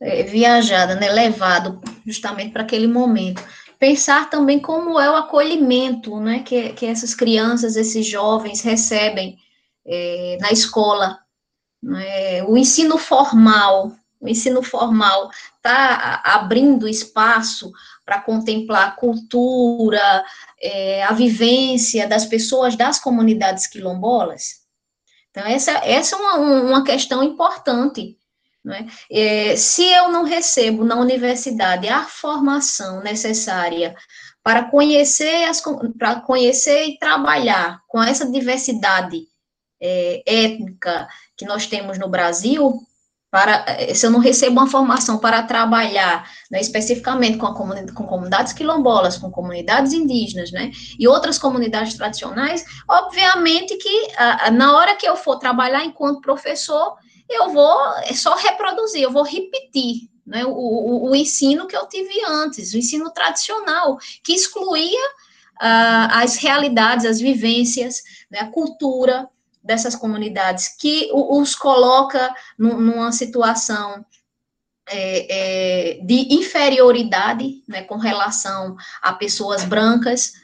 é, 0.00 0.22
viajada, 0.22 0.94
né, 0.94 1.10
levado 1.10 1.80
justamente 2.06 2.52
para 2.52 2.62
aquele 2.62 2.86
momento 2.86 3.42
pensar 3.84 4.30
também 4.30 4.58
como 4.58 4.98
é 4.98 5.10
o 5.10 5.16
acolhimento 5.16 6.18
né, 6.18 6.38
que, 6.42 6.72
que 6.72 6.86
essas 6.86 7.14
crianças, 7.14 7.76
esses 7.76 8.06
jovens 8.06 8.62
recebem 8.62 9.36
é, 9.86 10.38
na 10.40 10.50
escola. 10.50 11.18
Né, 11.82 12.42
o 12.44 12.56
ensino 12.56 12.96
formal, 12.96 13.92
o 14.18 14.26
ensino 14.26 14.62
formal 14.62 15.30
está 15.56 16.22
abrindo 16.24 16.88
espaço 16.88 17.70
para 18.06 18.22
contemplar 18.22 18.88
a 18.88 18.92
cultura, 18.92 20.24
é, 20.58 21.04
a 21.04 21.12
vivência 21.12 22.08
das 22.08 22.24
pessoas 22.24 22.76
das 22.76 22.98
comunidades 22.98 23.66
quilombolas. 23.66 24.62
Então, 25.30 25.44
essa, 25.44 25.72
essa 25.84 26.16
é 26.16 26.18
uma, 26.18 26.36
uma 26.36 26.84
questão 26.84 27.22
importante 27.22 28.16
né? 28.64 28.86
É, 29.10 29.54
se 29.56 29.84
eu 29.84 30.08
não 30.10 30.24
recebo 30.24 30.84
na 30.84 30.96
universidade 30.96 31.88
a 31.88 32.04
formação 32.04 33.02
necessária 33.02 33.94
para 34.42 34.64
conhecer, 34.64 35.44
as, 35.44 35.62
para 35.98 36.20
conhecer 36.20 36.84
e 36.86 36.98
trabalhar 36.98 37.80
com 37.86 38.02
essa 38.02 38.30
diversidade 38.30 39.26
é, 39.80 40.22
étnica 40.26 41.06
que 41.36 41.44
nós 41.44 41.66
temos 41.66 41.98
no 41.98 42.08
Brasil, 42.08 42.80
para, 43.30 43.64
é, 43.66 43.92
se 43.92 44.06
eu 44.06 44.10
não 44.10 44.20
recebo 44.20 44.52
uma 44.60 44.70
formação 44.70 45.18
para 45.18 45.42
trabalhar 45.42 46.30
né, 46.50 46.60
especificamente 46.60 47.36
com, 47.36 47.52
comunidade, 47.52 47.92
com, 47.92 48.06
comunidades 48.06 48.52
quilombolas, 48.52 49.18
com 49.18 49.30
comunidades 49.30 49.92
indígenas, 49.92 50.52
né, 50.52 50.70
e 50.98 51.08
outras 51.08 51.36
comunidades 51.36 51.94
tradicionais, 51.94 52.64
obviamente 52.88 53.76
que 53.76 54.12
a, 54.16 54.46
a, 54.46 54.50
na 54.50 54.76
hora 54.76 54.94
que 54.94 55.06
eu 55.06 55.16
for 55.16 55.38
trabalhar 55.38 55.84
enquanto 55.84 56.20
professor, 56.20 56.96
eu 57.28 57.50
vou 57.50 57.78
só 58.14 58.34
reproduzir, 58.36 59.02
eu 59.02 59.10
vou 59.10 59.22
repetir 59.22 60.08
né, 60.26 60.44
o, 60.44 60.50
o, 60.50 61.10
o, 61.10 61.16
ensino 61.16 61.66
que 61.66 61.76
eu 61.76 61.86
tive 61.86 62.24
antes, 62.26 62.72
o 62.72 62.78
ensino 62.78 63.10
tradicional, 63.10 63.98
que 64.22 64.32
excluía 64.32 65.06
uh, 65.56 66.08
as 66.12 66.36
realidades, 66.36 67.04
as 67.04 67.20
vivências, 67.20 68.02
né, 68.30 68.40
a 68.40 68.50
cultura 68.50 69.28
dessas 69.62 69.94
comunidades, 69.94 70.68
que 70.78 71.10
os 71.12 71.54
coloca 71.54 72.34
numa 72.58 73.12
situação 73.12 74.04
é, 74.86 75.94
é, 75.96 76.00
de 76.02 76.34
inferioridade 76.34 77.62
né, 77.66 77.82
com 77.82 77.96
relação 77.96 78.76
a 79.00 79.12
pessoas 79.14 79.64
brancas, 79.64 80.34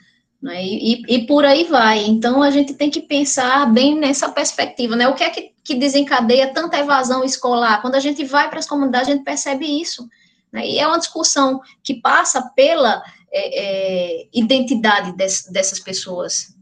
Né? 0.43 0.65
E, 0.65 1.03
e, 1.07 1.27
por 1.27 1.45
aí 1.45 1.65
vai. 1.65 2.07
Então, 2.07 2.43
a 2.43 2.51
gente 2.51 2.73
tem 2.73 2.91
que 2.91 3.03
pensar 3.03 3.71
bem 3.71 3.95
nessa 3.95 4.31
perspectiva, 4.31 4.97
né? 4.97 5.07
O 5.07 5.15
que 5.15 5.23
é 5.23 5.29
que, 5.29 5.53
que 5.71 5.77
desencadeia 5.77 6.53
tanta 6.53 6.81
evasão 6.81 7.23
escolar? 7.23 7.81
Quando 7.81 7.95
a 7.95 8.01
gente 8.01 8.25
vai 8.25 8.51
para 8.51 8.59
as 8.59 8.67
comunidades, 8.67 9.09
a 9.09 9.13
gente 9.13 9.23
percebe 9.23 9.65
isso. 9.65 10.09
Né? 10.51 10.67
E 10.67 10.81
é 10.81 10.87
uma 10.87 10.99
discussão 10.99 11.61
que 11.81 11.95
passa 11.95 12.43
pela 12.57 13.01
é, 13.31 14.23
é, 14.23 14.29
identidade 14.33 15.13
des, 15.13 15.45
dessas 15.45 15.79
pessoas. 15.79 16.57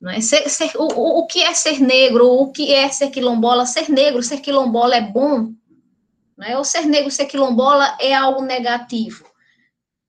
Né? 0.00 0.20
Ser, 0.20 0.48
ser, 0.48 0.72
o, 0.74 1.20
o 1.20 1.26
que 1.28 1.40
é 1.40 1.54
ser 1.54 1.78
negro? 1.78 2.26
O 2.26 2.50
que 2.50 2.74
é 2.74 2.88
ser 2.88 3.10
quilombola? 3.10 3.64
Ser 3.64 3.88
negro, 3.88 4.24
ser 4.24 4.40
quilombola 4.40 4.96
é 4.96 5.02
bom? 5.02 5.52
Né? 6.36 6.58
Ou 6.58 6.64
ser 6.64 6.84
negro, 6.84 7.12
ser 7.12 7.26
quilombola 7.26 7.96
é 8.00 8.12
algo 8.12 8.42
negativo? 8.42 9.24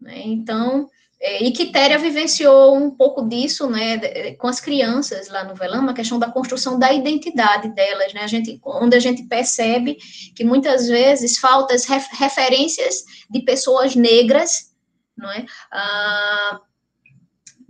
Né? 0.01 0.23
Então, 0.25 0.89
é, 0.89 0.98
e 1.21 1.51
Quitéria 1.51 1.97
vivenciou 1.97 2.77
um 2.77 2.89
pouco 2.89 3.27
disso, 3.27 3.69
né, 3.69 4.33
com 4.35 4.47
as 4.47 4.61
crianças 4.61 5.27
lá 5.27 5.43
no 5.43 5.53
Velama, 5.53 5.91
a 5.91 5.95
questão 5.95 6.17
da 6.17 6.31
construção 6.31 6.79
da 6.79 6.93
identidade 6.93 7.67
delas, 7.75 8.13
né, 8.13 8.21
a 8.21 8.27
gente, 8.27 8.57
onde 8.63 8.95
a 8.95 8.99
gente 8.99 9.23
percebe 9.23 9.97
que 10.33 10.45
muitas 10.45 10.87
vezes 10.87 11.37
faltam 11.37 11.75
as 11.75 11.85
referências 11.85 13.03
de 13.29 13.41
pessoas 13.41 13.95
negras, 13.95 14.71
não 15.17 15.29
é, 15.29 15.45
ah, 15.73 16.61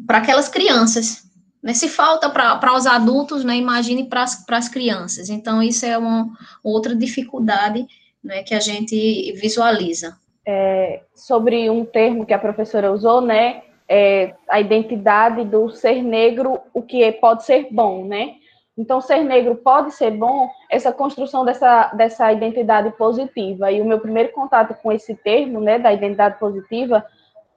para 0.06 0.20
aquelas 0.20 0.48
crianças, 0.48 1.24
né, 1.62 1.74
se 1.74 1.90
falta 1.90 2.30
para 2.30 2.76
os 2.76 2.86
adultos, 2.86 3.44
né, 3.44 3.56
imagine 3.56 4.08
para 4.08 4.26
as 4.50 4.70
crianças, 4.70 5.28
então 5.28 5.62
isso 5.64 5.88
é 5.88 5.98
uma 5.98 6.30
outra 6.64 6.96
dificuldade, 6.96 7.84
né, 8.24 8.44
que 8.44 8.54
a 8.54 8.60
gente 8.60 9.34
visualiza 9.42 10.16
é, 10.50 11.04
sobre 11.14 11.70
um 11.70 11.86
termo 11.86 12.26
que 12.26 12.34
a 12.34 12.40
professora 12.40 12.92
usou, 12.92 13.22
né? 13.22 13.62
É, 13.88 14.34
a 14.48 14.60
identidade 14.60 15.46
do 15.46 15.70
ser 15.70 16.04
negro, 16.04 16.60
o 16.74 16.82
que 16.82 17.04
é, 17.04 17.12
pode 17.12 17.44
ser 17.44 17.68
bom, 17.72 18.04
né? 18.04 18.36
Então, 18.76 19.02
ser 19.02 19.24
negro 19.24 19.56
pode 19.56 19.92
ser 19.92 20.12
bom, 20.12 20.50
essa 20.72 20.92
construção 20.92 21.46
dessa, 21.46 21.88
dessa 21.94 22.32
identidade 22.32 22.92
positiva. 22.98 23.72
E 23.72 23.82
o 23.82 23.86
meu 23.86 24.00
primeiro 24.00 24.32
contato 24.32 24.74
com 24.82 24.92
esse 24.92 25.16
termo, 25.16 25.60
né, 25.60 25.78
da 25.78 25.92
identidade 25.92 26.40
positiva, 26.40 27.06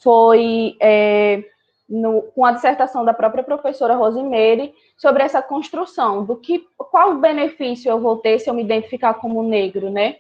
foi 0.03 0.77
é, 0.81 1.45
no, 1.89 2.23
com 2.35 2.45
a 2.45 2.53
dissertação 2.53 3.05
da 3.05 3.15
própria 3.15 3.45
professora 3.45 3.95
Rosemary 3.95 4.75
sobre 4.97 5.23
essa 5.23 5.41
construção 5.41 6.25
do 6.25 6.37
que, 6.37 6.67
qual 6.77 7.15
benefício 7.15 7.89
eu 7.89 8.01
vou 8.01 8.17
ter 8.17 8.39
se 8.41 8.51
eu 8.51 8.55
me 8.55 8.65
identificar 8.65 9.15
como 9.15 9.43
negro, 9.45 9.91
né? 9.91 10.17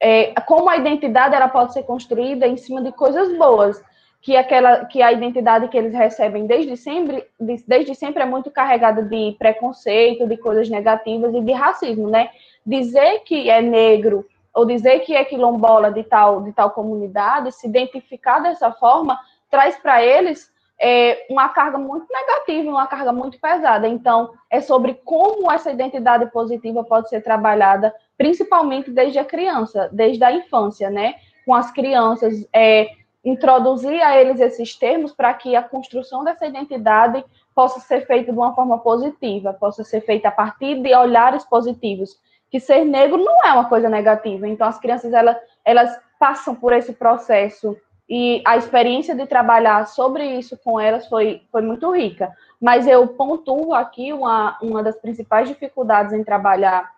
É, 0.00 0.32
como 0.42 0.68
a 0.68 0.76
identidade 0.76 1.34
ela 1.34 1.48
pode 1.48 1.72
ser 1.72 1.82
construída 1.82 2.46
em 2.46 2.56
cima 2.56 2.82
de 2.82 2.92
coisas 2.92 3.36
boas, 3.36 3.82
que 4.20 4.36
aquela 4.36 4.84
que 4.84 5.00
a 5.00 5.12
identidade 5.12 5.68
que 5.68 5.78
eles 5.78 5.92
recebem 5.92 6.46
desde 6.46 6.76
sempre, 6.76 7.24
desde 7.66 7.94
sempre 7.94 8.22
é 8.22 8.26
muito 8.26 8.50
carregada 8.50 9.02
de 9.02 9.36
preconceito, 9.38 10.26
de 10.26 10.36
coisas 10.36 10.68
negativas 10.68 11.34
e 11.34 11.40
de 11.40 11.52
racismo, 11.52 12.08
né? 12.08 12.30
Dizer 12.66 13.20
que 13.20 13.48
é 13.48 13.62
negro 13.62 14.26
ou 14.52 14.64
dizer 14.64 15.00
que 15.00 15.14
é 15.14 15.24
quilombola 15.24 15.90
de 15.92 16.02
tal 16.02 16.42
de 16.42 16.52
tal 16.52 16.70
comunidade, 16.70 17.52
se 17.52 17.66
identificar 17.66 18.40
dessa 18.40 18.72
forma, 18.72 19.18
traz 19.50 19.76
para 19.76 20.02
eles 20.04 20.50
é, 20.80 21.26
uma 21.28 21.48
carga 21.48 21.76
muito 21.76 22.06
negativa, 22.12 22.70
uma 22.70 22.86
carga 22.86 23.12
muito 23.12 23.38
pesada. 23.40 23.88
Então, 23.88 24.32
é 24.50 24.60
sobre 24.60 24.94
como 25.04 25.50
essa 25.50 25.70
identidade 25.70 26.30
positiva 26.30 26.84
pode 26.84 27.08
ser 27.08 27.20
trabalhada 27.22 27.94
principalmente 28.16 28.90
desde 28.90 29.18
a 29.18 29.24
criança, 29.24 29.88
desde 29.92 30.22
a 30.24 30.32
infância, 30.32 30.90
né? 30.90 31.14
Com 31.44 31.54
as 31.54 31.70
crianças, 31.70 32.46
é, 32.52 32.90
introduzir 33.24 34.00
a 34.02 34.20
eles 34.20 34.40
esses 34.40 34.76
termos 34.76 35.12
para 35.12 35.32
que 35.34 35.56
a 35.56 35.62
construção 35.62 36.24
dessa 36.24 36.46
identidade 36.46 37.24
possa 37.54 37.80
ser 37.80 38.06
feita 38.06 38.32
de 38.32 38.38
uma 38.38 38.54
forma 38.54 38.78
positiva, 38.78 39.52
possa 39.52 39.82
ser 39.82 40.00
feita 40.02 40.28
a 40.28 40.32
partir 40.32 40.80
de 40.80 40.94
olhares 40.94 41.44
positivos. 41.44 42.16
Que 42.50 42.60
ser 42.60 42.84
negro 42.84 43.18
não 43.18 43.44
é 43.44 43.52
uma 43.52 43.68
coisa 43.68 43.88
negativa. 43.88 44.48
Então, 44.48 44.66
as 44.66 44.78
crianças 44.78 45.12
elas, 45.12 45.36
elas 45.64 46.00
passam 46.18 46.54
por 46.54 46.72
esse 46.72 46.92
processo 46.92 47.76
e 48.08 48.42
a 48.44 48.56
experiência 48.56 49.14
de 49.14 49.26
trabalhar 49.26 49.86
sobre 49.86 50.24
isso 50.24 50.58
com 50.64 50.80
elas 50.80 51.06
foi, 51.08 51.42
foi 51.52 51.60
muito 51.60 51.90
rica. 51.90 52.32
Mas 52.60 52.86
eu 52.86 53.06
pontuo 53.08 53.74
aqui 53.74 54.12
uma, 54.12 54.58
uma 54.62 54.82
das 54.82 54.96
principais 54.96 55.48
dificuldades 55.48 56.12
em 56.12 56.24
trabalhar 56.24 56.90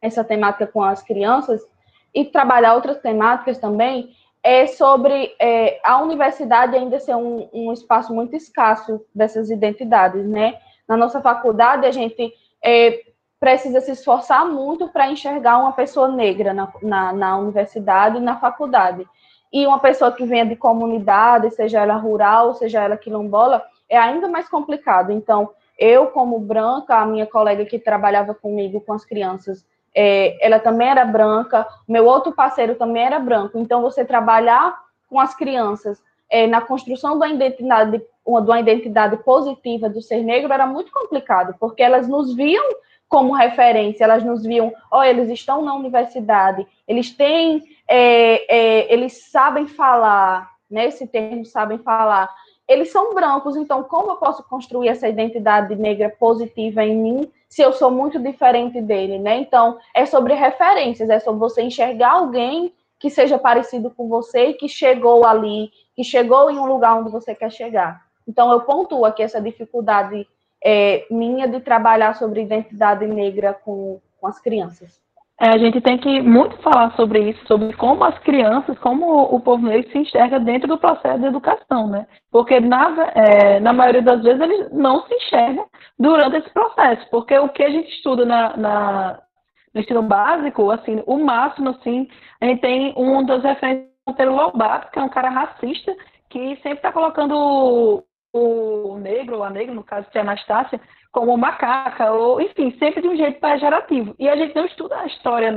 essa 0.00 0.24
temática 0.24 0.66
com 0.66 0.82
as 0.82 1.02
crianças 1.02 1.62
e 2.14 2.24
trabalhar 2.24 2.74
outras 2.74 2.98
temáticas 2.98 3.58
também, 3.58 4.14
é 4.42 4.66
sobre 4.66 5.34
é, 5.40 5.80
a 5.84 6.00
universidade 6.00 6.76
ainda 6.76 7.00
ser 7.00 7.16
um, 7.16 7.48
um, 7.52 7.72
espaço 7.72 8.14
muito 8.14 8.36
escasso 8.36 9.04
dessas 9.14 9.50
identidades, 9.50 10.24
né? 10.24 10.58
Na 10.88 10.96
nossa 10.96 11.20
faculdade, 11.20 11.84
a 11.84 11.90
gente 11.90 12.32
é, 12.64 13.02
precisa 13.40 13.80
se 13.80 13.90
esforçar 13.90 14.46
muito 14.46 14.88
para 14.88 15.10
enxergar 15.10 15.58
uma 15.58 15.72
pessoa 15.72 16.08
negra 16.08 16.54
na, 16.54 16.72
na, 16.80 17.12
na 17.12 17.36
universidade 17.38 18.18
e 18.18 18.20
na 18.20 18.38
faculdade. 18.38 19.06
E 19.52 19.66
uma 19.66 19.78
pessoa 19.78 20.12
que 20.12 20.24
venha 20.24 20.44
de 20.44 20.56
comunidade, 20.56 21.50
seja 21.50 21.80
ela 21.80 21.96
rural, 21.96 22.54
seja 22.54 22.82
ela 22.82 22.96
quilombola, 22.96 23.62
é 23.88 23.96
ainda 23.96 24.28
mais 24.28 24.48
complicado. 24.48 25.12
Então, 25.12 25.50
eu, 25.78 26.08
como 26.08 26.38
branca, 26.38 26.96
a 26.96 27.06
minha 27.06 27.26
colega 27.26 27.64
que 27.64 27.78
trabalhava 27.78 28.34
comigo 28.34 28.80
com 28.80 28.92
as 28.92 29.04
crianças, 29.04 29.64
é, 29.94 30.36
ela 30.44 30.58
também 30.58 30.88
era 30.88 31.04
branca, 31.04 31.66
meu 31.88 32.04
outro 32.04 32.32
parceiro 32.32 32.74
também 32.74 33.04
era 33.04 33.18
branco. 33.18 33.58
Então, 33.58 33.82
você 33.82 34.04
trabalhar 34.04 34.76
com 35.08 35.20
as 35.20 35.34
crianças 35.34 36.02
é, 36.28 36.46
na 36.46 36.60
construção 36.60 37.14
uma 37.14 37.28
identidade, 37.28 38.02
uma, 38.24 38.42
de 38.42 38.48
uma 38.48 38.60
identidade 38.60 39.16
positiva 39.18 39.88
do 39.88 40.02
ser 40.02 40.22
negro 40.22 40.52
era 40.52 40.66
muito 40.66 40.92
complicado, 40.92 41.54
porque 41.58 41.82
elas 41.82 42.08
nos 42.08 42.34
viam 42.34 42.64
como 43.08 43.34
referência, 43.34 44.04
elas 44.04 44.24
nos 44.24 44.42
viam, 44.42 44.72
ó, 44.90 45.00
oh, 45.00 45.02
eles 45.02 45.28
estão 45.28 45.62
na 45.62 45.74
universidade, 45.74 46.66
eles 46.88 47.10
têm, 47.10 47.62
é, 47.88 48.54
é, 48.54 48.92
eles 48.92 49.30
sabem 49.30 49.66
falar, 49.66 50.50
né, 50.70 50.86
esse 50.86 51.06
termo 51.06 51.44
sabem 51.44 51.78
falar, 51.78 52.28
eles 52.68 52.90
são 52.90 53.14
brancos, 53.14 53.56
então 53.56 53.84
como 53.84 54.10
eu 54.10 54.16
posso 54.16 54.42
construir 54.42 54.88
essa 54.88 55.08
identidade 55.08 55.76
negra 55.76 56.10
positiva 56.18 56.84
em 56.84 56.96
mim 56.96 57.32
se 57.48 57.62
eu 57.62 57.72
sou 57.72 57.90
muito 57.90 58.18
diferente 58.18 58.80
dele, 58.82 59.18
né? 59.18 59.38
Então, 59.38 59.78
é 59.94 60.04
sobre 60.04 60.34
referências, 60.34 61.08
é 61.08 61.20
sobre 61.20 61.38
você 61.38 61.62
enxergar 61.62 62.12
alguém 62.12 62.72
que 62.98 63.08
seja 63.08 63.38
parecido 63.38 63.90
com 63.90 64.08
você 64.08 64.48
e 64.48 64.54
que 64.54 64.68
chegou 64.68 65.24
ali, 65.24 65.70
que 65.94 66.02
chegou 66.02 66.50
em 66.50 66.58
um 66.58 66.66
lugar 66.66 66.98
onde 66.98 67.10
você 67.10 67.34
quer 67.34 67.50
chegar. 67.50 68.02
Então, 68.26 68.50
eu 68.50 68.60
pontuo 68.62 69.04
aqui 69.04 69.22
essa 69.22 69.40
dificuldade 69.40 70.26
é, 70.64 71.06
minha 71.10 71.46
de 71.46 71.60
trabalhar 71.60 72.14
sobre 72.14 72.42
identidade 72.42 73.06
negra 73.06 73.54
com, 73.54 74.00
com 74.20 74.26
as 74.26 74.40
crianças. 74.40 75.00
É, 75.38 75.50
a 75.50 75.58
gente 75.58 75.82
tem 75.82 75.98
que 75.98 76.22
muito 76.22 76.56
falar 76.62 76.96
sobre 76.96 77.30
isso, 77.30 77.46
sobre 77.46 77.74
como 77.74 78.02
as 78.04 78.18
crianças, 78.20 78.78
como 78.78 79.22
o 79.24 79.38
povo 79.38 79.66
negro 79.66 79.90
se 79.92 79.98
enxerga 79.98 80.40
dentro 80.40 80.66
do 80.66 80.78
processo 80.78 81.20
de 81.20 81.26
educação, 81.26 81.88
né? 81.88 82.06
Porque 82.30 82.58
na, 82.58 83.12
é, 83.14 83.60
na 83.60 83.72
maioria 83.74 84.00
das 84.00 84.22
vezes 84.22 84.40
eles 84.40 84.72
não 84.72 85.02
se 85.02 85.14
enxergam 85.14 85.66
durante 85.98 86.38
esse 86.38 86.50
processo, 86.50 87.06
porque 87.10 87.36
o 87.38 87.50
que 87.50 87.62
a 87.62 87.70
gente 87.70 87.90
estuda 87.90 88.24
na, 88.24 88.56
na 88.56 89.22
no 89.74 89.82
ensino 89.82 90.02
básico, 90.02 90.70
assim, 90.70 91.02
o 91.06 91.18
máximo, 91.18 91.68
assim, 91.68 92.08
a 92.40 92.46
gente 92.46 92.62
tem 92.62 92.94
um 92.96 93.22
das 93.22 93.42
referências 93.42 93.96
Monteiro 94.06 94.34
Lobato, 94.34 94.90
que 94.92 94.98
é 94.98 95.02
um 95.02 95.08
cara 95.08 95.28
racista, 95.28 95.94
que 96.30 96.56
sempre 96.56 96.78
está 96.78 96.92
colocando 96.92 98.04
o, 98.36 98.98
negro, 98.98 99.36
ou 99.36 99.44
a 99.44 99.50
negra, 99.50 99.74
no 99.74 99.82
caso 99.82 100.06
de 100.10 100.18
Anastácia, 100.18 100.80
como 101.12 101.36
macaca, 101.36 102.12
ou 102.12 102.40
enfim, 102.40 102.76
sempre 102.78 103.00
de 103.00 103.08
um 103.08 103.16
jeito 103.16 103.40
pejorativo. 103.40 104.14
E 104.18 104.28
a 104.28 104.36
gente 104.36 104.54
não 104.54 104.66
estuda 104.66 104.98
a 104.98 105.06
história 105.06 105.50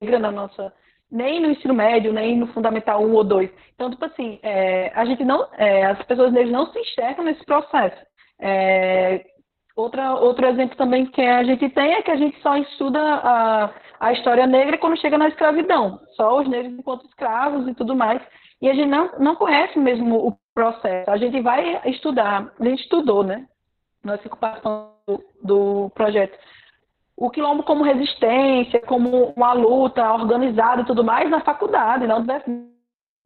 negra 0.00 0.18
na 0.18 0.30
nossa, 0.30 0.72
nem 1.10 1.40
no 1.40 1.50
ensino 1.50 1.74
médio, 1.74 2.12
nem 2.12 2.36
no 2.38 2.46
fundamental 2.48 3.04
1 3.04 3.12
ou 3.12 3.24
2. 3.24 3.50
Então, 3.74 3.90
tipo 3.90 4.04
assim, 4.04 4.38
é, 4.42 4.90
a 4.94 5.04
gente 5.04 5.24
não, 5.24 5.46
é, 5.58 5.84
as 5.86 6.02
pessoas 6.04 6.32
negras 6.32 6.52
não 6.52 6.66
se 6.72 6.78
enxergam 6.78 7.24
nesse 7.24 7.44
processo. 7.44 8.00
É, 8.40 9.24
outra, 9.76 10.14
outro 10.14 10.46
exemplo 10.46 10.76
também 10.76 11.06
que 11.06 11.20
a 11.20 11.44
gente 11.44 11.68
tem 11.68 11.92
é 11.92 12.02
que 12.02 12.10
a 12.10 12.16
gente 12.16 12.40
só 12.40 12.56
estuda 12.56 12.98
a, 12.98 13.70
a 14.00 14.12
história 14.12 14.46
negra 14.46 14.78
quando 14.78 15.00
chega 15.00 15.18
na 15.18 15.28
escravidão, 15.28 16.00
só 16.16 16.40
os 16.40 16.48
negros 16.48 16.78
enquanto 16.78 17.06
escravos 17.06 17.68
e 17.68 17.74
tudo 17.74 17.94
mais. 17.94 18.20
E 18.62 18.70
a 18.70 18.74
gente 18.74 18.88
não, 18.88 19.10
não 19.18 19.34
conhece 19.34 19.76
mesmo 19.76 20.28
o 20.28 20.38
processo. 20.54 21.10
A 21.10 21.16
gente 21.16 21.40
vai 21.40 21.82
estudar, 21.90 22.52
a 22.58 22.64
gente 22.64 22.82
estudou, 22.82 23.24
né? 23.24 23.44
Nós 24.04 24.20
ficamos 24.22 24.62
do, 25.06 25.24
do 25.42 25.90
projeto. 25.90 26.38
O 27.16 27.28
quilombo 27.28 27.64
como 27.64 27.82
resistência, 27.82 28.80
como 28.82 29.34
uma 29.36 29.52
luta 29.52 30.12
organizada 30.12 30.82
e 30.82 30.86
tudo 30.86 31.02
mais 31.02 31.28
na 31.28 31.40
faculdade, 31.40 32.06
não 32.06 32.24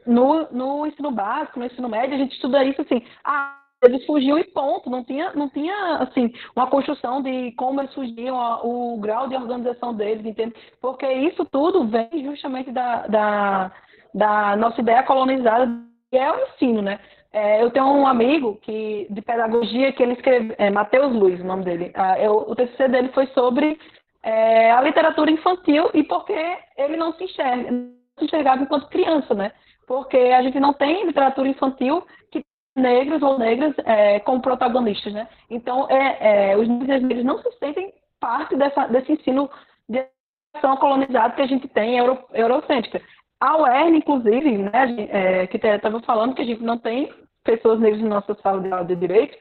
no, 0.06 0.48
no 0.50 0.86
ensino 0.86 1.10
básico, 1.10 1.58
no 1.58 1.66
ensino 1.66 1.88
médio, 1.88 2.14
a 2.14 2.18
gente 2.18 2.32
estuda 2.32 2.64
isso 2.64 2.80
assim, 2.80 3.02
ah, 3.24 3.58
eles 3.82 4.04
fugiam 4.06 4.38
e 4.38 4.44
ponto, 4.44 4.88
não 4.88 5.04
tinha, 5.04 5.32
não 5.34 5.48
tinha 5.48 5.98
assim, 5.98 6.32
uma 6.54 6.66
construção 6.68 7.20
de 7.20 7.52
como 7.52 7.80
eles 7.80 7.92
fugiam, 7.92 8.36
o 8.64 8.98
grau 8.98 9.28
de 9.28 9.36
organização 9.36 9.92
deles, 9.92 10.24
entende? 10.24 10.54
Porque 10.80 11.06
isso 11.06 11.44
tudo 11.46 11.86
vem 11.86 12.24
justamente 12.24 12.70
da, 12.70 13.06
da, 13.06 13.72
da 14.16 14.56
nossa 14.56 14.80
ideia 14.80 15.02
colonizada, 15.02 15.70
que 16.10 16.16
é 16.16 16.32
o 16.32 16.46
ensino, 16.46 16.80
né? 16.80 16.98
É, 17.30 17.62
eu 17.62 17.70
tenho 17.70 17.84
um 17.86 18.06
amigo 18.06 18.58
que 18.62 19.06
de 19.10 19.20
pedagogia 19.20 19.92
que 19.92 20.02
ele 20.02 20.14
escreve, 20.14 20.54
é 20.56 20.70
Matheus 20.70 21.14
Luiz, 21.14 21.38
o 21.38 21.44
nome 21.44 21.64
dele. 21.64 21.92
Ah, 21.94 22.18
eu, 22.18 22.32
o 22.48 22.56
TCC 22.56 22.88
dele 22.88 23.10
foi 23.12 23.26
sobre 23.28 23.78
é, 24.22 24.70
a 24.72 24.80
literatura 24.80 25.30
infantil 25.30 25.90
e 25.92 26.02
porque 26.02 26.32
ele 26.78 26.96
não 26.96 27.12
se 27.12 27.24
enxerga, 27.24 27.70
não 27.70 27.92
se 28.18 28.24
enxergava 28.24 28.62
enquanto 28.62 28.88
criança, 28.88 29.34
né? 29.34 29.52
Porque 29.86 30.16
a 30.16 30.40
gente 30.40 30.58
não 30.58 30.72
tem 30.72 31.04
literatura 31.04 31.48
infantil 31.48 32.02
que 32.32 32.42
negros 32.74 33.22
ou 33.22 33.38
negras 33.38 33.74
é, 33.84 34.18
como 34.20 34.40
protagonistas, 34.40 35.12
né? 35.12 35.28
Então, 35.50 35.86
é, 35.90 36.52
é, 36.52 36.56
os 36.56 36.66
negros 36.66 37.22
não 37.22 37.38
se 37.42 37.52
sentem 37.58 37.92
parte 38.18 38.56
dessa, 38.56 38.86
desse 38.86 39.12
ensino 39.12 39.50
de 39.86 40.06
educação 40.54 40.76
colonizada 40.78 41.34
que 41.34 41.42
a 41.42 41.46
gente 41.46 41.68
tem 41.68 41.98
euro, 41.98 42.18
eurocêntrica. 42.32 43.02
A 43.40 43.56
UERN, 43.58 43.96
inclusive, 43.96 44.58
né, 44.58 44.70
é, 45.10 45.46
que 45.46 45.58
estava 45.58 46.00
falando 46.00 46.34
que 46.34 46.42
a 46.42 46.44
gente 46.44 46.62
não 46.62 46.78
tem 46.78 47.12
pessoas 47.44 47.78
negras 47.78 48.00
em 48.00 48.08
nossa 48.08 48.34
sala 48.36 48.62
de 48.62 48.72
aula 48.72 48.84
de 48.84 48.96
direito, 48.96 49.36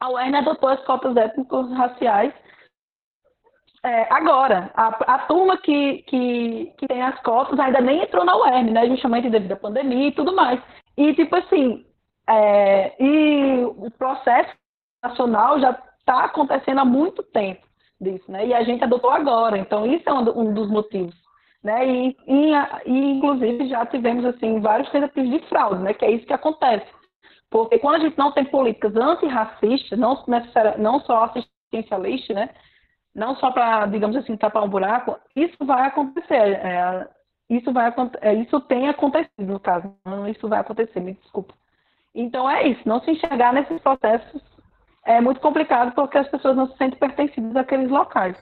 a 0.00 0.10
UERN 0.10 0.36
adotou 0.36 0.68
as 0.68 0.84
cotas 0.84 1.16
étnicos 1.16 1.70
raciais 1.72 2.34
é, 3.84 4.12
agora. 4.12 4.70
A, 4.74 5.14
a 5.14 5.18
turma 5.20 5.56
que, 5.58 6.02
que, 6.02 6.72
que 6.78 6.86
tem 6.86 7.02
as 7.02 7.20
cotas 7.22 7.58
ainda 7.58 7.80
nem 7.80 8.02
entrou 8.02 8.24
na 8.24 8.36
UERN, 8.36 8.70
né, 8.70 8.88
justamente 8.88 9.30
devido 9.30 9.52
à 9.52 9.56
pandemia 9.56 10.08
e 10.08 10.12
tudo 10.12 10.34
mais. 10.34 10.60
E, 10.96 11.14
tipo 11.14 11.36
assim, 11.36 11.84
é, 12.28 12.94
e 13.02 13.64
o 13.64 13.90
processo 13.98 14.52
nacional 15.02 15.60
já 15.60 15.70
está 15.98 16.24
acontecendo 16.24 16.80
há 16.80 16.84
muito 16.84 17.22
tempo 17.22 17.66
disso, 18.00 18.30
né? 18.30 18.46
E 18.46 18.54
a 18.54 18.62
gente 18.62 18.82
adotou 18.82 19.10
agora, 19.10 19.56
então 19.58 19.86
isso 19.86 20.08
é 20.08 20.12
um, 20.12 20.40
um 20.40 20.54
dos 20.54 20.68
motivos, 20.68 21.14
né? 21.62 21.86
E, 21.86 22.16
e, 22.26 22.52
e, 22.86 23.10
inclusive 23.12 23.68
já 23.68 23.86
tivemos 23.86 24.24
assim 24.24 24.60
vários 24.60 24.90
tentativas 24.90 25.30
de 25.30 25.48
fraude, 25.48 25.82
né? 25.82 25.94
Que 25.94 26.04
é 26.04 26.10
isso 26.10 26.26
que 26.26 26.32
acontece, 26.32 26.86
porque 27.50 27.78
quando 27.78 27.96
a 27.96 27.98
gente 28.00 28.18
não 28.18 28.32
tem 28.32 28.44
políticas 28.44 28.96
antirracistas, 28.96 29.98
não 29.98 30.24
não 30.78 31.00
só 31.00 31.24
assistencialistas, 31.24 32.34
né? 32.34 32.50
Não 33.14 33.36
só 33.36 33.50
para, 33.50 33.86
digamos 33.86 34.16
assim, 34.16 34.36
tapar 34.36 34.64
um 34.64 34.68
buraco, 34.68 35.18
isso 35.36 35.56
vai 35.60 35.86
acontecer. 35.86 36.34
É, 36.34 37.08
isso 37.50 37.70
vai 37.72 37.92
é, 38.22 38.34
isso 38.34 38.58
tem 38.62 38.88
acontecido 38.88 39.52
no 39.52 39.60
caso, 39.60 39.94
não, 40.06 40.26
isso 40.26 40.48
vai 40.48 40.60
acontecer, 40.60 41.00
me 41.00 41.12
desculpa. 41.12 41.52
Então 42.14 42.48
é 42.48 42.66
isso, 42.68 42.80
não 42.86 43.00
se 43.00 43.10
enxergar 43.10 43.52
nesses 43.52 43.78
processos 43.80 44.42
é 45.04 45.20
muito 45.20 45.40
complicado 45.40 45.92
porque 45.94 46.16
as 46.16 46.28
pessoas 46.28 46.56
não 46.56 46.68
se 46.68 46.76
sentem 46.78 46.98
pertencidas 46.98 47.54
àqueles 47.56 47.90
locais. 47.90 48.36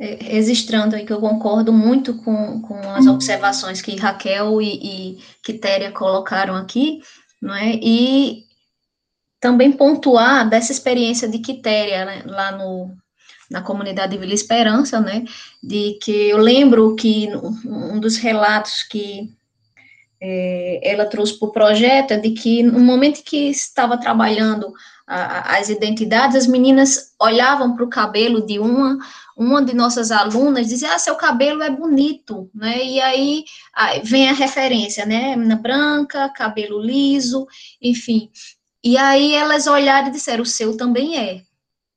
É, 0.00 0.16
registrando 0.20 0.94
aí 0.94 1.04
que 1.04 1.12
eu 1.12 1.18
concordo 1.18 1.72
muito 1.72 2.14
com, 2.22 2.62
com 2.62 2.78
as 2.92 3.08
observações 3.08 3.82
que 3.82 3.96
Raquel 3.96 4.62
e, 4.62 5.16
e 5.16 5.18
Quitéria 5.42 5.90
colocaram 5.90 6.54
aqui, 6.54 7.00
não 7.42 7.52
é? 7.52 7.72
E 7.82 8.44
também 9.40 9.72
pontuar 9.72 10.48
dessa 10.48 10.70
experiência 10.70 11.28
de 11.28 11.40
Quitéria, 11.40 12.04
né, 12.04 12.22
lá 12.26 12.52
no, 12.52 12.94
na 13.50 13.60
comunidade 13.60 14.12
de 14.12 14.18
Vila 14.18 14.34
Esperança, 14.34 15.00
né, 15.00 15.24
de 15.62 15.98
que 16.00 16.12
eu 16.30 16.38
lembro 16.38 16.94
que 16.94 17.28
um 17.64 17.98
dos 17.98 18.16
relatos 18.16 18.84
que 18.84 19.28
é, 20.20 20.80
ela 20.92 21.06
trouxe 21.06 21.38
para 21.38 21.48
o 21.48 21.52
projeto 21.52 22.12
é 22.12 22.18
de 22.18 22.30
que 22.30 22.62
no 22.62 22.80
momento 22.80 23.22
que 23.24 23.48
estava 23.48 23.98
trabalhando 23.98 24.72
as 25.08 25.70
identidades, 25.70 26.36
as 26.36 26.46
meninas 26.46 27.14
olhavam 27.18 27.74
para 27.74 27.84
o 27.84 27.88
cabelo 27.88 28.44
de 28.44 28.58
uma, 28.58 28.98
uma 29.34 29.64
de 29.64 29.74
nossas 29.74 30.10
alunas 30.10 30.68
dizia, 30.68 30.94
ah, 30.94 30.98
seu 30.98 31.14
cabelo 31.14 31.62
é 31.62 31.70
bonito, 31.70 32.50
né, 32.54 32.84
e 32.84 33.00
aí, 33.00 33.44
aí 33.74 34.02
vem 34.02 34.28
a 34.28 34.34
referência, 34.34 35.06
né, 35.06 35.34
menina 35.34 35.56
branca, 35.56 36.28
cabelo 36.28 36.78
liso, 36.78 37.46
enfim, 37.80 38.30
e 38.84 38.98
aí 38.98 39.34
elas 39.34 39.66
olharam 39.66 40.08
e 40.08 40.12
disseram, 40.12 40.42
o 40.42 40.46
seu 40.46 40.76
também 40.76 41.16
é, 41.16 41.40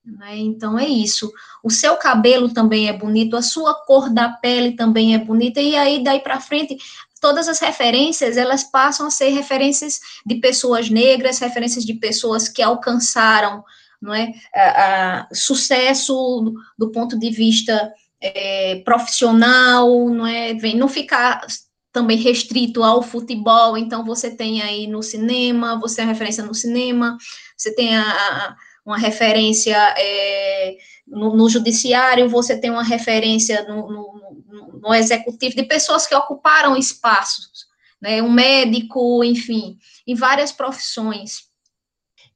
né, 0.06 0.38
então 0.38 0.80
é 0.80 0.88
isso, 0.88 1.30
o 1.62 1.70
seu 1.70 1.98
cabelo 1.98 2.54
também 2.54 2.88
é 2.88 2.94
bonito, 2.94 3.36
a 3.36 3.42
sua 3.42 3.74
cor 3.86 4.10
da 4.10 4.30
pele 4.30 4.72
também 4.72 5.14
é 5.14 5.18
bonita, 5.18 5.60
e 5.60 5.76
aí 5.76 6.02
daí 6.02 6.22
para 6.22 6.40
frente 6.40 6.78
todas 7.22 7.48
as 7.48 7.60
referências, 7.60 8.36
elas 8.36 8.64
passam 8.64 9.08
a 9.08 9.12
ser 9.12 9.30
referências 9.30 10.00
de 10.26 10.36
pessoas 10.36 10.90
negras, 10.90 11.40
referências 11.40 11.86
de 11.86 11.94
pessoas 11.94 12.50
que 12.50 12.62
alcançaram 12.62 13.64
não 14.02 14.14
é, 14.14 14.34
a, 14.54 15.20
a 15.22 15.28
sucesso 15.32 16.54
do 16.78 16.92
ponto 16.92 17.18
de 17.18 17.30
vista 17.30 17.94
é, 18.20 18.82
profissional, 18.84 20.10
não 20.10 20.26
é, 20.26 20.56
vem, 20.56 20.76
não 20.76 20.88
ficar 20.88 21.46
também 21.94 22.18
restrito 22.18 22.84
ao 22.84 23.04
futebol, 23.04 23.78
então 23.78 24.04
você 24.04 24.32
tem 24.32 24.62
aí 24.62 24.88
no 24.88 25.04
cinema, 25.04 25.80
você 25.80 26.02
a 26.02 26.06
referência 26.06 26.44
no 26.44 26.56
cinema, 26.56 27.18
você 27.56 27.76
tem 27.76 27.96
a 27.96 28.56
uma 28.86 28.98
referência 28.98 29.78
é, 29.98 30.76
no, 31.12 31.36
no, 31.36 31.50
judiciário, 31.50 32.30
você 32.30 32.58
tem 32.58 32.72
uma 32.72 32.84
referência 32.84 33.64
no, 33.68 33.92
no, 33.92 34.80
no, 34.82 34.94
executivo 34.94 35.56
de 35.56 35.64
pessoas 35.64 36.08
que 36.08 36.16
ocuparam 36.16 36.76
espaços, 36.78 37.68
né, 38.02 38.22
um 38.22 38.32
médico, 38.32 39.24
enfim, 39.24 39.78
em 40.08 40.16
várias 40.16 40.52
profissões. 40.52 41.52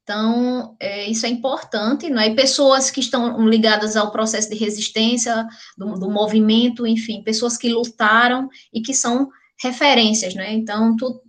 Então, 0.03 0.75
é, 0.79 1.09
isso 1.09 1.25
é 1.25 1.29
importante, 1.29 2.09
não 2.11 2.21
é? 2.21 2.31
Pessoas 2.35 2.91
que 2.91 2.99
estão 2.99 3.47
ligadas 3.47 3.95
ao 3.95 4.11
processo 4.11 4.49
de 4.49 4.55
resistência, 4.55 5.47
do, 5.75 5.95
do 5.95 6.11
movimento, 6.11 6.85
enfim, 6.85 7.23
pessoas 7.23 7.57
que 7.57 7.73
lutaram 7.73 8.47
e 8.71 8.81
que 8.81 8.93
são 8.93 9.27
referências, 9.59 10.35
né? 10.35 10.53
Então, 10.53 10.95
tu, 10.95 11.23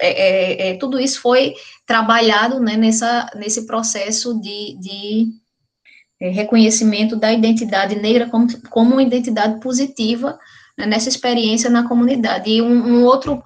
é, 0.00 0.08
é, 0.08 0.70
é, 0.70 0.78
tudo 0.78 0.98
isso 0.98 1.20
foi 1.20 1.54
trabalhado 1.86 2.60
né, 2.60 2.76
nessa, 2.76 3.30
nesse 3.36 3.66
processo 3.66 4.38
de, 4.40 4.76
de 4.78 5.28
é, 6.20 6.30
reconhecimento 6.30 7.16
da 7.16 7.32
identidade 7.32 7.94
negra 7.96 8.28
como, 8.28 8.46
como 8.68 8.92
uma 8.92 9.02
identidade 9.02 9.60
positiva 9.60 10.38
né, 10.76 10.86
nessa 10.86 11.08
experiência 11.08 11.70
na 11.70 11.86
comunidade. 11.86 12.50
E 12.50 12.62
um, 12.62 12.70
um 12.70 13.04
outro, 13.04 13.42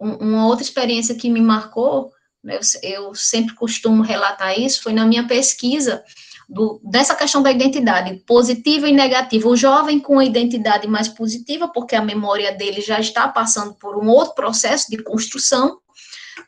um, 0.00 0.12
uma 0.14 0.46
outra 0.46 0.64
experiência 0.64 1.14
que 1.14 1.30
me 1.30 1.40
marcou, 1.40 2.10
né, 2.42 2.58
eu, 2.82 2.90
eu, 2.90 3.14
sempre 3.14 3.54
costumo 3.54 4.02
relatar 4.02 4.58
isso, 4.58 4.82
foi 4.82 4.92
na 4.92 5.06
minha 5.06 5.26
pesquisa 5.26 6.02
do, 6.48 6.80
dessa 6.82 7.14
questão 7.14 7.42
da 7.42 7.52
identidade 7.52 8.14
positiva 8.26 8.88
e 8.88 8.92
negativa. 8.92 9.48
O 9.48 9.56
jovem 9.56 10.00
com 10.00 10.18
a 10.18 10.24
identidade 10.24 10.88
mais 10.88 11.08
positiva, 11.08 11.68
porque 11.68 11.94
a 11.94 12.04
memória 12.04 12.52
dele 12.52 12.80
já 12.80 12.98
está 12.98 13.28
passando 13.28 13.74
por 13.74 13.96
um 13.96 14.08
outro 14.08 14.34
processo 14.34 14.90
de 14.90 15.02
construção, 15.02 15.78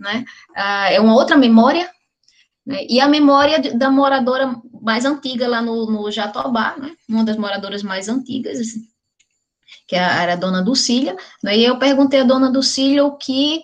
né? 0.01 0.25
Ah, 0.57 0.91
é 0.91 0.99
uma 1.01 1.14
outra 1.14 1.37
memória, 1.37 1.89
né? 2.65 2.87
e 2.89 3.01
a 3.01 3.09
memória 3.09 3.77
da 3.77 3.91
moradora 3.91 4.55
mais 4.81 5.05
antiga 5.05 5.49
lá 5.49 5.61
no, 5.61 5.91
no 5.91 6.11
Jatobá, 6.11 6.77
né? 6.77 6.95
uma 7.09 7.25
das 7.25 7.37
moradoras 7.37 7.83
mais 7.83 8.09
antigas, 8.09 8.61
assim, 8.61 8.83
que 9.87 9.97
era 9.97 10.35
a 10.35 10.37
dona 10.37 10.63
Dulcília, 10.63 11.17
né? 11.43 11.57
e 11.57 11.65
eu 11.65 11.79
perguntei 11.79 12.21
à 12.21 12.25
dona 12.25 12.51
Dulcília 12.51 13.05
o 13.05 13.17
que 13.17 13.63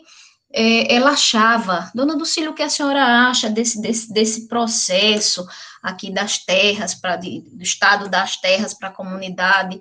é, 0.53 0.95
ela 0.95 1.11
achava, 1.11 1.91
dona 1.95 2.17
Dulcília, 2.17 2.51
o 2.51 2.55
que 2.55 2.63
a 2.63 2.69
senhora 2.69 3.29
acha 3.29 3.51
desse, 3.51 3.81
desse, 3.81 4.13
desse 4.13 4.49
processo 4.49 5.47
aqui 5.83 6.11
das 6.11 6.39
terras, 6.39 6.99
de, 7.21 7.41
do 7.53 7.63
estado 7.63 8.09
das 8.09 8.37
terras 8.37 8.75
para 8.75 8.89
a 8.89 8.93
comunidade, 8.93 9.81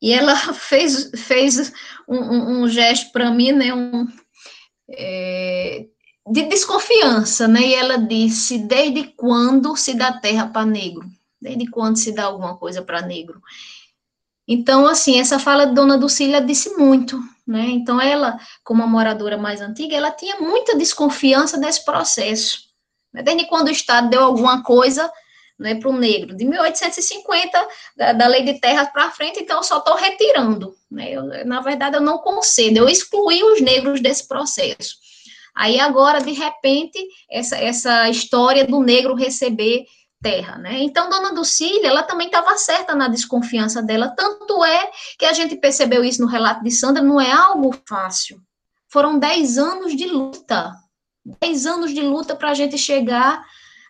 e 0.00 0.12
ela 0.12 0.36
fez, 0.54 1.10
fez 1.16 1.72
um, 2.08 2.16
um, 2.16 2.62
um 2.62 2.68
gesto 2.68 3.10
para 3.12 3.30
mim, 3.30 3.52
né, 3.52 3.74
um, 3.74 4.06
é, 4.88 5.86
de 6.26 6.42
desconfiança, 6.42 7.46
né? 7.46 7.60
E 7.60 7.74
ela 7.74 7.96
disse: 7.96 8.58
desde 8.58 9.04
quando 9.04 9.76
se 9.76 9.94
dá 9.94 10.12
terra 10.12 10.46
para 10.48 10.66
negro? 10.66 11.08
Desde 11.40 11.68
quando 11.70 11.96
se 11.96 12.12
dá 12.12 12.24
alguma 12.24 12.56
coisa 12.56 12.82
para 12.82 13.02
negro? 13.02 13.40
Então, 14.48 14.86
assim, 14.86 15.18
essa 15.20 15.38
fala 15.38 15.66
de 15.66 15.74
Dona 15.74 15.98
Dulcília 15.98 16.40
disse 16.40 16.70
muito, 16.76 17.20
né? 17.46 17.66
Então, 17.68 18.00
ela, 18.00 18.38
como 18.64 18.82
a 18.82 18.86
moradora 18.86 19.36
mais 19.36 19.60
antiga, 19.60 19.96
ela 19.96 20.10
tinha 20.10 20.38
muita 20.40 20.76
desconfiança 20.76 21.58
desse 21.58 21.84
processo. 21.84 22.66
Né? 23.12 23.22
Desde 23.22 23.46
quando 23.46 23.68
o 23.68 23.72
Estado 23.72 24.08
deu 24.08 24.22
alguma 24.22 24.62
coisa 24.62 25.10
né, 25.58 25.74
para 25.74 25.88
o 25.88 25.96
negro, 25.96 26.36
de 26.36 26.44
1850, 26.44 27.68
da, 27.96 28.12
da 28.12 28.26
lei 28.28 28.44
de 28.44 28.60
terras 28.60 28.88
para 28.90 29.10
frente, 29.10 29.40
então 29.40 29.58
eu 29.58 29.62
só 29.64 29.78
estou 29.78 29.96
retirando. 29.96 30.76
Né? 30.90 31.10
Eu, 31.10 31.24
na 31.44 31.60
verdade, 31.60 31.96
eu 31.96 32.00
não 32.00 32.18
concedo, 32.18 32.78
eu 32.78 32.88
excluí 32.88 33.42
os 33.42 33.60
negros 33.60 34.00
desse 34.00 34.28
processo. 34.28 34.96
Aí 35.56 35.80
agora, 35.80 36.20
de 36.20 36.32
repente, 36.32 36.98
essa, 37.30 37.56
essa 37.56 38.10
história 38.10 38.66
do 38.66 38.80
negro 38.80 39.14
receber 39.14 39.86
terra, 40.22 40.58
né? 40.58 40.80
Então, 40.80 41.08
Dona 41.08 41.32
Dulcília, 41.32 41.88
ela 41.88 42.02
também 42.02 42.26
estava 42.26 42.56
certa 42.58 42.94
na 42.94 43.08
desconfiança 43.08 43.82
dela, 43.82 44.14
tanto 44.16 44.64
é 44.64 44.90
que 45.18 45.24
a 45.24 45.32
gente 45.32 45.56
percebeu 45.56 46.04
isso 46.04 46.20
no 46.20 46.28
relato 46.28 46.62
de 46.62 46.70
Sandra, 46.70 47.02
não 47.02 47.20
é 47.20 47.32
algo 47.32 47.74
fácil. 47.88 48.40
Foram 48.88 49.18
dez 49.18 49.56
anos 49.56 49.96
de 49.96 50.06
luta, 50.06 50.72
dez 51.40 51.64
anos 51.64 51.92
de 51.92 52.02
luta 52.02 52.36
para 52.36 52.50
a 52.50 52.54
gente 52.54 52.76
chegar 52.76 53.42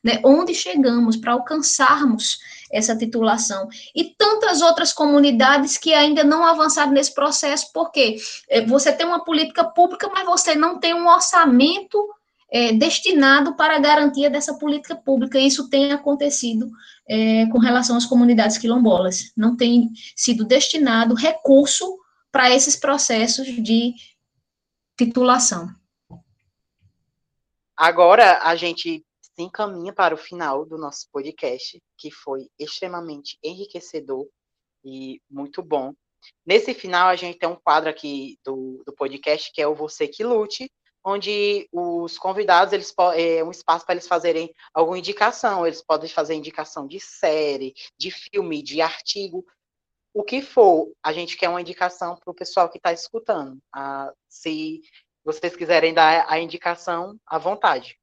né, 0.05 0.21
onde 0.25 0.55
chegamos, 0.55 1.17
para 1.17 1.33
alcançarmos 1.33 2.39
essa 2.73 2.97
titulação. 2.97 3.69
E 3.95 4.05
tantas 4.17 4.61
outras 4.61 4.93
comunidades 4.93 5.79
que 5.79 5.95
ainda 5.95 6.25
não 6.25 6.45
avançaram 6.45 6.93
nesse 6.93 7.15
processo, 7.15 7.71
porque 7.73 8.17
eh, 8.49 8.65
você 8.65 8.93
tem 8.93 9.07
uma 9.07 9.25
política 9.25 9.65
pública, 9.65 10.09
mas 10.13 10.27
você 10.27 10.55
não 10.55 10.79
tem 10.79 10.95
um 10.95 11.09
orçamento 11.09 11.99
é, 12.51 12.73
destinado 12.73 13.57
para 13.57 13.77
a 13.77 13.81
garantia 13.81 14.31
dessa 14.31 14.55
política 14.55 14.95
pública. 14.95 15.39
Isso 15.39 15.69
tem 15.69 15.93
acontecido 15.93 16.71
é, 17.09 17.47
com 17.47 17.59
relação 17.59 17.97
às 17.97 18.07
comunidades 18.07 18.59
quilombolas. 18.59 19.33
Não 19.37 19.57
tem 19.57 19.91
sido 20.15 20.45
destinado 20.45 21.15
recurso 21.15 21.99
para 22.31 22.51
esses 22.51 22.77
processos 22.77 23.47
de 23.47 23.95
titulação. 24.97 25.69
Agora 27.77 28.41
a 28.43 28.57
gente 28.57 29.06
se 29.37 29.43
encaminha 29.43 29.93
para 29.93 30.15
o 30.15 30.19
final 30.19 30.65
do 30.65 30.79
nosso 30.79 31.07
podcast, 31.13 31.79
que 31.99 32.11
foi 32.11 32.49
extremamente 32.59 33.39
enriquecedor 33.45 34.27
e 34.83 35.21
muito 35.31 35.63
bom. 35.63 35.93
Nesse 36.45 36.73
final, 36.73 37.09
a 37.09 37.17
gente 37.17 37.39
tem 37.39 37.49
um 37.49 37.57
quadro 37.57 37.91
aqui 37.91 38.39
do, 38.43 38.83
do 38.85 38.95
podcast 38.95 39.53
que 39.53 39.61
é 39.61 39.69
o 39.69 39.75
Você 39.75 40.09
que 40.09 40.25
Lute, 40.25 40.71
onde 41.05 41.69
os 41.71 42.19
convidados, 42.19 42.73
eles 42.73 42.93
é 43.15 43.45
um 43.45 43.51
espaço 43.51 43.85
para 43.85 43.95
eles 43.95 44.09
fazerem 44.09 44.53
alguma 44.75 44.99
indicação, 44.99 45.67
eles 45.67 45.83
podem 45.83 46.09
fazer 46.09 46.35
indicação 46.35 46.87
de 46.87 46.99
série, 46.99 47.75
de 47.97 48.11
filme, 48.11 48.63
de 48.63 48.81
artigo, 48.81 49.47
o 50.13 50.25
que 50.25 50.41
for, 50.41 50.91
a 51.03 51.13
gente 51.13 51.37
quer 51.37 51.51
uma 51.51 51.61
indicação 51.61 52.17
para 52.17 52.31
o 52.31 52.35
pessoal 52.35 52.71
que 52.71 52.79
está 52.79 52.91
escutando. 52.91 53.59
Ah, 53.73 54.11
se 54.29 54.81
vocês 55.23 55.55
quiserem 55.55 55.93
dar 55.93 56.25
a 56.27 56.41
indicação, 56.41 57.21
à 57.27 57.39
vontade. 57.39 57.99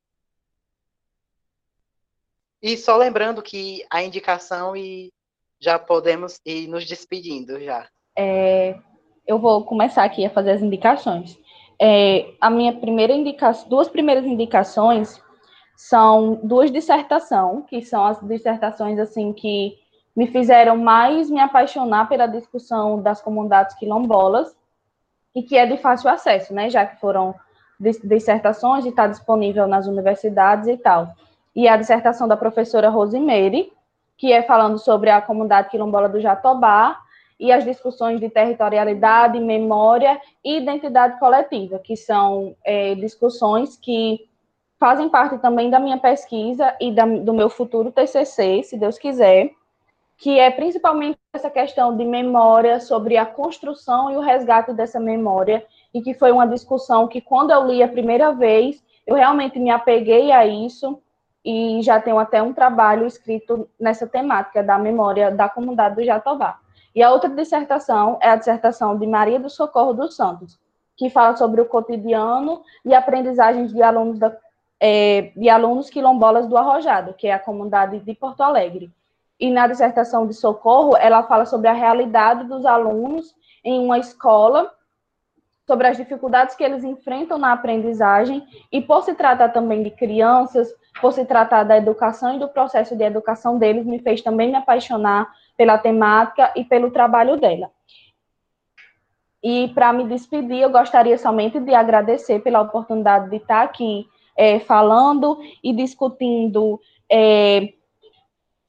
E 2.63 2.77
só 2.77 2.95
lembrando 2.95 3.41
que 3.41 3.85
a 3.91 4.01
indicação 4.01 4.73
e 4.73 5.11
já 5.59 5.77
podemos 5.77 6.39
ir 6.45 6.67
nos 6.67 6.85
despedindo 6.85 7.59
já. 7.61 7.85
É, 8.17 8.79
eu 9.27 9.37
vou 9.37 9.65
começar 9.65 10.05
aqui 10.05 10.25
a 10.25 10.29
fazer 10.29 10.51
as 10.51 10.61
indicações. 10.61 11.37
É, 11.77 12.33
a 12.39 12.49
minha 12.49 12.71
primeira 12.71 13.11
indicação, 13.11 13.67
duas 13.67 13.89
primeiras 13.89 14.23
indicações 14.23 15.21
são 15.75 16.39
duas 16.41 16.71
dissertações, 16.71 17.65
que 17.65 17.81
são 17.81 18.05
as 18.05 18.17
dissertações 18.21 18.97
assim 18.97 19.33
que 19.33 19.77
me 20.15 20.27
fizeram 20.27 20.77
mais 20.77 21.29
me 21.29 21.41
apaixonar 21.41 22.07
pela 22.07 22.27
discussão 22.27 23.01
das 23.01 23.21
comunidades 23.21 23.75
quilombolas 23.75 24.55
e 25.35 25.43
que 25.43 25.57
é 25.57 25.65
de 25.65 25.75
fácil 25.77 26.09
acesso, 26.09 26.53
né, 26.53 26.69
já 26.69 26.85
que 26.85 26.97
foram 27.01 27.35
dissertações 27.79 28.85
e 28.85 28.89
está 28.89 29.07
disponível 29.07 29.67
nas 29.67 29.85
universidades 29.85 30.69
e 30.69 30.77
tal. 30.77 31.13
E 31.55 31.67
a 31.67 31.77
dissertação 31.77 32.27
da 32.27 32.37
professora 32.37 32.89
Rosemary, 32.89 33.71
que 34.17 34.31
é 34.31 34.41
falando 34.41 34.77
sobre 34.77 35.09
a 35.09 35.21
comunidade 35.21 35.69
quilombola 35.69 36.09
do 36.09 36.19
Jatobá 36.19 36.99
e 37.39 37.51
as 37.51 37.63
discussões 37.63 38.19
de 38.19 38.29
territorialidade, 38.29 39.39
memória 39.39 40.19
e 40.43 40.57
identidade 40.57 41.19
coletiva, 41.19 41.79
que 41.79 41.95
são 41.95 42.55
é, 42.63 42.95
discussões 42.95 43.75
que 43.75 44.27
fazem 44.79 45.09
parte 45.09 45.37
também 45.37 45.69
da 45.69 45.79
minha 45.79 45.97
pesquisa 45.97 46.75
e 46.79 46.91
da, 46.91 47.05
do 47.05 47.33
meu 47.33 47.49
futuro 47.49 47.91
TCC, 47.91 48.63
se 48.63 48.77
Deus 48.77 48.97
quiser, 48.97 49.49
que 50.17 50.39
é 50.39 50.51
principalmente 50.51 51.17
essa 51.33 51.49
questão 51.49 51.95
de 51.95 52.05
memória, 52.05 52.79
sobre 52.79 53.17
a 53.17 53.25
construção 53.25 54.11
e 54.11 54.15
o 54.15 54.21
resgate 54.21 54.73
dessa 54.73 54.99
memória, 54.99 55.65
e 55.93 56.01
que 56.01 56.13
foi 56.13 56.31
uma 56.31 56.47
discussão 56.47 57.07
que, 57.07 57.21
quando 57.21 57.51
eu 57.51 57.67
li 57.67 57.83
a 57.83 57.87
primeira 57.87 58.31
vez, 58.31 58.83
eu 59.05 59.15
realmente 59.15 59.59
me 59.59 59.69
apeguei 59.69 60.31
a 60.31 60.45
isso, 60.45 61.01
e 61.43 61.81
já 61.81 61.99
tenho 61.99 62.17
até 62.17 62.41
um 62.41 62.53
trabalho 62.53 63.05
escrito 63.05 63.69
nessa 63.79 64.07
temática 64.07 64.63
da 64.63 64.77
memória 64.77 65.29
da 65.29 65.49
comunidade 65.49 65.95
do 65.95 66.03
Jatobá. 66.03 66.59
E 66.95 67.01
a 67.01 67.11
outra 67.11 67.29
dissertação 67.29 68.17
é 68.21 68.29
a 68.29 68.35
dissertação 68.35 68.97
de 68.97 69.05
Maria 69.07 69.39
do 69.39 69.49
Socorro 69.49 69.93
dos 69.93 70.15
Santos, 70.15 70.59
que 70.95 71.09
fala 71.09 71.35
sobre 71.35 71.59
o 71.59 71.65
cotidiano 71.65 72.61
e 72.85 72.93
aprendizagens 72.93 73.73
de 73.73 73.81
alunos, 73.81 74.19
da, 74.19 74.35
é, 74.79 75.31
de 75.35 75.49
alunos 75.49 75.89
quilombolas 75.89 76.47
do 76.47 76.55
Arrojado, 76.55 77.13
que 77.13 77.27
é 77.27 77.33
a 77.33 77.39
comunidade 77.39 77.99
de 77.99 78.13
Porto 78.13 78.41
Alegre. 78.41 78.91
E 79.39 79.49
na 79.49 79.67
dissertação 79.67 80.27
de 80.27 80.33
Socorro, 80.33 80.95
ela 80.95 81.23
fala 81.23 81.45
sobre 81.45 81.67
a 81.67 81.73
realidade 81.73 82.45
dos 82.45 82.65
alunos 82.65 83.35
em 83.65 83.83
uma 83.83 83.97
escola, 83.97 84.71
sobre 85.65 85.87
as 85.87 85.97
dificuldades 85.97 86.55
que 86.55 86.63
eles 86.63 86.83
enfrentam 86.83 87.37
na 87.37 87.53
aprendizagem, 87.53 88.45
e 88.71 88.81
por 88.81 89.03
se 89.03 89.15
tratar 89.15 89.49
também 89.49 89.81
de 89.81 89.89
crianças, 89.89 90.71
por 91.01 91.11
se 91.13 91.25
tratar 91.25 91.63
da 91.63 91.77
educação 91.77 92.35
e 92.35 92.39
do 92.39 92.47
processo 92.47 92.95
de 92.95 93.03
educação 93.03 93.57
deles, 93.57 93.85
me 93.85 93.99
fez 93.99 94.21
também 94.21 94.49
me 94.49 94.55
apaixonar 94.55 95.27
pela 95.57 95.77
temática 95.77 96.51
e 96.55 96.63
pelo 96.63 96.91
trabalho 96.91 97.37
dela. 97.37 97.69
E 99.43 99.67
para 99.69 99.91
me 99.91 100.05
despedir, 100.05 100.59
eu 100.61 100.69
gostaria 100.69 101.17
somente 101.17 101.59
de 101.59 101.73
agradecer 101.73 102.39
pela 102.39 102.61
oportunidade 102.61 103.29
de 103.29 103.35
estar 103.35 103.61
aqui 103.61 104.07
é, 104.37 104.59
falando 104.59 105.37
e 105.61 105.73
discutindo 105.73 106.79
é, 107.11 107.73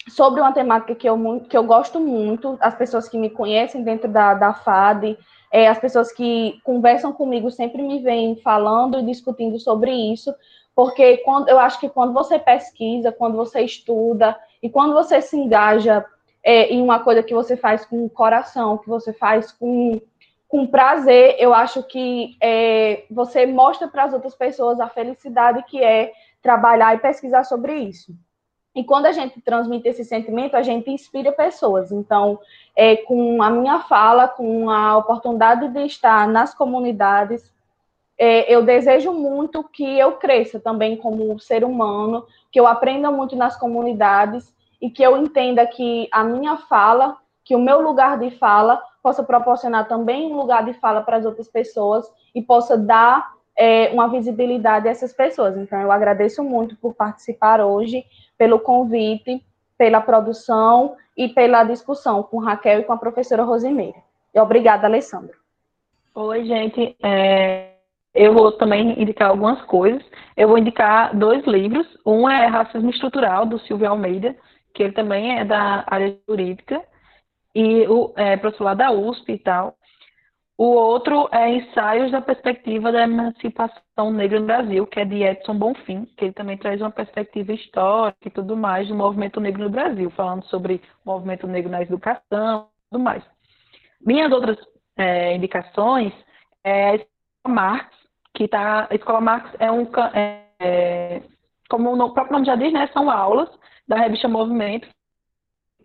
sobre 0.09 0.41
uma 0.41 0.53
temática 0.53 0.95
que 0.95 1.09
eu, 1.09 1.41
que 1.49 1.57
eu 1.57 1.63
gosto 1.63 2.01
muito, 2.01 2.59
as 2.61 2.75
pessoas 2.75 3.09
que 3.09 3.17
me 3.17 3.31
conhecem 3.31 3.83
dentro 3.83 4.09
da, 4.09 4.35
da 4.35 4.53
FAD, 4.53 5.17
é, 5.53 5.69
as 5.69 5.79
pessoas 5.79 6.13
que 6.13 6.59
conversam 6.65 7.13
comigo 7.13 7.51
sempre 7.51 7.81
me 7.81 8.01
vêm 8.01 8.37
falando 8.43 8.99
e 8.99 9.05
discutindo 9.05 9.59
sobre 9.59 9.93
isso, 9.93 10.35
porque 10.75 11.19
quando, 11.19 11.49
eu 11.49 11.59
acho 11.59 11.79
que 11.79 11.89
quando 11.89 12.13
você 12.13 12.39
pesquisa, 12.39 13.13
quando 13.13 13.37
você 13.37 13.61
estuda 13.61 14.37
e 14.63 14.69
quando 14.69 14.93
você 14.93 15.21
se 15.21 15.37
engaja 15.37 16.05
é, 16.43 16.67
em 16.73 16.83
uma 16.83 16.99
coisa 16.99 17.23
que 17.23 17.35
você 17.35 17.57
faz 17.57 17.87
com 17.87 18.05
o 18.05 18.11
coração, 18.11 18.79
que 18.79 18.89
você 18.89 19.13
faz 19.13 19.53
com, 19.53 20.01
com 20.49 20.67
prazer, 20.67 21.37
eu 21.39 21.55
acho 21.55 21.83
que 21.85 22.37
é, 22.41 23.05
você 23.11 23.47
mostra 23.47 23.87
para 23.87 24.05
as 24.05 24.13
outras 24.13 24.35
pessoas 24.35 24.81
a 24.81 24.89
felicidade 24.89 25.65
que 25.69 25.83
é 25.83 26.13
trabalhar 26.43 26.95
e 26.95 26.99
pesquisar 26.99 27.45
sobre 27.45 27.75
isso. 27.77 28.13
E 28.75 28.83
quando 28.83 29.07
a 29.07 29.13
gente 29.13 29.41
transmite 29.41 29.89
esse 29.89 30.05
sentimento, 30.05 30.57
a 30.57 30.63
gente 30.63 30.91
inspira 30.91 31.31
pessoas. 31.31 31.93
Então, 31.93 32.41
é, 32.75 32.97
com 32.97 33.41
a 33.41 33.49
minha 33.49 33.79
fala, 33.81 34.27
com 34.27 34.69
a 34.69 34.97
oportunidade 34.97 35.69
de 35.69 35.87
estar 35.87 36.27
nas 36.27 36.53
comunidades, 36.53 37.54
é, 38.19 38.53
eu 38.53 38.63
desejo 38.63 39.13
muito 39.13 39.65
que 39.65 39.99
eu 39.99 40.13
cresça 40.13 40.61
também 40.61 40.97
como 40.97 41.39
ser 41.39 41.65
humano, 41.65 42.27
que 42.51 42.61
eu 42.61 42.67
aprenda 42.67 43.11
muito 43.11 43.35
nas 43.35 43.57
comunidades 43.57 44.55
e 44.81 44.91
que 44.91 45.03
eu 45.03 45.17
entenda 45.17 45.67
que 45.67 46.09
a 46.13 46.23
minha 46.23 46.57
fala, 46.57 47.17
que 47.45 47.57
o 47.57 47.61
meu 47.61 47.81
lugar 47.81 48.19
de 48.19 48.31
fala 48.31 48.81
possa 49.03 49.23
proporcionar 49.23 49.89
também 49.89 50.33
um 50.33 50.37
lugar 50.37 50.65
de 50.65 50.73
fala 50.75 51.03
para 51.03 51.17
as 51.17 51.25
outras 51.25 51.49
pessoas 51.49 52.11
e 52.35 52.41
possa 52.41 52.77
dar 52.77 53.35
é, 53.57 53.91
uma 53.93 54.09
visibilidade 54.09 54.89
a 54.89 54.91
essas 54.91 55.13
pessoas. 55.13 55.57
Então, 55.57 55.81
eu 55.81 55.93
agradeço 55.93 56.43
muito 56.43 56.77
por 56.77 56.95
participar 56.95 57.61
hoje, 57.61 58.05
pelo 58.39 58.59
convite, 58.59 59.45
pela 59.77 60.01
produção 60.01 60.97
e 61.17 61.29
pela 61.29 61.65
discussão 61.65 62.23
com 62.23 62.39
Raquel 62.39 62.81
e 62.81 62.85
com 62.85 62.93
a 62.93 62.97
professora 62.97 63.43
Rosimeira. 63.43 63.99
E 64.35 64.41
obrigada, 64.41 64.87
Alessandra. 64.87 65.35
Oi, 66.15 66.45
gente. 66.45 66.97
É, 67.03 67.74
eu 68.15 68.33
vou 68.33 68.53
também 68.53 69.01
indicar 69.01 69.31
algumas 69.31 69.61
coisas. 69.63 70.05
Eu 70.37 70.49
vou 70.49 70.59
indicar 70.59 71.17
dois 71.17 71.45
livros. 71.47 71.87
Um 72.07 72.29
é 72.29 72.47
Racismo 72.47 72.91
Estrutural, 72.91 73.45
do 73.45 73.59
Silvio 73.61 73.89
Almeida, 73.89 74.37
que 74.73 74.83
ele 74.83 74.93
também 74.93 75.39
é 75.39 75.45
da 75.45 75.85
área 75.87 76.17
jurídica, 76.29 76.83
e 77.55 77.87
o 77.87 78.13
é, 78.17 78.37
professor 78.37 78.65
lá 78.65 78.75
da 78.75 78.91
USP 78.91 79.33
e 79.33 79.39
tal. 79.39 79.77
O 80.57 80.67
outro 80.67 81.29
é 81.33 81.51
Ensaios 81.51 82.13
da 82.13 82.21
Perspectiva 82.21 82.93
da 82.93 83.03
Emancipação 83.03 84.13
Negra 84.13 84.39
no 84.39 84.47
Brasil, 84.47 84.87
que 84.87 85.01
é 85.01 85.05
de 85.05 85.23
Edson 85.25 85.59
Bonfim, 85.59 86.05
que 86.17 86.27
ele 86.27 86.33
também 86.33 86.57
traz 86.57 86.81
uma 86.81 86.93
perspectiva 86.93 87.53
histórica 87.53 88.29
e 88.29 88.31
tudo 88.31 88.57
mais 88.57 88.87
do 88.87 88.95
movimento 88.95 89.41
negro 89.41 89.65
no 89.65 89.71
Brasil, 89.71 90.11
falando 90.11 90.45
sobre 90.47 90.81
o 91.05 91.11
movimento 91.11 91.49
negro 91.49 91.73
na 91.73 91.83
educação 91.83 92.69
e 92.69 92.91
tudo 92.93 93.03
mais. 93.03 93.25
Minhas 94.01 94.31
outras 94.31 94.57
é, 94.97 95.35
indicações 95.35 96.13
é 96.65 97.05
Marx, 97.47 98.04
que 98.35 98.49
tá, 98.49 98.89
a 98.91 98.95
Escola 98.95 99.21
Marx 99.21 99.51
é 99.59 99.71
um, 99.71 99.89
é, 100.13 101.23
como 101.71 101.93
o 101.93 102.13
próprio 102.13 102.35
nome 102.35 102.47
já 102.47 102.57
diz, 102.57 102.73
né, 102.73 102.89
são 102.93 103.11
aulas 103.11 103.49
da 103.87 103.97
revista 103.97 104.29
Movimento 104.29 104.89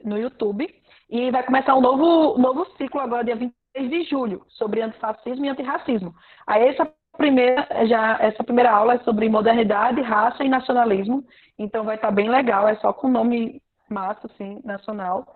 no 0.03 0.17
YouTube. 0.17 0.67
E 1.09 1.31
vai 1.31 1.43
começar 1.43 1.75
um 1.75 1.81
novo, 1.81 2.37
novo 2.37 2.65
ciclo 2.77 2.99
agora, 2.99 3.23
dia 3.23 3.35
26 3.35 3.89
de 3.89 4.03
julho, 4.03 4.45
sobre 4.49 4.81
antifascismo 4.81 5.45
e 5.45 5.49
antirracismo. 5.49 6.13
Aí 6.45 6.67
essa 6.67 6.91
primeira, 7.17 7.67
já, 7.87 8.17
essa 8.19 8.43
primeira 8.43 8.71
aula 8.71 8.95
é 8.95 8.99
sobre 8.99 9.27
modernidade, 9.27 10.01
raça 10.01 10.43
e 10.43 10.49
nacionalismo. 10.49 11.25
Então 11.57 11.83
vai 11.83 11.95
estar 11.95 12.11
bem 12.11 12.29
legal, 12.29 12.67
é 12.67 12.75
só 12.75 12.93
com 12.93 13.09
nome 13.09 13.61
massa, 13.89 14.27
assim, 14.27 14.61
nacional. 14.63 15.35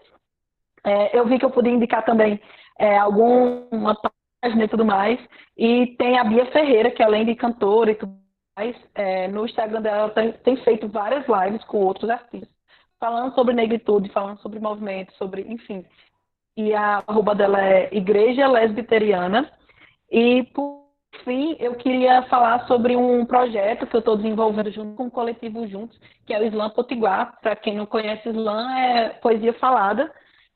É, 0.84 1.18
eu 1.18 1.26
vi 1.26 1.40
que 1.40 1.46
eu 1.46 1.52
podia 1.52 1.72
indicar 1.72 2.06
também 2.06 2.40
é, 2.78 2.98
alguma 2.98 3.96
e 4.44 4.68
tudo 4.68 4.86
mais. 4.86 5.20
E 5.58 5.96
tem 5.98 6.18
a 6.18 6.24
Bia 6.24 6.46
Ferreira, 6.48 6.92
que 6.92 7.04
além 7.04 7.26
de 7.26 7.36
cantora 7.36 7.92
e 7.92 7.96
tudo 7.96 8.14
mais, 8.58 8.76
é, 8.96 9.28
no 9.28 9.46
Instagram 9.46 9.82
dela 9.82 10.10
tem, 10.10 10.32
tem 10.32 10.58
feito 10.58 10.88
várias 10.88 11.26
lives 11.28 11.64
com 11.66 11.78
outros 11.78 12.10
artistas 12.10 12.54
falando 13.04 13.36
sobre 13.36 13.54
negritude, 13.54 14.08
falando 14.14 14.40
sobre 14.40 14.62
movimento, 14.62 15.12
sobre, 15.18 15.42
enfim. 15.42 15.86
E 16.56 16.74
a 16.74 17.04
arroba 17.06 17.36
dela 17.36 17.62
é 17.62 17.90
Igreja 17.92 18.48
Lesbiteriana. 18.48 19.52
E 20.10 20.44
por 20.54 20.86
fim, 21.26 21.58
eu 21.60 21.76
queria 21.76 22.22
falar 22.24 22.66
sobre 22.66 22.96
um 22.96 23.26
projeto 23.26 23.86
que 23.86 23.94
eu 23.98 24.00
estou 24.00 24.16
desenvolvendo 24.16 24.72
junto 24.72 24.96
com 24.96 25.08
o 25.08 25.12
Coletivo 25.12 25.68
Juntos, 25.68 26.00
que 26.26 26.34
é 26.34 26.40
o 26.40 26.46
Slam 26.46 26.70
Potiguar. 26.70 27.38
Para 27.42 27.58
quem 27.58 27.76
não 27.76 27.86
conhece, 27.86 28.30
Slam 28.30 28.72
é 28.72 29.10
poesia 29.10 29.52
falada 29.56 30.10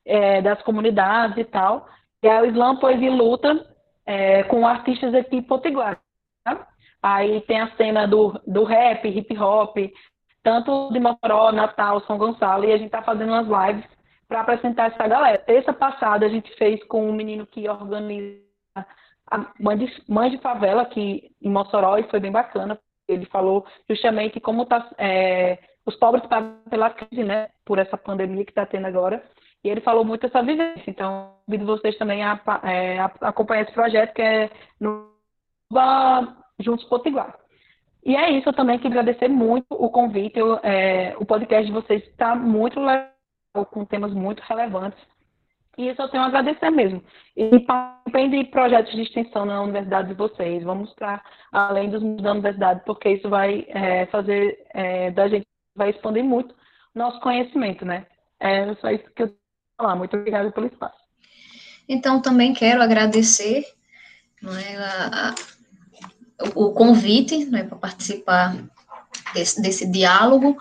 é, 0.06 0.42
das 0.42 0.62
comunidades 0.62 1.38
e 1.38 1.44
tal. 1.44 1.86
E 2.24 2.30
é 2.30 2.42
o 2.42 2.46
Slam 2.46 2.78
Poesia 2.78 3.12
Luta 3.12 3.77
é, 4.08 4.44
com 4.44 4.66
artistas 4.66 5.14
aqui 5.14 5.42
Potiguar. 5.42 6.00
Tá? 6.44 6.66
Aí 7.04 7.42
tem 7.42 7.60
a 7.60 7.76
cena 7.76 8.08
do, 8.08 8.42
do 8.48 8.64
rap, 8.64 9.08
hip 9.08 9.38
hop, 9.38 9.78
tanto 10.42 10.90
de 10.92 11.00
Mossoró, 11.00 11.52
Natal, 11.52 12.00
São 12.02 12.18
Gonçalo, 12.18 12.64
e 12.64 12.72
a 12.72 12.78
gente 12.78 12.88
está 12.88 13.04
fazendo 13.04 13.34
umas 13.34 13.48
lives 13.68 13.86
para 14.28 14.42
apresentar 14.42 14.92
essa 14.92 15.08
galera. 15.08 15.38
Terça 15.40 15.74
passada 15.74 16.26
a 16.26 16.30
gente 16.30 16.50
fez 16.56 16.82
com 16.86 17.08
um 17.08 17.14
menino 17.14 17.46
que 17.46 17.68
organiza 17.70 18.42
a 19.30 19.46
mãe 19.60 19.78
de, 19.78 20.04
mãe 20.08 20.30
de 20.30 20.38
favela 20.38 20.84
aqui 20.84 21.30
em 21.42 21.50
Mossoró 21.50 21.98
e 21.98 22.10
foi 22.10 22.20
bem 22.20 22.32
bacana. 22.32 22.80
Ele 23.08 23.26
falou 23.26 23.66
justamente 23.90 24.40
como 24.40 24.66
tá, 24.66 24.90
é, 24.98 25.60
os 25.86 25.96
pobres 25.98 26.26
pagam 26.28 26.60
pela 26.70 26.90
crise, 26.90 27.24
né, 27.24 27.50
por 27.66 27.78
essa 27.78 27.98
pandemia 27.98 28.46
que 28.46 28.52
está 28.52 28.66
tendo 28.66 28.88
agora. 28.88 29.22
E 29.64 29.70
ele 29.70 29.82
falou 29.82 30.06
muito 30.06 30.26
essa 30.26 30.42
vivência. 30.42 30.84
Então, 30.88 31.36
convido 31.46 31.66
vocês 31.66 31.98
também 31.98 32.24
a, 32.24 32.40
é, 32.64 33.00
a 33.00 33.06
acompanhar 33.22 33.64
esse 33.64 33.74
projeto 33.74 34.14
que 34.14 34.22
é 34.22 34.50
no 34.80 35.12
Juntos 36.60 36.86
Potiguar. 36.86 37.38
E 38.06 38.16
é 38.16 38.32
isso, 38.32 38.48
eu 38.48 38.54
também 38.54 38.80
queria 38.80 39.02
agradecer 39.02 39.28
muito 39.28 39.66
o 39.70 39.90
convite. 39.90 40.40
Eu, 40.40 40.56
é, 40.64 41.16
o 41.20 41.26
podcast 41.26 41.66
de 41.66 41.74
vocês 41.74 42.02
está 42.04 42.36
muito 42.36 42.80
legal, 42.80 43.12
com 43.72 43.84
temas 43.84 44.14
muito 44.14 44.40
relevantes. 44.42 45.00
E 45.78 45.90
isso 45.90 46.02
eu 46.02 46.10
tenho 46.10 46.24
a 46.24 46.28
agradecer 46.28 46.70
mesmo. 46.72 47.04
E 47.36 47.60
participem 47.60 48.30
de 48.30 48.46
projetos 48.46 48.94
de 48.94 49.02
extensão 49.02 49.46
na 49.46 49.62
universidade 49.62 50.08
de 50.08 50.14
vocês. 50.16 50.64
Vamos 50.64 50.92
para 50.94 51.22
além 51.52 51.90
dos 51.90 52.02
da 52.22 52.32
universidade, 52.32 52.82
porque 52.86 53.10
isso 53.10 53.30
vai 53.30 53.66
é, 53.68 54.06
fazer 54.08 54.58
é, 54.74 55.12
da 55.12 55.28
gente, 55.28 55.46
vai 55.76 55.90
expandir 55.90 56.24
muito 56.24 56.56
nosso 56.96 57.20
conhecimento, 57.20 57.86
né? 57.86 58.08
É 58.40 58.74
só 58.76 58.90
isso 58.90 59.04
que 59.14 59.24
eu 59.24 59.36
falar. 59.78 59.96
Muito 59.96 60.18
obrigada 60.18 60.52
pelo 60.52 60.66
espaço. 60.66 60.98
Então, 61.88 62.20
também 62.20 62.54
quero 62.54 62.82
agradecer 62.82 63.66
é, 64.44 64.78
a, 64.78 65.30
a, 65.30 65.36
o 66.56 66.72
convite 66.74 67.46
né, 67.46 67.64
para 67.64 67.78
participar 67.78 68.58
desse, 69.34 69.62
desse 69.62 69.86
diálogo 69.90 70.58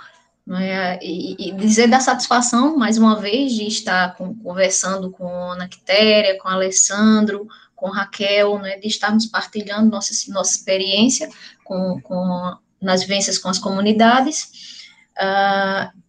né, 0.47 0.99
e, 1.03 1.49
e, 1.49 1.53
dizer 1.53 1.89
da 1.89 1.99
satisfação, 1.99 2.77
mais 2.77 2.97
uma 2.99 3.19
vez, 3.19 3.53
de 3.53 3.67
estar 3.67 4.15
com, 4.15 4.35
conversando 4.37 5.11
com 5.11 5.27
Ana 5.27 5.67
Quitéria, 5.67 6.39
com 6.39 6.49
Alessandro, 6.49 7.49
com 7.75 7.91
Raquel, 7.91 8.59
né, 8.59 8.79
de 8.79 8.87
estarmos 8.87 9.27
partilhando 9.27 9.91
nossa, 9.91 10.13
nossa 10.33 10.57
experiência 10.57 11.29
com, 11.65 12.01
com, 12.03 12.57
nas 12.81 13.03
vivências 13.03 13.39
com 13.39 13.49
as 13.49 13.59
comunidades. 13.59 14.85
Uh, 15.19 16.06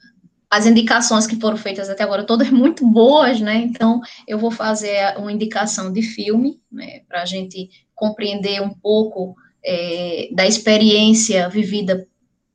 as 0.49 0.65
indicações 0.65 1.27
que 1.27 1.39
foram 1.39 1.57
feitas 1.57 1.89
até 1.89 2.03
agora, 2.03 2.25
todas 2.25 2.49
muito 2.51 2.85
boas, 2.85 3.39
né? 3.39 3.57
Então, 3.57 4.01
eu 4.27 4.37
vou 4.37 4.51
fazer 4.51 5.17
uma 5.17 5.31
indicação 5.31 5.91
de 5.91 6.01
filme, 6.01 6.61
né, 6.71 7.01
para 7.07 7.21
a 7.21 7.25
gente 7.25 7.69
compreender 7.93 8.61
um 8.61 8.69
pouco 8.69 9.35
é, 9.65 10.29
da 10.31 10.45
experiência 10.45 11.49
vivida 11.49 12.07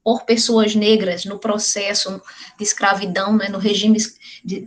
por 0.04 0.24
pessoas 0.24 0.74
negras 0.74 1.24
no 1.24 1.38
processo 1.38 2.20
de 2.58 2.64
escravidão, 2.64 3.36
né, 3.36 3.48
no 3.48 3.58
regime 3.58 3.98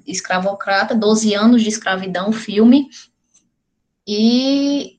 escravocrata, 0.06 0.96
12 0.96 1.34
anos 1.34 1.62
de 1.62 1.70
escravidão, 1.70 2.32
filme, 2.32 2.88
e 4.08 4.98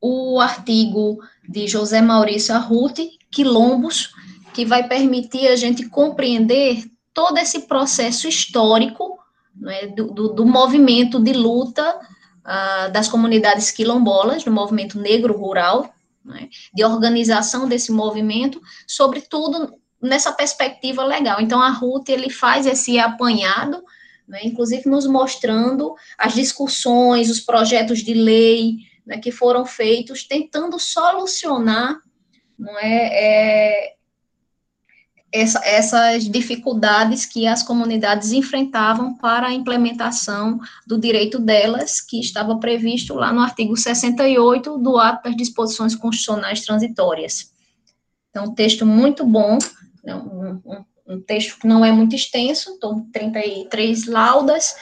o 0.00 0.40
artigo 0.40 1.18
de 1.48 1.66
José 1.68 2.02
Maurício 2.02 2.54
Arruti, 2.54 3.18
Quilombos, 3.30 4.12
que 4.52 4.64
vai 4.64 4.86
permitir 4.86 5.46
a 5.48 5.56
gente 5.56 5.88
compreender 5.88 6.84
todo 7.20 7.36
esse 7.36 7.66
processo 7.66 8.26
histórico 8.26 9.18
né, 9.54 9.88
do, 9.88 10.06
do, 10.10 10.28
do, 10.32 10.46
movimento 10.46 11.20
de 11.20 11.34
luta 11.34 11.94
uh, 11.98 12.90
das 12.90 13.08
comunidades 13.08 13.70
quilombolas, 13.70 14.42
do 14.42 14.50
movimento 14.50 14.98
negro 14.98 15.36
rural, 15.36 15.92
né, 16.24 16.48
de 16.72 16.82
organização 16.82 17.68
desse 17.68 17.92
movimento, 17.92 18.58
sobretudo 18.88 19.74
nessa 20.00 20.32
perspectiva 20.32 21.04
legal. 21.04 21.42
Então, 21.42 21.60
a 21.60 21.68
Ruth, 21.68 22.08
ele 22.08 22.30
faz 22.30 22.64
esse 22.66 22.98
apanhado, 22.98 23.84
né, 24.26 24.40
inclusive 24.42 24.88
nos 24.88 25.06
mostrando 25.06 25.94
as 26.16 26.32
discussões, 26.32 27.28
os 27.28 27.40
projetos 27.40 27.98
de 27.98 28.14
lei 28.14 28.76
né, 29.04 29.18
que 29.18 29.30
foram 29.30 29.66
feitos, 29.66 30.24
tentando 30.24 30.78
solucionar 30.78 31.98
não 32.58 32.78
é, 32.78 33.08
é 33.12 33.99
essa, 35.32 35.60
essas 35.64 36.24
dificuldades 36.28 37.24
que 37.24 37.46
as 37.46 37.62
comunidades 37.62 38.32
enfrentavam 38.32 39.14
para 39.16 39.48
a 39.48 39.52
implementação 39.52 40.60
do 40.86 40.98
direito 40.98 41.38
delas, 41.38 42.00
que 42.00 42.18
estava 42.18 42.58
previsto 42.58 43.14
lá 43.14 43.32
no 43.32 43.40
artigo 43.40 43.76
68 43.76 44.78
do 44.78 44.98
Ato 44.98 45.24
das 45.24 45.36
Disposições 45.36 45.94
Constitucionais 45.94 46.64
Transitórias. 46.64 47.52
Então, 48.30 48.46
um 48.46 48.54
texto 48.54 48.84
muito 48.84 49.24
bom, 49.24 49.58
né, 50.04 50.14
um, 50.14 50.60
um, 50.64 50.84
um 51.14 51.20
texto 51.20 51.58
que 51.58 51.66
não 51.66 51.84
é 51.84 51.92
muito 51.92 52.14
extenso, 52.14 52.70
então 52.70 53.06
33 53.12 54.06
laudas, 54.06 54.74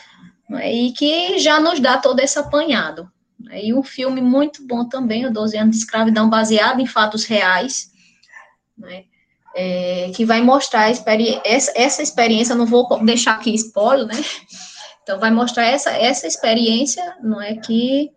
né, 0.49 0.73
e 0.73 0.93
que 0.93 1.39
já 1.39 1.61
nos 1.61 1.79
dá 1.79 1.99
todo 1.99 2.21
esse 2.21 2.39
apanhado. 2.39 3.11
Né, 3.39 3.67
e 3.67 3.75
um 3.75 3.83
filme 3.83 4.23
muito 4.23 4.67
bom 4.67 4.87
também, 4.87 5.27
o 5.27 5.33
12 5.33 5.59
anos 5.59 5.77
de 5.77 5.83
escravidão, 5.83 6.29
baseado 6.29 6.81
em 6.81 6.87
fatos 6.87 7.25
reais, 7.25 7.91
né, 8.77 9.05
é, 9.61 10.13
que 10.15 10.25
vai 10.25 10.41
mostrar 10.41 10.89
experi 10.89 11.41
essa, 11.45 11.73
essa 11.75 12.01
experiência, 12.01 12.55
não 12.55 12.65
vou 12.65 12.87
deixar 13.05 13.33
aqui 13.33 13.53
spoiler, 13.55 14.07
né? 14.07 14.15
Então, 15.03 15.19
vai 15.19 15.33
mostrar 15.33 15.65
essa, 15.65 15.91
essa 15.91 16.29
experiência, 16.29 17.17
não 17.21 17.43
é, 17.43 17.57
que 17.57 18.13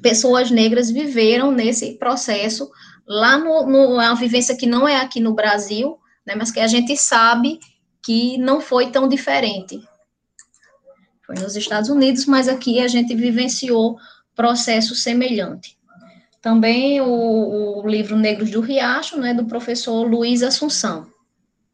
pessoas 0.00 0.50
negras 0.50 0.90
viveram 0.90 1.50
nesse 1.50 1.98
processo, 1.98 2.70
lá 3.06 3.36
no, 3.36 3.66
no 3.66 4.14
vivência 4.14 4.56
que 4.56 4.66
não 4.66 4.88
é 4.88 4.96
aqui 4.96 5.20
no 5.20 5.34
Brasil, 5.34 5.98
né, 6.24 6.34
mas 6.34 6.50
que 6.50 6.60
a 6.60 6.66
gente 6.66 6.96
sabe 6.96 7.60
que 8.02 8.38
não 8.38 8.60
foi 8.60 8.90
tão 8.90 9.08
diferente. 9.08 9.82
Foi 11.26 11.34
nos 11.34 11.54
Estados 11.54 11.90
Unidos, 11.90 12.24
mas 12.24 12.48
aqui 12.48 12.80
a 12.80 12.88
gente 12.88 13.14
vivenciou 13.14 13.98
processo 14.34 14.94
semelhante. 14.94 15.75
Também 16.46 17.00
o, 17.00 17.82
o 17.82 17.88
livro 17.88 18.14
Negros 18.14 18.52
do 18.52 18.60
Riacho, 18.60 19.18
né, 19.18 19.34
do 19.34 19.46
professor 19.46 20.08
Luiz 20.08 20.44
Assunção, 20.44 21.10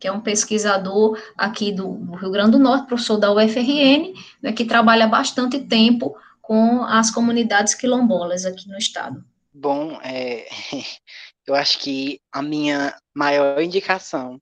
que 0.01 0.09
é 0.09 0.13
um 0.13 0.23
pesquisador 0.23 1.23
aqui 1.37 1.71
do, 1.71 2.15
Rio 2.15 2.31
Grande 2.31 2.53
do 2.53 2.59
Norte, 2.59 2.87
professor 2.87 3.19
da 3.19 3.31
UFRN, 3.31 4.15
né, 4.41 4.51
que 4.51 4.65
trabalha 4.65 5.07
bastante 5.07 5.61
tempo 5.61 6.17
com 6.41 6.83
as 6.85 7.11
comunidades 7.11 7.75
quilombolas 7.75 8.47
aqui 8.47 8.67
no 8.67 8.79
estado. 8.79 9.23
Bom, 9.53 10.01
é, 10.03 10.49
eu 11.47 11.55
acho 11.55 11.79
que 11.79 12.19
a 12.33 12.41
minha 12.41 12.97
maior 13.15 13.61
indicação 13.61 14.41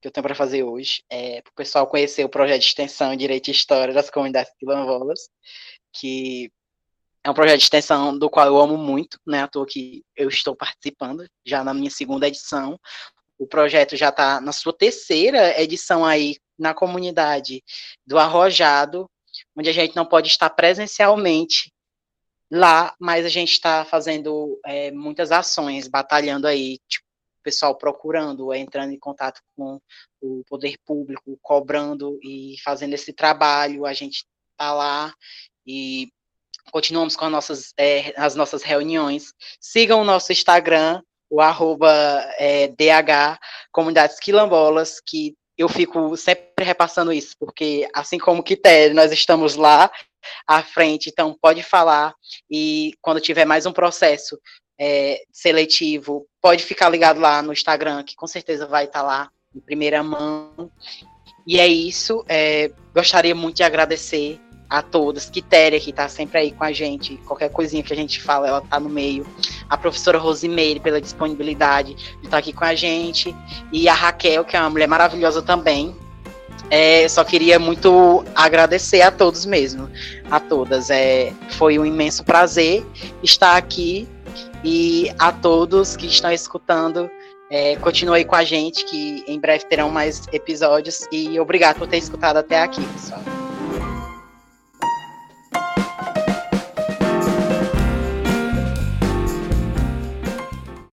que 0.00 0.06
eu 0.06 0.12
tenho 0.12 0.22
para 0.22 0.36
fazer 0.36 0.62
hoje 0.62 1.02
é 1.10 1.42
para 1.42 1.50
o 1.50 1.56
pessoal 1.56 1.84
conhecer 1.88 2.22
o 2.22 2.28
projeto 2.28 2.60
de 2.60 2.66
extensão 2.66 3.16
Direito 3.16 3.48
e 3.48 3.50
História 3.50 3.92
das 3.92 4.08
Comunidades 4.08 4.52
Quilombolas, 4.56 5.28
que 5.92 6.48
é 7.24 7.30
um 7.30 7.34
projeto 7.34 7.58
de 7.58 7.64
extensão 7.64 8.16
do 8.16 8.30
qual 8.30 8.46
eu 8.46 8.58
amo 8.58 8.76
muito, 8.76 9.18
né? 9.26 9.42
À 9.42 9.48
toa 9.48 9.66
que 9.66 10.02
eu 10.16 10.28
estou 10.28 10.54
participando, 10.54 11.26
já 11.44 11.64
na 11.64 11.74
minha 11.74 11.90
segunda 11.90 12.28
edição. 12.28 12.78
O 13.38 13.46
projeto 13.46 13.96
já 13.96 14.08
está 14.08 14.40
na 14.40 14.52
sua 14.52 14.72
terceira 14.72 15.60
edição 15.60 16.04
aí 16.04 16.36
na 16.58 16.74
comunidade 16.74 17.62
do 18.06 18.18
Arrojado, 18.18 19.08
onde 19.56 19.68
a 19.68 19.72
gente 19.72 19.94
não 19.94 20.04
pode 20.04 20.28
estar 20.28 20.50
presencialmente 20.50 21.72
lá, 22.50 22.94
mas 22.98 23.24
a 23.24 23.28
gente 23.28 23.52
está 23.52 23.84
fazendo 23.84 24.58
é, 24.64 24.90
muitas 24.90 25.30
ações, 25.30 25.86
batalhando 25.86 26.46
aí, 26.46 26.78
tipo, 26.88 27.04
o 27.38 27.42
pessoal 27.42 27.76
procurando, 27.76 28.52
entrando 28.52 28.92
em 28.92 28.98
contato 28.98 29.40
com 29.54 29.80
o 30.20 30.42
poder 30.48 30.76
público, 30.84 31.38
cobrando 31.40 32.18
e 32.22 32.56
fazendo 32.64 32.94
esse 32.94 33.12
trabalho, 33.12 33.86
a 33.86 33.92
gente 33.92 34.24
está 34.52 34.72
lá 34.72 35.14
e 35.66 36.10
continuamos 36.70 37.16
com 37.16 37.24
as 37.24 37.32
nossas, 37.32 37.72
é, 37.78 38.12
as 38.16 38.34
nossas 38.34 38.62
reuniões. 38.62 39.32
Sigam 39.60 40.00
o 40.00 40.04
nosso 40.04 40.32
Instagram, 40.32 41.02
o 41.30 41.40
arroba 41.40 41.90
é, 42.38 42.68
DH 42.68 43.38
Comunidades 43.72 44.18
Quilombolas, 44.18 45.00
que 45.04 45.34
eu 45.56 45.68
fico 45.68 46.16
sempre 46.16 46.64
repassando 46.64 47.12
isso, 47.12 47.34
porque 47.38 47.88
assim 47.92 48.18
como 48.18 48.42
Quitério, 48.42 48.94
nós 48.94 49.10
estamos 49.10 49.56
lá 49.56 49.90
à 50.46 50.62
frente, 50.62 51.10
então 51.10 51.36
pode 51.40 51.62
falar, 51.62 52.14
e 52.50 52.92
quando 53.02 53.20
tiver 53.20 53.44
mais 53.44 53.66
um 53.66 53.72
processo 53.72 54.38
é, 54.78 55.20
seletivo, 55.32 56.26
pode 56.40 56.62
ficar 56.62 56.88
ligado 56.88 57.20
lá 57.20 57.42
no 57.42 57.52
Instagram, 57.52 58.04
que 58.04 58.14
com 58.14 58.26
certeza 58.26 58.66
vai 58.66 58.84
estar 58.84 59.02
lá 59.02 59.28
em 59.54 59.60
primeira 59.60 60.02
mão. 60.02 60.70
E 61.44 61.58
é 61.58 61.66
isso, 61.66 62.24
é, 62.28 62.70
gostaria 62.94 63.34
muito 63.34 63.56
de 63.56 63.62
agradecer 63.64 64.38
a 64.68 64.82
todas. 64.82 65.30
Quitéria, 65.30 65.80
que 65.80 65.90
está 65.90 66.08
sempre 66.08 66.38
aí 66.38 66.52
com 66.52 66.64
a 66.64 66.72
gente. 66.72 67.16
Qualquer 67.26 67.50
coisinha 67.50 67.82
que 67.82 67.92
a 67.92 67.96
gente 67.96 68.20
fala, 68.20 68.48
ela 68.48 68.58
está 68.58 68.78
no 68.78 68.88
meio. 68.88 69.26
A 69.68 69.76
professora 69.76 70.18
Rosimeire, 70.18 70.80
pela 70.80 71.00
disponibilidade 71.00 71.94
de 71.94 72.02
estar 72.18 72.30
tá 72.30 72.38
aqui 72.38 72.52
com 72.52 72.64
a 72.64 72.74
gente. 72.74 73.34
E 73.72 73.88
a 73.88 73.94
Raquel, 73.94 74.44
que 74.44 74.56
é 74.56 74.60
uma 74.60 74.70
mulher 74.70 74.88
maravilhosa 74.88 75.42
também. 75.42 75.94
É, 76.70 77.08
só 77.08 77.24
queria 77.24 77.58
muito 77.58 78.24
agradecer 78.34 79.00
a 79.00 79.10
todos 79.10 79.46
mesmo, 79.46 79.88
a 80.30 80.38
todas. 80.38 80.90
É, 80.90 81.32
foi 81.50 81.78
um 81.78 81.86
imenso 81.86 82.24
prazer 82.24 82.84
estar 83.22 83.56
aqui 83.56 84.06
e 84.64 85.10
a 85.18 85.32
todos 85.32 85.96
que 85.96 86.06
estão 86.06 86.32
escutando, 86.32 87.08
é, 87.50 87.76
continue 87.76 88.24
com 88.24 88.34
a 88.34 88.44
gente, 88.44 88.84
que 88.84 89.24
em 89.26 89.38
breve 89.38 89.64
terão 89.64 89.88
mais 89.90 90.26
episódios. 90.32 91.06
E 91.10 91.38
obrigado 91.40 91.78
por 91.78 91.88
ter 91.88 91.98
escutado 91.98 92.36
até 92.36 92.60
aqui, 92.60 92.84
pessoal. 92.88 93.22